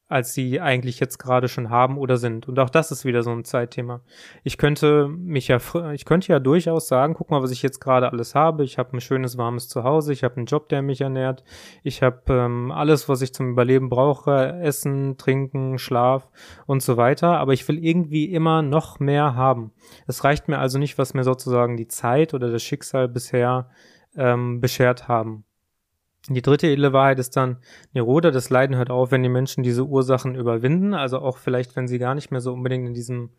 als 0.09 0.33
sie 0.33 0.61
eigentlich 0.61 1.01
jetzt 1.01 1.19
gerade 1.19 1.49
schon 1.49 1.69
haben 1.69 1.99
oder 1.99 2.17
sind. 2.17 2.49
Und 2.49 2.59
auch 2.59 2.71
das 2.71 2.91
ist 2.91 3.05
wieder 3.05 3.23
so 3.23 3.31
ein 3.31 3.45
Zeitthema. 3.45 4.01
Ich 4.43 4.57
könnte 4.57 5.07
mich 5.09 5.49
ja, 5.49 5.59
ich 5.93 6.07
könnte 6.07 6.33
ja 6.33 6.39
durchaus 6.41 6.89
sagen, 6.89 7.13
guck 7.15 7.31
mal, 7.31 7.43
was 7.43 7.51
ich 7.51 7.63
jetzt 7.63 7.81
gerade 7.81 8.11
alles 8.11 8.35
habe. 8.35 8.65
Ich 8.65 8.79
habe 8.79 8.97
ein 8.97 9.03
schönes, 9.03 9.37
warmes 9.37 9.69
Zuhause, 9.69 10.15
ich 10.15 10.25
habe 10.25 10.37
einen 10.39 10.47
Job, 10.47 10.71
der 10.71 10.81
mich 10.81 11.03
ernährt, 11.03 11.45
ich 11.83 12.03
habe 12.03 12.23
ähm, 12.29 12.73
alles, 12.73 13.09
was 13.09 13.21
ich 13.21 13.35
zum 13.35 13.51
Überleben 13.51 13.91
brauche, 13.91 14.59
Essen, 14.63 15.19
Trinken, 15.19 15.79
Schlaf 15.79 16.29
und 16.67 16.83
so 16.83 16.97
weiter. 16.97 17.39
Aber 17.39 17.53
ich 17.53 17.69
will 17.69 17.79
irgendwie 17.85 18.33
immer 18.33 18.63
noch 18.63 19.01
mehr 19.01 19.35
haben. 19.35 19.73
Es 20.07 20.25
reicht 20.25 20.49
mir 20.49 20.59
also 20.59 20.79
nicht, 20.79 20.97
was 20.97 21.13
mir 21.13 21.25
sozusagen 21.25 21.77
die 21.77 21.89
Zeit 21.89 22.33
oder 22.33 22.51
das 22.51 22.63
Schicksal 22.63 23.09
bisher 23.09 23.69
ähm, 24.17 24.61
beschert 24.61 25.07
haben. 25.07 25.45
Die 26.29 26.43
dritte 26.43 26.67
edle 26.67 26.93
Wahrheit 26.93 27.19
ist 27.19 27.37
dann, 27.37 27.59
Neroda, 27.95 28.31
das 28.31 28.51
Leiden 28.51 28.77
hört 28.77 28.91
auf, 28.91 29.13
wenn 29.13 29.23
die 29.23 29.29
Menschen 29.29 29.63
diese 29.63 29.87
Ursachen 29.87 30.35
überwinden, 30.35 30.93
also 30.93 31.21
auch 31.21 31.39
vielleicht, 31.39 31.75
wenn 31.77 31.89
sie 31.89 31.99
gar 31.99 32.15
nicht 32.15 32.31
mehr 32.31 32.41
so 32.41 32.53
unbedingt 32.53 32.87
in 32.87 32.95
diesem 32.95 33.31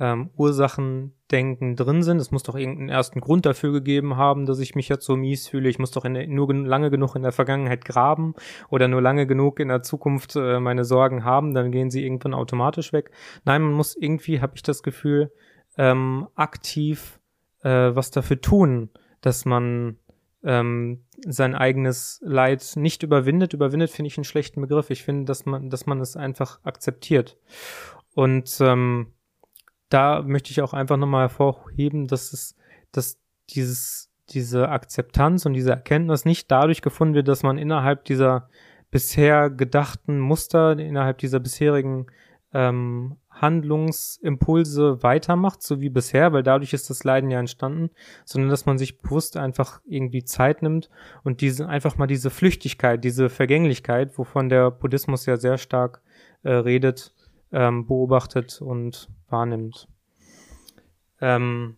ähm, 0.00 0.30
Ursachendenken 0.36 1.76
drin 1.76 2.02
sind. 2.02 2.18
Es 2.18 2.30
muss 2.30 2.42
doch 2.42 2.56
irgendeinen 2.56 2.88
ersten 2.88 3.20
Grund 3.20 3.46
dafür 3.46 3.72
gegeben 3.72 4.16
haben, 4.16 4.46
dass 4.46 4.58
ich 4.58 4.74
mich 4.74 4.88
jetzt 4.88 5.04
so 5.04 5.16
mies 5.16 5.48
fühle. 5.48 5.68
Ich 5.68 5.78
muss 5.78 5.92
doch 5.92 6.02
der, 6.02 6.26
nur 6.26 6.52
lange 6.52 6.90
genug 6.90 7.14
in 7.14 7.22
der 7.22 7.32
Vergangenheit 7.32 7.84
graben 7.84 8.34
oder 8.70 8.88
nur 8.88 9.00
lange 9.00 9.26
genug 9.26 9.60
in 9.60 9.68
der 9.68 9.82
Zukunft 9.82 10.34
äh, 10.36 10.58
meine 10.58 10.84
Sorgen 10.84 11.24
haben, 11.24 11.54
dann 11.54 11.70
gehen 11.70 11.90
sie 11.90 12.04
irgendwann 12.04 12.34
automatisch 12.34 12.92
weg. 12.92 13.10
Nein, 13.44 13.62
man 13.62 13.72
muss 13.72 13.96
irgendwie, 13.96 14.40
habe 14.40 14.54
ich 14.56 14.62
das 14.62 14.82
Gefühl, 14.82 15.30
ähm, 15.76 16.26
aktiv 16.34 17.20
äh, 17.62 17.94
was 17.94 18.10
dafür 18.10 18.40
tun, 18.40 18.90
dass 19.20 19.44
man 19.44 19.98
ähm, 20.44 21.04
sein 21.26 21.54
eigenes 21.54 22.20
Leid 22.22 22.72
nicht 22.76 23.02
überwindet. 23.02 23.54
Überwindet 23.54 23.90
finde 23.90 24.08
ich 24.08 24.18
einen 24.18 24.24
schlechten 24.24 24.60
Begriff. 24.60 24.90
Ich 24.90 25.02
finde, 25.02 25.24
dass 25.24 25.46
man, 25.46 25.70
dass 25.70 25.86
man 25.86 26.00
es 26.00 26.16
einfach 26.16 26.60
akzeptiert. 26.64 27.38
Und 28.14 28.58
ähm, 28.60 29.12
da 29.88 30.22
möchte 30.22 30.50
ich 30.50 30.60
auch 30.60 30.72
einfach 30.72 30.96
nochmal 30.96 31.22
hervorheben, 31.22 32.06
dass 32.06 32.32
es, 32.32 32.56
dass 32.92 33.18
dieses, 33.50 34.10
diese 34.30 34.68
Akzeptanz 34.68 35.46
und 35.46 35.54
diese 35.54 35.70
Erkenntnis 35.70 36.24
nicht 36.24 36.50
dadurch 36.50 36.82
gefunden 36.82 37.14
wird, 37.14 37.28
dass 37.28 37.42
man 37.42 37.58
innerhalb 37.58 38.04
dieser 38.04 38.48
bisher 38.90 39.50
gedachten 39.50 40.20
Muster, 40.20 40.78
innerhalb 40.78 41.18
dieser 41.18 41.40
bisherigen 41.40 42.06
ähm, 42.52 43.16
Handlungsimpulse 43.34 45.02
weitermacht, 45.02 45.62
so 45.62 45.80
wie 45.80 45.90
bisher, 45.90 46.32
weil 46.32 46.42
dadurch 46.42 46.72
ist 46.72 46.88
das 46.88 47.04
Leiden 47.04 47.30
ja 47.30 47.38
entstanden, 47.40 47.90
sondern 48.24 48.50
dass 48.50 48.66
man 48.66 48.78
sich 48.78 49.00
bewusst 49.00 49.36
einfach 49.36 49.80
irgendwie 49.84 50.24
Zeit 50.24 50.62
nimmt 50.62 50.88
und 51.24 51.40
diese 51.40 51.68
einfach 51.68 51.96
mal 51.96 52.06
diese 52.06 52.30
Flüchtigkeit, 52.30 53.02
diese 53.02 53.28
Vergänglichkeit, 53.28 54.16
wovon 54.18 54.48
der 54.48 54.70
Buddhismus 54.70 55.26
ja 55.26 55.36
sehr 55.36 55.58
stark 55.58 56.00
äh, 56.42 56.52
redet, 56.52 57.14
ähm, 57.52 57.86
beobachtet 57.86 58.60
und 58.60 59.08
wahrnimmt. 59.28 59.88
Ähm, 61.20 61.76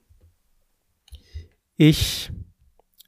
ich 1.77 2.33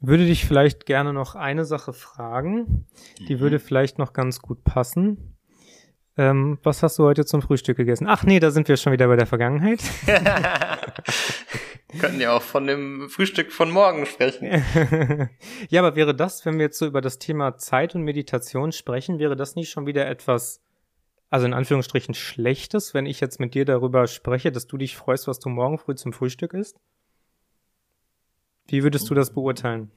würde 0.01 0.27
dich 0.27 0.47
vielleicht 0.47 0.87
gerne 0.87 1.13
noch 1.13 1.35
eine 1.35 1.65
Sache 1.65 1.93
fragen, 1.93 2.87
die 3.29 3.37
mhm. 3.37 3.41
würde 3.41 3.59
vielleicht 3.59 3.99
noch 3.99 4.13
ganz 4.13 4.41
gut 4.41 4.65
passen. 4.65 5.38
Ähm, 6.19 6.59
was 6.65 6.83
hast 6.83 6.99
du 6.99 7.05
heute 7.05 7.25
zum 7.25 7.43
Frühstück 7.43 7.77
gegessen? 7.77 8.09
Ach 8.09 8.25
nee, 8.25 8.41
da 8.41 8.51
sind 8.51 8.67
wir 8.67 8.77
schon 8.77 8.93
wieder 8.93 9.07
bei 9.07 9.15
der 9.15 9.27
Vergangenheit. 9.27 9.79
Könnten 12.01 12.21
ja 12.21 12.33
auch 12.33 12.43
von 12.43 12.67
dem 12.67 13.09
Frühstück 13.09 13.53
von 13.53 13.71
morgen 13.71 14.05
sprechen. 14.05 14.51
ja, 15.69 15.81
aber 15.81 15.95
wäre 15.95 16.17
das, 16.17 16.45
wenn 16.45 16.59
wir 16.59 16.67
jetzt 16.67 16.79
so 16.79 16.87
über 16.87 17.01
das 17.01 17.21
Thema 17.21 17.57
Zeit 17.57 17.95
und 17.95 18.03
Meditation 18.03 18.73
sprechen, 18.73 19.21
wäre 19.21 19.37
das 19.37 19.55
nicht 19.55 19.71
schon 19.71 19.87
wieder 19.87 20.09
etwas, 20.09 20.61
also 21.31 21.47
in 21.47 21.55
Anführungsstrichen 21.55 22.15
Schlechtes, 22.15 22.95
wenn 22.95 23.07
ich 23.07 23.21
jetzt 23.21 23.39
mit 23.39 23.55
dir 23.55 23.65
darüber 23.65 24.09
spreche, 24.09 24.51
dass 24.51 24.67
du 24.67 24.77
dich 24.77 24.97
freust, 24.97 25.29
was 25.29 25.39
du 25.39 25.49
morgen 25.49 25.79
früh 25.79 25.95
zum 25.95 26.13
Frühstück 26.13 26.53
isst? 26.53 26.81
Wie 28.67 28.83
würdest 28.83 29.09
du 29.09 29.15
das 29.15 29.33
beurteilen? 29.33 29.93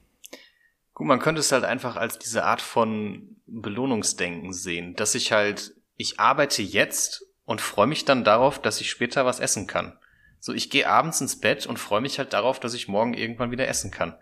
Gut, 0.94 1.08
man 1.08 1.18
könnte 1.18 1.40
es 1.40 1.50
halt 1.50 1.64
einfach 1.64 1.96
als 1.96 2.20
diese 2.20 2.44
Art 2.44 2.62
von 2.62 3.36
Belohnungsdenken 3.46 4.52
sehen, 4.52 4.94
dass 4.94 5.16
ich 5.16 5.32
halt 5.32 5.74
ich 5.96 6.20
arbeite 6.20 6.62
jetzt 6.62 7.24
und 7.44 7.60
freue 7.60 7.86
mich 7.86 8.04
dann 8.04 8.24
darauf, 8.24 8.60
dass 8.60 8.80
ich 8.80 8.90
später 8.90 9.26
was 9.26 9.40
essen 9.40 9.66
kann. 9.66 9.98
So, 10.38 10.52
ich 10.52 10.70
gehe 10.70 10.88
abends 10.88 11.20
ins 11.20 11.38
Bett 11.38 11.66
und 11.66 11.78
freue 11.78 12.00
mich 12.00 12.18
halt 12.18 12.32
darauf, 12.32 12.58
dass 12.58 12.74
ich 12.74 12.88
morgen 12.88 13.14
irgendwann 13.14 13.52
wieder 13.52 13.68
essen 13.68 13.90
kann. 13.90 14.16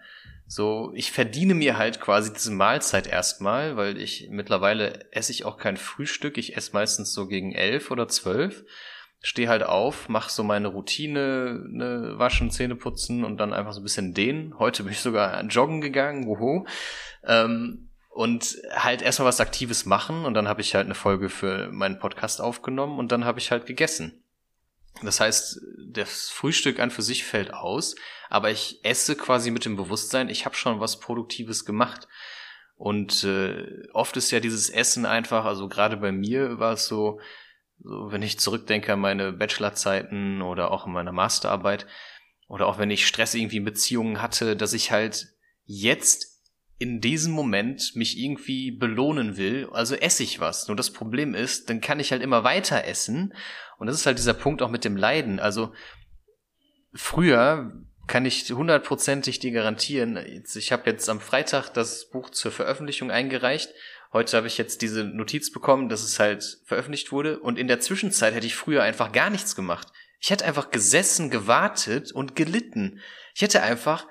So, 0.47 0.93
ich 0.95 1.13
verdiene 1.13 1.55
mir 1.55 1.79
halt 1.79 2.01
quasi 2.01 2.33
diese 2.33 2.51
Mahlzeit 2.51 3.07
erstmal, 3.07 3.77
weil 3.77 3.97
ich 3.97 4.29
mittlerweile 4.31 5.07
esse 5.13 5.31
ich 5.31 5.45
auch 5.45 5.59
kein 5.59 5.77
Frühstück. 5.77 6.39
Ich 6.39 6.57
esse 6.57 6.73
meistens 6.73 7.13
so 7.13 7.29
gegen 7.29 7.53
elf 7.53 7.91
oder 7.91 8.09
zwölf. 8.09 8.65
Stehe 9.23 9.49
halt 9.49 9.63
auf, 9.63 10.09
mache 10.09 10.31
so 10.31 10.43
meine 10.43 10.69
Routine, 10.69 11.63
ne, 11.69 12.15
waschen, 12.17 12.51
Zähne 12.51 12.75
putzen 12.75 13.23
und 13.23 13.37
dann 13.37 13.53
einfach 13.53 13.73
so 13.73 13.81
ein 13.81 13.85
bisschen 13.85 14.13
dehnen. 14.13 14.59
Heute 14.59 14.83
bin 14.83 14.93
ich 14.93 15.01
sogar 15.01 15.43
joggen 15.45 15.81
gegangen, 15.81 16.27
woho. 16.27 16.67
Ähm, 17.25 17.90
und 18.11 18.59
halt 18.75 19.03
erstmal 19.03 19.29
was 19.29 19.41
Aktives 19.41 19.87
machen 19.87 20.25
und 20.25 20.35
dann 20.35 20.49
habe 20.49 20.61
ich 20.61 20.75
halt 20.75 20.85
eine 20.85 20.95
Folge 20.95 21.29
für 21.31 21.71
meinen 21.73 21.99
Podcast 21.99 22.41
aufgenommen 22.41 22.99
und 22.99 23.13
dann 23.13 23.25
habe 23.25 23.39
ich 23.39 23.51
halt 23.51 23.67
gegessen. 23.67 24.25
Das 25.03 25.21
heißt, 25.21 25.61
das 25.89 26.29
Frühstück 26.29 26.81
an 26.81 26.91
für 26.91 27.03
sich 27.03 27.25
fällt 27.25 27.55
aus, 27.55 27.95
aber 28.29 28.51
ich 28.51 28.85
esse 28.85 29.17
quasi 29.17 29.51
mit 29.51 29.65
dem 29.65 29.77
Bewusstsein, 29.77 30.29
ich 30.29 30.45
habe 30.45 30.57
schon 30.57 30.81
was 30.81 31.01
Produktives 31.01 31.65
gemacht. 31.65 32.09
Und 32.77 33.25
äh, 33.25 33.87
oft 33.93 34.17
ist 34.17 34.31
ja 34.31 34.41
dieses 34.41 34.71
Essen 34.71 35.07
einfach, 35.07 35.45
also 35.45 35.69
gerade 35.69 35.97
bei 35.99 36.13
mir 36.13 36.59
war 36.59 36.73
es 36.73 36.87
so, 36.87 37.21
so, 37.79 38.11
wenn 38.11 38.23
ich 38.23 38.39
zurückdenke 38.39 38.93
an 38.93 39.01
meine 39.01 39.33
Bachelorzeiten 39.33 40.43
oder 40.43 40.71
auch 40.71 40.87
in 40.87 40.93
meiner 40.93 41.13
Masterarbeit 41.13 41.87
oder 42.49 42.67
auch 42.67 42.79
wenn 42.79 42.91
ich 42.91 43.07
Stress 43.07 43.35
irgendwie 43.35 43.59
in 43.59 43.65
Beziehungen 43.65 44.21
hatte, 44.21 44.57
dass 44.57 44.73
ich 44.73 44.91
halt 44.91 45.29
jetzt 45.65 46.30
in 46.81 47.03
diesem 47.03 47.33
Moment 47.33 47.95
mich 47.95 48.19
irgendwie 48.19 48.71
belohnen 48.71 49.37
will, 49.37 49.69
also 49.71 49.95
esse 49.95 50.23
ich 50.23 50.41
was. 50.41 50.67
Nur 50.67 50.79
das 50.79 50.91
Problem 50.91 51.35
ist, 51.35 51.69
dann 51.69 51.83
kann 51.83 52.01
ich 52.01 52.11
halt 52.11 52.23
immer 52.23 52.43
weiter 52.43 52.85
essen. 52.87 53.35
Und 53.79 53.87
das 53.87 53.97
ist 53.97 54.07
halt 54.07 54.17
dieser 54.17 54.33
Punkt 54.33 54.63
auch 54.63 54.71
mit 54.71 54.83
dem 54.87 54.97
Leiden. 54.97 55.41
Also 55.41 55.75
früher 56.95 57.71
kann 58.07 58.25
ich 58.25 58.51
hundertprozentig 58.51 59.41
dir 59.41 59.53
garantieren, 59.53 60.19
ich 60.55 60.73
habe 60.73 60.89
jetzt 60.91 61.11
am 61.11 61.21
Freitag 61.21 61.69
das 61.69 62.09
Buch 62.09 62.31
zur 62.31 62.51
Veröffentlichung 62.51 63.11
eingereicht. 63.11 63.69
Heute 64.15 64.39
habe 64.39 64.47
ich 64.47 64.57
jetzt 64.57 64.81
diese 64.81 65.05
Notiz 65.05 65.53
bekommen, 65.53 65.91
dass 65.91 66.03
es 66.03 66.19
halt 66.19 66.63
veröffentlicht 66.65 67.13
wurde. 67.13 67.41
Und 67.41 67.59
in 67.59 67.69
der 67.69 67.81
Zwischenzeit 67.81 68.35
hätte 68.35 68.47
ich 68.47 68.57
früher 68.57 68.83
einfach 68.83 69.13
gar 69.13 69.29
nichts 69.29 69.55
gemacht. 69.55 69.89
Ich 70.19 70.31
hätte 70.31 70.47
einfach 70.47 70.71
gesessen, 70.71 71.29
gewartet 71.29 72.11
und 72.11 72.35
gelitten. 72.35 73.01
Ich 73.35 73.43
hätte 73.43 73.63
einfach 73.63 74.07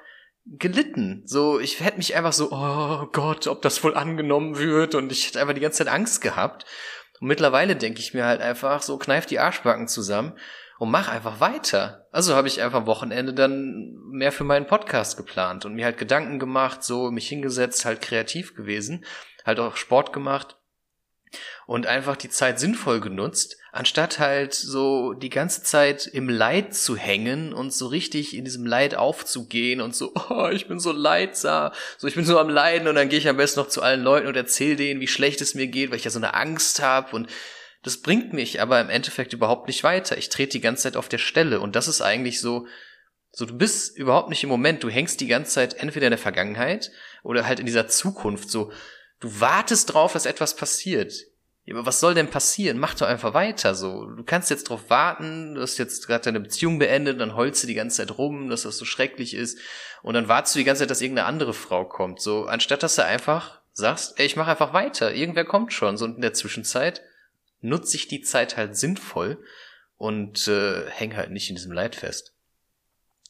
gelitten. 0.58 1.24
So, 1.26 1.60
ich 1.60 1.80
hätte 1.80 1.98
mich 1.98 2.16
einfach 2.16 2.34
so, 2.34 2.52
oh 2.52 3.08
Gott, 3.12 3.48
ob 3.48 3.62
das 3.62 3.84
wohl 3.84 3.96
angenommen 3.96 4.58
wird 4.58 4.96
und 4.96 5.12
ich 5.12 5.28
hätte 5.28 5.40
einfach 5.40 5.54
die 5.54 5.62
ganze 5.62 5.84
Zeit 5.84 5.94
Angst 5.94 6.22
gehabt. 6.22 6.66
Und 7.20 7.28
mittlerweile 7.28 7.76
denke 7.76 8.00
ich 8.00 8.14
mir 8.14 8.26
halt 8.26 8.42
einfach 8.42 8.82
so, 8.82 8.98
kneif 8.98 9.26
die 9.26 9.40
Arschbacken 9.40 9.88
zusammen 9.88 10.34
und 10.80 10.90
mach 10.90 11.10
einfach 11.10 11.40
weiter. 11.40 12.08
Also 12.12 12.36
habe 12.36 12.48
ich 12.48 12.62
einfach 12.62 12.80
am 12.80 12.88
Wochenende 12.88 13.34
dann 13.34 13.96
mehr 14.12 14.32
für 14.32 14.46
meinen 14.46 14.68
Podcast 14.68 15.18
geplant 15.18 15.66
und 15.66 15.76
mir 15.76 15.86
halt 15.86 15.98
Gedanken 15.98 16.40
gemacht, 16.40 16.84
so 16.84 17.12
mich 17.12 17.28
hingesetzt, 17.28 17.86
halt 17.86 18.02
kreativ 18.02 18.56
gewesen, 18.56 19.06
halt 19.46 19.60
auch 19.60 19.76
Sport 19.76 20.14
gemacht 20.14 20.59
und 21.70 21.86
einfach 21.86 22.16
die 22.16 22.30
Zeit 22.30 22.60
sinnvoll 22.60 23.00
genutzt, 23.00 23.58
anstatt 23.72 24.18
halt 24.18 24.56
so 24.56 25.14
die 25.14 25.30
ganze 25.30 25.62
Zeit 25.62 26.08
im 26.08 26.28
Leid 26.28 26.74
zu 26.74 26.98
hängen 26.98 27.54
und 27.54 27.72
so 27.72 27.86
richtig 27.86 28.36
in 28.36 28.44
diesem 28.44 28.66
Leid 28.66 28.96
aufzugehen 28.96 29.80
und 29.80 29.96
so, 29.96 30.12
oh, 30.32 30.50
ich 30.52 30.68
bin 30.68 30.80
so 30.80 30.92
leidsam, 30.92 31.72
so 32.00 32.08
ich 32.08 32.16
bin 32.16 32.26
so 32.26 32.40
am 32.40 32.50
Leiden 32.50 32.88
und 32.88 32.96
dann 32.96 33.08
gehe 33.08 33.20
ich 33.20 33.30
am 33.30 33.38
besten 33.38 33.60
noch 33.60 33.68
zu 33.68 33.84
allen 33.84 34.02
Leuten 34.02 34.26
und 34.26 34.36
erzähle 34.36 34.78
denen, 34.78 35.00
wie 35.00 35.08
schlecht 35.08 35.42
es 35.42 35.54
mir 35.54 35.68
geht, 35.68 35.92
weil 35.92 35.98
ich 35.98 36.06
ja 36.06 36.10
so 36.10 36.18
eine 36.18 36.34
Angst 36.34 36.82
habe 36.82 37.16
und 37.16 37.30
das 37.84 38.02
bringt 38.02 38.34
mich 38.34 38.60
aber 38.60 38.82
im 38.82 38.90
Endeffekt 38.90 39.34
überhaupt 39.34 39.68
nicht 39.68 39.84
weiter. 39.84 40.18
Ich 40.18 40.30
trete 40.30 40.54
die 40.54 40.62
ganze 40.62 40.82
Zeit 40.82 40.98
auf 40.98 41.08
der 41.08 41.20
Stelle 41.20 41.60
und 41.60 41.76
das 41.76 41.88
ist 41.88 42.02
eigentlich 42.02 42.42
so 42.42 42.66
So, 43.32 43.46
du 43.46 43.56
bist 43.56 43.96
überhaupt 43.96 44.30
nicht 44.30 44.42
im 44.42 44.50
Moment, 44.50 44.82
du 44.82 44.90
hängst 44.90 45.22
die 45.22 45.28
ganze 45.28 45.52
Zeit 45.52 45.76
entweder 45.76 46.08
in 46.08 46.12
der 46.14 46.18
Vergangenheit 46.18 46.90
oder 47.22 47.46
halt 47.46 47.60
in 47.60 47.68
dieser 47.68 47.88
Zukunft. 47.88 48.50
So, 48.50 48.72
du 49.20 49.40
wartest 49.40 49.94
drauf, 49.94 50.14
dass 50.14 50.26
etwas 50.26 50.56
passiert. 50.56 51.29
Ja, 51.70 51.76
aber 51.76 51.86
was 51.86 52.00
soll 52.00 52.16
denn 52.16 52.32
passieren? 52.32 52.80
Mach 52.80 52.96
doch 52.96 53.06
einfach 53.06 53.36
weiter. 53.36 53.76
So, 53.76 54.06
du 54.08 54.24
kannst 54.24 54.50
jetzt 54.50 54.70
drauf 54.70 54.90
warten, 54.90 55.54
du 55.54 55.62
hast 55.62 55.78
jetzt 55.78 56.08
gerade 56.08 56.24
deine 56.24 56.40
Beziehung 56.40 56.80
beendet, 56.80 57.22
dann 57.22 57.36
heulst 57.36 57.62
du 57.62 57.68
die 57.68 57.76
ganze 57.76 57.98
Zeit 57.98 58.18
rum, 58.18 58.50
dass 58.50 58.64
das 58.64 58.78
so 58.78 58.86
schrecklich 58.86 59.36
ist, 59.36 59.60
und 60.02 60.16
dann 60.16 60.28
wartest 60.28 60.56
du 60.56 60.60
die 60.60 60.66
ganze 60.66 60.82
Zeit, 60.82 60.90
dass 60.90 61.02
irgendeine 61.02 61.28
andere 61.28 61.54
Frau 61.54 61.86
kommt. 61.86 62.22
So, 62.22 62.46
anstatt 62.46 62.82
dass 62.82 62.96
du 62.96 63.06
einfach 63.06 63.62
sagst, 63.72 64.20
ey, 64.20 64.26
ich 64.26 64.36
mache 64.36 64.50
einfach 64.50 64.74
weiter, 64.74 65.14
irgendwer 65.14 65.46
kommt 65.46 65.72
schon. 65.72 65.96
So, 65.96 66.06
und 66.06 66.16
in 66.16 66.22
der 66.22 66.34
Zwischenzeit 66.34 67.04
nutze 67.62 67.98
ich 67.98 68.08
die 68.08 68.22
Zeit 68.22 68.58
halt 68.58 68.76
sinnvoll 68.76 69.38
und 69.98 70.48
äh, 70.48 70.90
häng 70.90 71.16
halt 71.16 71.30
nicht 71.30 71.50
in 71.50 71.56
diesem 71.56 71.72
Leid 71.72 71.96
fest. 71.96 72.34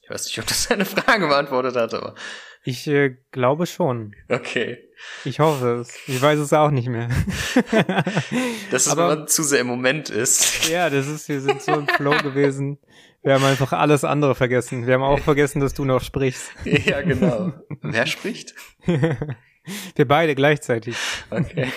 Ich 0.09 0.13
weiß 0.15 0.25
nicht, 0.25 0.39
ob 0.39 0.47
das 0.47 0.67
deine 0.67 0.85
Frage 0.85 1.27
beantwortet 1.27 1.75
hat, 1.75 1.93
aber. 1.93 2.15
Ich 2.63 2.87
äh, 2.87 3.15
glaube 3.31 3.67
schon. 3.67 4.15
Okay. 4.27 4.79
Ich 5.23 5.39
hoffe 5.39 5.81
es. 5.81 5.95
Ich 6.07 6.19
weiß 6.19 6.39
es 6.39 6.51
auch 6.51 6.71
nicht 6.71 6.87
mehr. 6.87 7.09
das 8.71 8.87
ist, 8.87 8.91
aber, 8.91 9.09
wenn 9.09 9.19
man 9.19 9.27
zu 9.27 9.43
sehr 9.43 9.59
im 9.59 9.67
Moment 9.67 10.09
ist. 10.09 10.67
Ja, 10.69 10.89
das 10.89 11.07
ist, 11.07 11.29
wir 11.29 11.39
sind 11.41 11.61
so 11.61 11.73
im 11.73 11.87
Flow 11.87 12.17
gewesen. 12.23 12.79
Wir 13.21 13.35
haben 13.35 13.43
einfach 13.43 13.71
alles 13.71 14.03
andere 14.03 14.33
vergessen. 14.33 14.87
Wir 14.87 14.95
haben 14.95 15.03
auch 15.03 15.19
vergessen, 15.19 15.59
dass 15.59 15.75
du 15.75 15.85
noch 15.85 16.01
sprichst. 16.01 16.53
ja, 16.65 17.01
genau. 17.01 17.53
Wer 17.83 18.07
spricht? 18.07 18.55
Wir 19.95 20.07
beide 20.07 20.35
gleichzeitig. 20.35 20.95
Okay. 21.29 21.71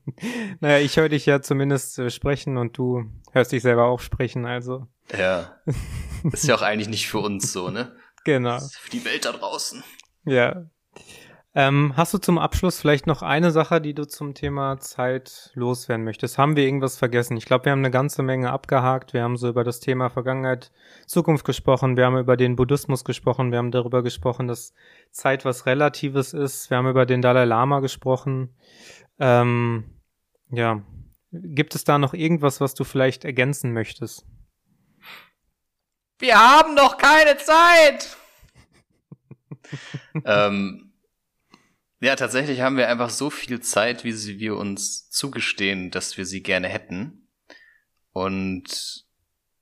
naja, 0.60 0.78
ich 0.78 0.96
höre 0.96 1.08
dich 1.08 1.26
ja 1.26 1.40
zumindest 1.40 1.98
äh, 1.98 2.10
sprechen 2.10 2.56
und 2.56 2.76
du 2.78 3.04
hörst 3.32 3.52
dich 3.52 3.62
selber 3.62 3.86
auch 3.86 4.00
sprechen, 4.00 4.46
also. 4.46 4.86
Ja. 5.16 5.60
Ist 6.32 6.46
ja 6.46 6.54
auch 6.54 6.62
eigentlich 6.62 6.88
nicht 6.88 7.08
für 7.08 7.18
uns 7.18 7.52
so, 7.52 7.70
ne? 7.70 7.96
Genau. 8.24 8.58
für 8.58 8.90
die 8.90 9.04
Welt 9.04 9.24
da 9.24 9.32
draußen. 9.32 9.84
Ja. 10.24 10.66
Ähm, 11.58 11.94
hast 11.96 12.12
du 12.12 12.18
zum 12.18 12.36
Abschluss 12.36 12.78
vielleicht 12.78 13.06
noch 13.06 13.22
eine 13.22 13.50
Sache, 13.50 13.80
die 13.80 13.94
du 13.94 14.06
zum 14.06 14.34
Thema 14.34 14.78
Zeit 14.78 15.52
loswerden 15.54 16.04
möchtest? 16.04 16.36
Haben 16.36 16.54
wir 16.54 16.64
irgendwas 16.64 16.98
vergessen? 16.98 17.38
Ich 17.38 17.46
glaube, 17.46 17.64
wir 17.64 17.72
haben 17.72 17.78
eine 17.78 17.90
ganze 17.90 18.22
Menge 18.22 18.52
abgehakt. 18.52 19.14
Wir 19.14 19.22
haben 19.22 19.38
so 19.38 19.48
über 19.48 19.64
das 19.64 19.80
Thema 19.80 20.10
Vergangenheit, 20.10 20.70
Zukunft 21.06 21.46
gesprochen. 21.46 21.96
Wir 21.96 22.04
haben 22.04 22.18
über 22.18 22.36
den 22.36 22.56
Buddhismus 22.56 23.04
gesprochen. 23.04 23.52
Wir 23.52 23.58
haben 23.58 23.70
darüber 23.70 24.02
gesprochen, 24.02 24.48
dass 24.48 24.74
Zeit 25.12 25.46
was 25.46 25.64
Relatives 25.64 26.34
ist. 26.34 26.68
Wir 26.68 26.76
haben 26.76 26.90
über 26.90 27.06
den 27.06 27.22
Dalai 27.22 27.46
Lama 27.46 27.80
gesprochen. 27.80 28.54
Ähm, 29.18 30.02
ja. 30.50 30.82
Gibt 31.32 31.74
es 31.74 31.84
da 31.84 31.96
noch 31.96 32.12
irgendwas, 32.12 32.60
was 32.60 32.74
du 32.74 32.84
vielleicht 32.84 33.24
ergänzen 33.24 33.72
möchtest? 33.72 34.26
Wir 36.18 36.38
haben 36.38 36.74
noch 36.74 36.98
keine 36.98 37.38
Zeit! 37.38 38.14
ähm, 40.26 40.86
ja, 42.00 42.16
tatsächlich 42.16 42.60
haben 42.60 42.76
wir 42.76 42.88
einfach 42.88 43.10
so 43.10 43.30
viel 43.30 43.60
Zeit, 43.60 44.04
wie 44.04 44.12
sie 44.12 44.38
wir 44.38 44.56
uns 44.56 45.08
zugestehen, 45.10 45.90
dass 45.90 46.16
wir 46.16 46.26
sie 46.26 46.42
gerne 46.42 46.68
hätten. 46.68 47.28
Und 48.12 49.04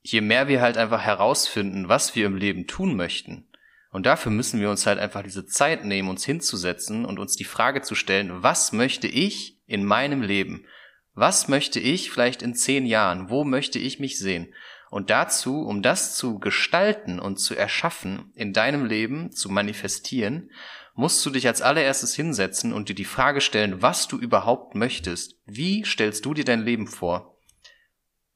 je 0.02 0.20
mehr 0.20 0.48
wir 0.48 0.60
halt 0.60 0.76
einfach 0.76 1.00
herausfinden, 1.00 1.88
was 1.88 2.14
wir 2.14 2.26
im 2.26 2.36
Leben 2.36 2.66
tun 2.66 2.96
möchten, 2.96 3.48
und 3.94 4.06
dafür 4.06 4.32
müssen 4.32 4.58
wir 4.58 4.70
uns 4.70 4.86
halt 4.86 4.98
einfach 4.98 5.22
diese 5.22 5.46
Zeit 5.46 5.84
nehmen, 5.84 6.08
uns 6.08 6.24
hinzusetzen 6.24 7.04
und 7.04 7.20
uns 7.20 7.36
die 7.36 7.44
Frage 7.44 7.80
zu 7.80 7.94
stellen, 7.94 8.42
was 8.42 8.72
möchte 8.72 9.06
ich 9.06 9.60
in 9.66 9.84
meinem 9.84 10.20
Leben? 10.20 10.66
Was 11.14 11.46
möchte 11.46 11.78
ich 11.78 12.10
vielleicht 12.10 12.42
in 12.42 12.56
zehn 12.56 12.86
Jahren? 12.86 13.30
Wo 13.30 13.44
möchte 13.44 13.78
ich 13.78 14.00
mich 14.00 14.18
sehen? 14.18 14.52
Und 14.90 15.10
dazu, 15.10 15.60
um 15.60 15.80
das 15.80 16.16
zu 16.16 16.40
gestalten 16.40 17.20
und 17.20 17.36
zu 17.36 17.54
erschaffen, 17.54 18.32
in 18.34 18.52
deinem 18.52 18.84
Leben 18.84 19.30
zu 19.30 19.48
manifestieren, 19.48 20.50
musst 20.94 21.24
du 21.26 21.30
dich 21.30 21.46
als 21.46 21.60
allererstes 21.60 22.14
hinsetzen 22.14 22.72
und 22.72 22.88
dir 22.88 22.94
die 22.94 23.04
Frage 23.04 23.40
stellen, 23.40 23.82
was 23.82 24.06
du 24.08 24.18
überhaupt 24.18 24.74
möchtest. 24.74 25.36
Wie 25.44 25.84
stellst 25.84 26.24
du 26.24 26.34
dir 26.34 26.44
dein 26.44 26.62
Leben 26.62 26.86
vor? 26.86 27.36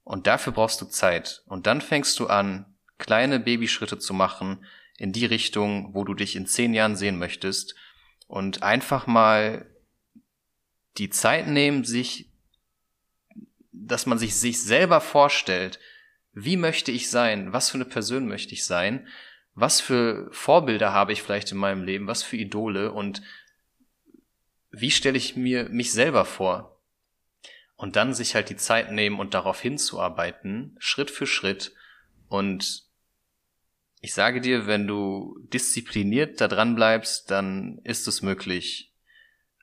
Und 0.03 0.27
dafür 0.27 0.53
brauchst 0.53 0.81
du 0.81 0.87
Zeit. 0.87 1.43
Und 1.47 1.67
dann 1.67 1.81
fängst 1.81 2.19
du 2.19 2.27
an, 2.27 2.75
kleine 2.99 3.39
Babyschritte 3.39 3.99
zu 3.99 4.13
machen 4.13 4.65
in 4.97 5.13
die 5.13 5.27
Richtung, 5.27 5.95
wo 5.95 6.03
du 6.05 6.15
dich 6.15 6.35
in 6.35 6.47
zehn 6.47 6.75
Jahren 6.75 6.97
sehen 6.97 7.19
möchtest. 7.19 7.77
Und 8.27 8.63
einfach 8.63 9.07
mal 9.07 9.67
die 10.97 11.11
Zeit 11.11 11.47
nehmen, 11.47 11.85
sich, 11.85 12.31
dass 13.71 14.07
man 14.07 14.19
sich 14.19 14.35
sich 14.35 14.61
selber 14.63 15.01
vorstellt, 15.01 15.79
wie 16.33 16.57
möchte 16.57 16.91
ich 16.91 17.11
sein? 17.11 17.53
Was 17.53 17.71
für 17.71 17.77
eine 17.77 17.85
Person 17.85 18.27
möchte 18.27 18.53
ich 18.55 18.65
sein? 18.65 19.07
Was 19.61 19.81
für 19.81 20.29
Vorbilder 20.31 20.93
habe 20.93 21.13
ich 21.13 21.23
vielleicht 21.23 21.51
in 21.51 21.59
meinem 21.59 21.83
Leben, 21.83 22.07
was 22.07 22.23
für 22.23 22.37
Idole 22.37 22.93
und 22.93 23.23
wie 24.71 24.93
stelle 24.93 25.19
ich 25.19 25.35
mir 25.35 25.69
mich 25.69 25.93
selber 25.93 26.25
vor? 26.25 26.81
Und 27.75 27.97
dann 27.97 28.15
sich 28.15 28.37
halt 28.37 28.51
die 28.51 28.57
Zeit 28.57 28.93
nehmen 28.93 29.19
und 29.19 29.35
darauf 29.35 29.61
hinzuarbeiten, 29.61 30.77
Schritt 30.79 31.11
für 31.11 31.27
Schritt. 31.27 31.73
Und 32.29 32.85
ich 34.01 34.15
sage 34.15 34.41
dir, 34.41 34.69
wenn 34.69 34.87
du 34.87 35.39
diszipliniert 35.53 36.41
da 36.41 36.47
dran 36.47 36.77
bleibst, 36.77 37.31
dann 37.31 37.81
ist 37.83 38.07
es 38.07 38.23
möglich, 38.23 38.93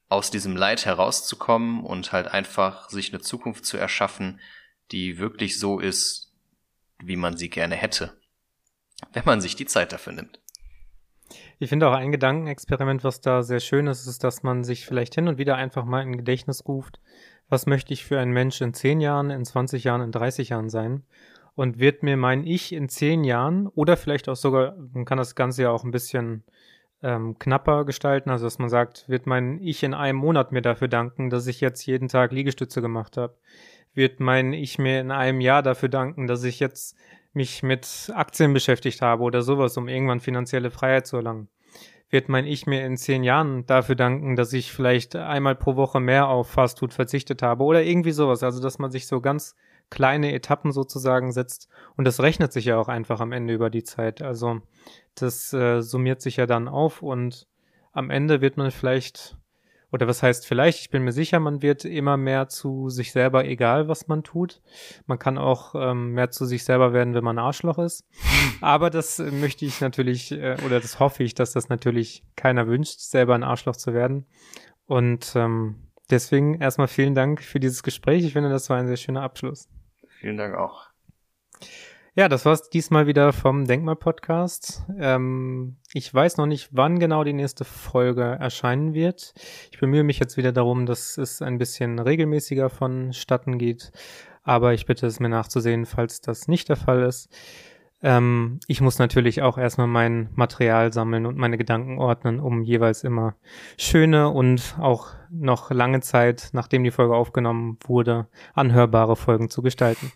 aus 0.09 0.29
diesem 0.29 0.57
Leid 0.57 0.85
herauszukommen 0.85 1.85
und 1.85 2.11
halt 2.11 2.27
einfach 2.27 2.89
sich 2.89 3.13
eine 3.13 3.21
Zukunft 3.21 3.65
zu 3.65 3.77
erschaffen, 3.77 4.41
die 4.91 5.19
wirklich 5.19 5.57
so 5.57 5.79
ist, 5.79 6.33
wie 6.99 7.15
man 7.15 7.37
sie 7.37 7.49
gerne 7.49 7.75
hätte 7.75 8.17
wenn 9.13 9.23
man 9.25 9.41
sich 9.41 9.55
die 9.55 9.65
Zeit 9.65 9.91
dafür 9.91 10.13
nimmt. 10.13 10.39
Ich 11.57 11.69
finde 11.69 11.87
auch 11.87 11.93
ein 11.93 12.11
Gedankenexperiment, 12.11 13.03
was 13.03 13.21
da 13.21 13.41
sehr 13.41 13.59
schön 13.59 13.87
ist, 13.87 14.07
ist, 14.07 14.23
dass 14.23 14.43
man 14.43 14.63
sich 14.63 14.85
vielleicht 14.85 15.15
hin 15.15 15.27
und 15.27 15.37
wieder 15.37 15.55
einfach 15.55 15.85
mal 15.85 16.01
in 16.01 16.17
Gedächtnis 16.17 16.67
ruft, 16.67 16.99
was 17.47 17.65
möchte 17.65 17.93
ich 17.93 18.03
für 18.03 18.19
ein 18.19 18.31
Mensch 18.31 18.59
in 18.61 18.73
10 18.73 18.99
Jahren, 19.01 19.29
in 19.29 19.45
20 19.45 19.83
Jahren, 19.83 20.01
in 20.01 20.11
30 20.11 20.49
Jahren 20.49 20.69
sein? 20.69 21.03
Und 21.53 21.79
wird 21.79 22.03
mir 22.03 22.17
mein 22.17 22.45
Ich 22.45 22.73
in 22.73 22.89
10 22.89 23.23
Jahren 23.23 23.67
oder 23.67 23.95
vielleicht 23.95 24.27
auch 24.27 24.35
sogar, 24.35 24.75
man 24.93 25.05
kann 25.05 25.17
das 25.17 25.35
Ganze 25.35 25.63
ja 25.63 25.69
auch 25.69 25.85
ein 25.85 25.91
bisschen 25.91 26.43
ähm, 27.01 27.39
knapper 27.39 27.85
gestalten, 27.85 28.29
also 28.29 28.45
dass 28.45 28.59
man 28.59 28.67
sagt, 28.67 29.07
wird 29.07 29.25
mein 29.25 29.59
Ich 29.61 29.83
in 29.83 29.93
einem 29.93 30.17
Monat 30.17 30.51
mir 30.51 30.61
dafür 30.61 30.89
danken, 30.89 31.29
dass 31.29 31.47
ich 31.47 31.61
jetzt 31.61 31.85
jeden 31.85 32.09
Tag 32.09 32.33
Liegestütze 32.33 32.81
gemacht 32.81 33.15
habe? 33.15 33.37
Wird 33.93 34.19
mein 34.19 34.51
Ich 34.51 34.79
mir 34.79 34.99
in 34.99 35.11
einem 35.11 35.39
Jahr 35.39 35.63
dafür 35.63 35.87
danken, 35.87 36.27
dass 36.27 36.43
ich 36.43 36.59
jetzt 36.59 36.97
mich 37.35 37.63
mit 37.63 38.11
Aktien 38.15 38.53
beschäftigt 38.53 39.01
habe 39.01 39.23
oder 39.23 39.41
sowas, 39.41 39.77
um 39.77 39.87
irgendwann 39.87 40.19
finanzielle 40.19 40.71
Freiheit 40.71 41.07
zu 41.07 41.17
erlangen, 41.17 41.49
wird 42.09 42.29
mein 42.29 42.45
Ich 42.45 42.65
mir 42.65 42.85
in 42.85 42.97
zehn 42.97 43.23
Jahren 43.23 43.65
dafür 43.65 43.95
danken, 43.95 44.35
dass 44.35 44.53
ich 44.53 44.71
vielleicht 44.71 45.15
einmal 45.15 45.55
pro 45.55 45.75
Woche 45.75 45.99
mehr 45.99 46.27
auf 46.27 46.49
Fastfood 46.49 46.93
verzichtet 46.93 47.41
habe 47.41 47.63
oder 47.63 47.83
irgendwie 47.83 48.11
sowas. 48.11 48.43
Also, 48.43 48.61
dass 48.61 48.79
man 48.79 48.91
sich 48.91 49.07
so 49.07 49.21
ganz 49.21 49.55
kleine 49.89 50.33
Etappen 50.33 50.71
sozusagen 50.71 51.31
setzt 51.31 51.69
und 51.95 52.05
das 52.05 52.19
rechnet 52.19 52.51
sich 52.53 52.65
ja 52.65 52.77
auch 52.77 52.87
einfach 52.87 53.19
am 53.19 53.31
Ende 53.31 53.53
über 53.53 53.69
die 53.69 53.83
Zeit. 53.83 54.21
Also, 54.21 54.61
das 55.15 55.53
äh, 55.53 55.81
summiert 55.81 56.21
sich 56.21 56.37
ja 56.37 56.45
dann 56.45 56.67
auf 56.67 57.01
und 57.01 57.47
am 57.91 58.09
Ende 58.09 58.41
wird 58.41 58.57
man 58.57 58.71
vielleicht 58.71 59.37
oder 59.95 60.09
was 60.09 60.21
heißt 60.21 60.45
vielleicht, 60.45 60.81
ich 60.81 60.89
bin 60.89 61.03
mir 61.03 61.13
sicher, 61.13 61.39
man 61.39 61.61
wird 61.61 61.85
immer 61.85 62.17
mehr 62.17 62.49
zu 62.49 62.89
sich 62.89 63.13
selber, 63.13 63.45
egal 63.45 63.87
was 63.87 64.09
man 64.09 64.23
tut. 64.23 64.61
Man 65.05 65.19
kann 65.19 65.37
auch 65.37 65.73
ähm, 65.73 66.11
mehr 66.11 66.31
zu 66.31 66.43
sich 66.43 66.65
selber 66.65 66.91
werden, 66.91 67.13
wenn 67.13 67.23
man 67.23 67.39
Arschloch 67.39 67.77
ist. 67.77 68.03
Aber 68.61 68.89
das 68.89 69.19
äh, 69.19 69.31
möchte 69.31 69.63
ich 69.63 69.79
natürlich, 69.79 70.33
äh, 70.33 70.57
oder 70.65 70.81
das 70.81 70.99
hoffe 70.99 71.23
ich, 71.23 71.33
dass 71.33 71.53
das 71.53 71.69
natürlich 71.69 72.25
keiner 72.35 72.67
wünscht, 72.67 72.99
selber 72.99 73.35
ein 73.35 73.43
Arschloch 73.45 73.77
zu 73.77 73.93
werden. 73.93 74.25
Und 74.85 75.31
ähm, 75.37 75.87
deswegen 76.09 76.55
erstmal 76.55 76.89
vielen 76.89 77.15
Dank 77.15 77.41
für 77.41 77.61
dieses 77.61 77.81
Gespräch. 77.81 78.25
Ich 78.25 78.33
finde, 78.33 78.49
das 78.49 78.69
war 78.69 78.75
ein 78.75 78.87
sehr 78.87 78.97
schöner 78.97 79.21
Abschluss. 79.21 79.69
Vielen 80.19 80.35
Dank 80.35 80.55
auch. 80.55 80.89
Ja, 82.17 82.29
das 82.29 82.45
war's 82.45 82.69
diesmal 82.69 83.07
wieder 83.07 83.33
vom 83.33 83.67
Denkmal-Podcast. 83.67 84.83
Ähm, 84.97 85.75
ich 85.91 86.13
weiß 86.13 86.37
noch 86.37 86.45
nicht, 86.45 86.69
wann 86.71 86.97
genau 86.97 87.25
die 87.25 87.33
nächste 87.33 87.65
Folge 87.65 88.23
erscheinen 88.23 88.93
wird. 88.93 89.33
Ich 89.69 89.81
bemühe 89.81 90.03
mich 90.03 90.19
jetzt 90.19 90.37
wieder 90.37 90.53
darum, 90.53 90.85
dass 90.85 91.17
es 91.17 91.41
ein 91.41 91.57
bisschen 91.57 91.99
regelmäßiger 91.99 92.69
vonstatten 92.69 93.57
geht. 93.57 93.91
Aber 94.43 94.73
ich 94.73 94.85
bitte 94.85 95.07
es 95.07 95.19
mir 95.19 95.27
nachzusehen, 95.27 95.85
falls 95.85 96.21
das 96.21 96.47
nicht 96.47 96.69
der 96.69 96.77
Fall 96.77 97.03
ist. 97.03 97.27
Ähm, 98.01 98.61
ich 98.67 98.79
muss 98.79 98.97
natürlich 98.97 99.41
auch 99.41 99.57
erstmal 99.57 99.87
mein 99.87 100.29
Material 100.35 100.93
sammeln 100.93 101.25
und 101.25 101.35
meine 101.35 101.57
Gedanken 101.57 101.97
ordnen, 101.97 102.39
um 102.39 102.63
jeweils 102.63 103.03
immer 103.03 103.35
schöne 103.77 104.29
und 104.29 104.77
auch 104.79 105.07
noch 105.29 105.69
lange 105.69 105.99
Zeit, 105.99 106.51
nachdem 106.53 106.85
die 106.85 106.91
Folge 106.91 107.13
aufgenommen 107.13 107.77
wurde, 107.85 108.27
anhörbare 108.53 109.17
Folgen 109.17 109.49
zu 109.49 109.61
gestalten. 109.61 110.13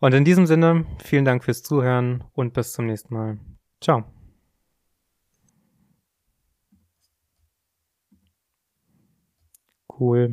Und 0.00 0.14
in 0.14 0.24
diesem 0.24 0.46
Sinne, 0.46 0.86
vielen 1.04 1.24
Dank 1.24 1.44
fürs 1.44 1.62
Zuhören 1.62 2.24
und 2.32 2.54
bis 2.54 2.72
zum 2.72 2.86
nächsten 2.86 3.14
Mal. 3.14 3.38
Ciao. 3.80 4.04
Cool. 9.88 10.28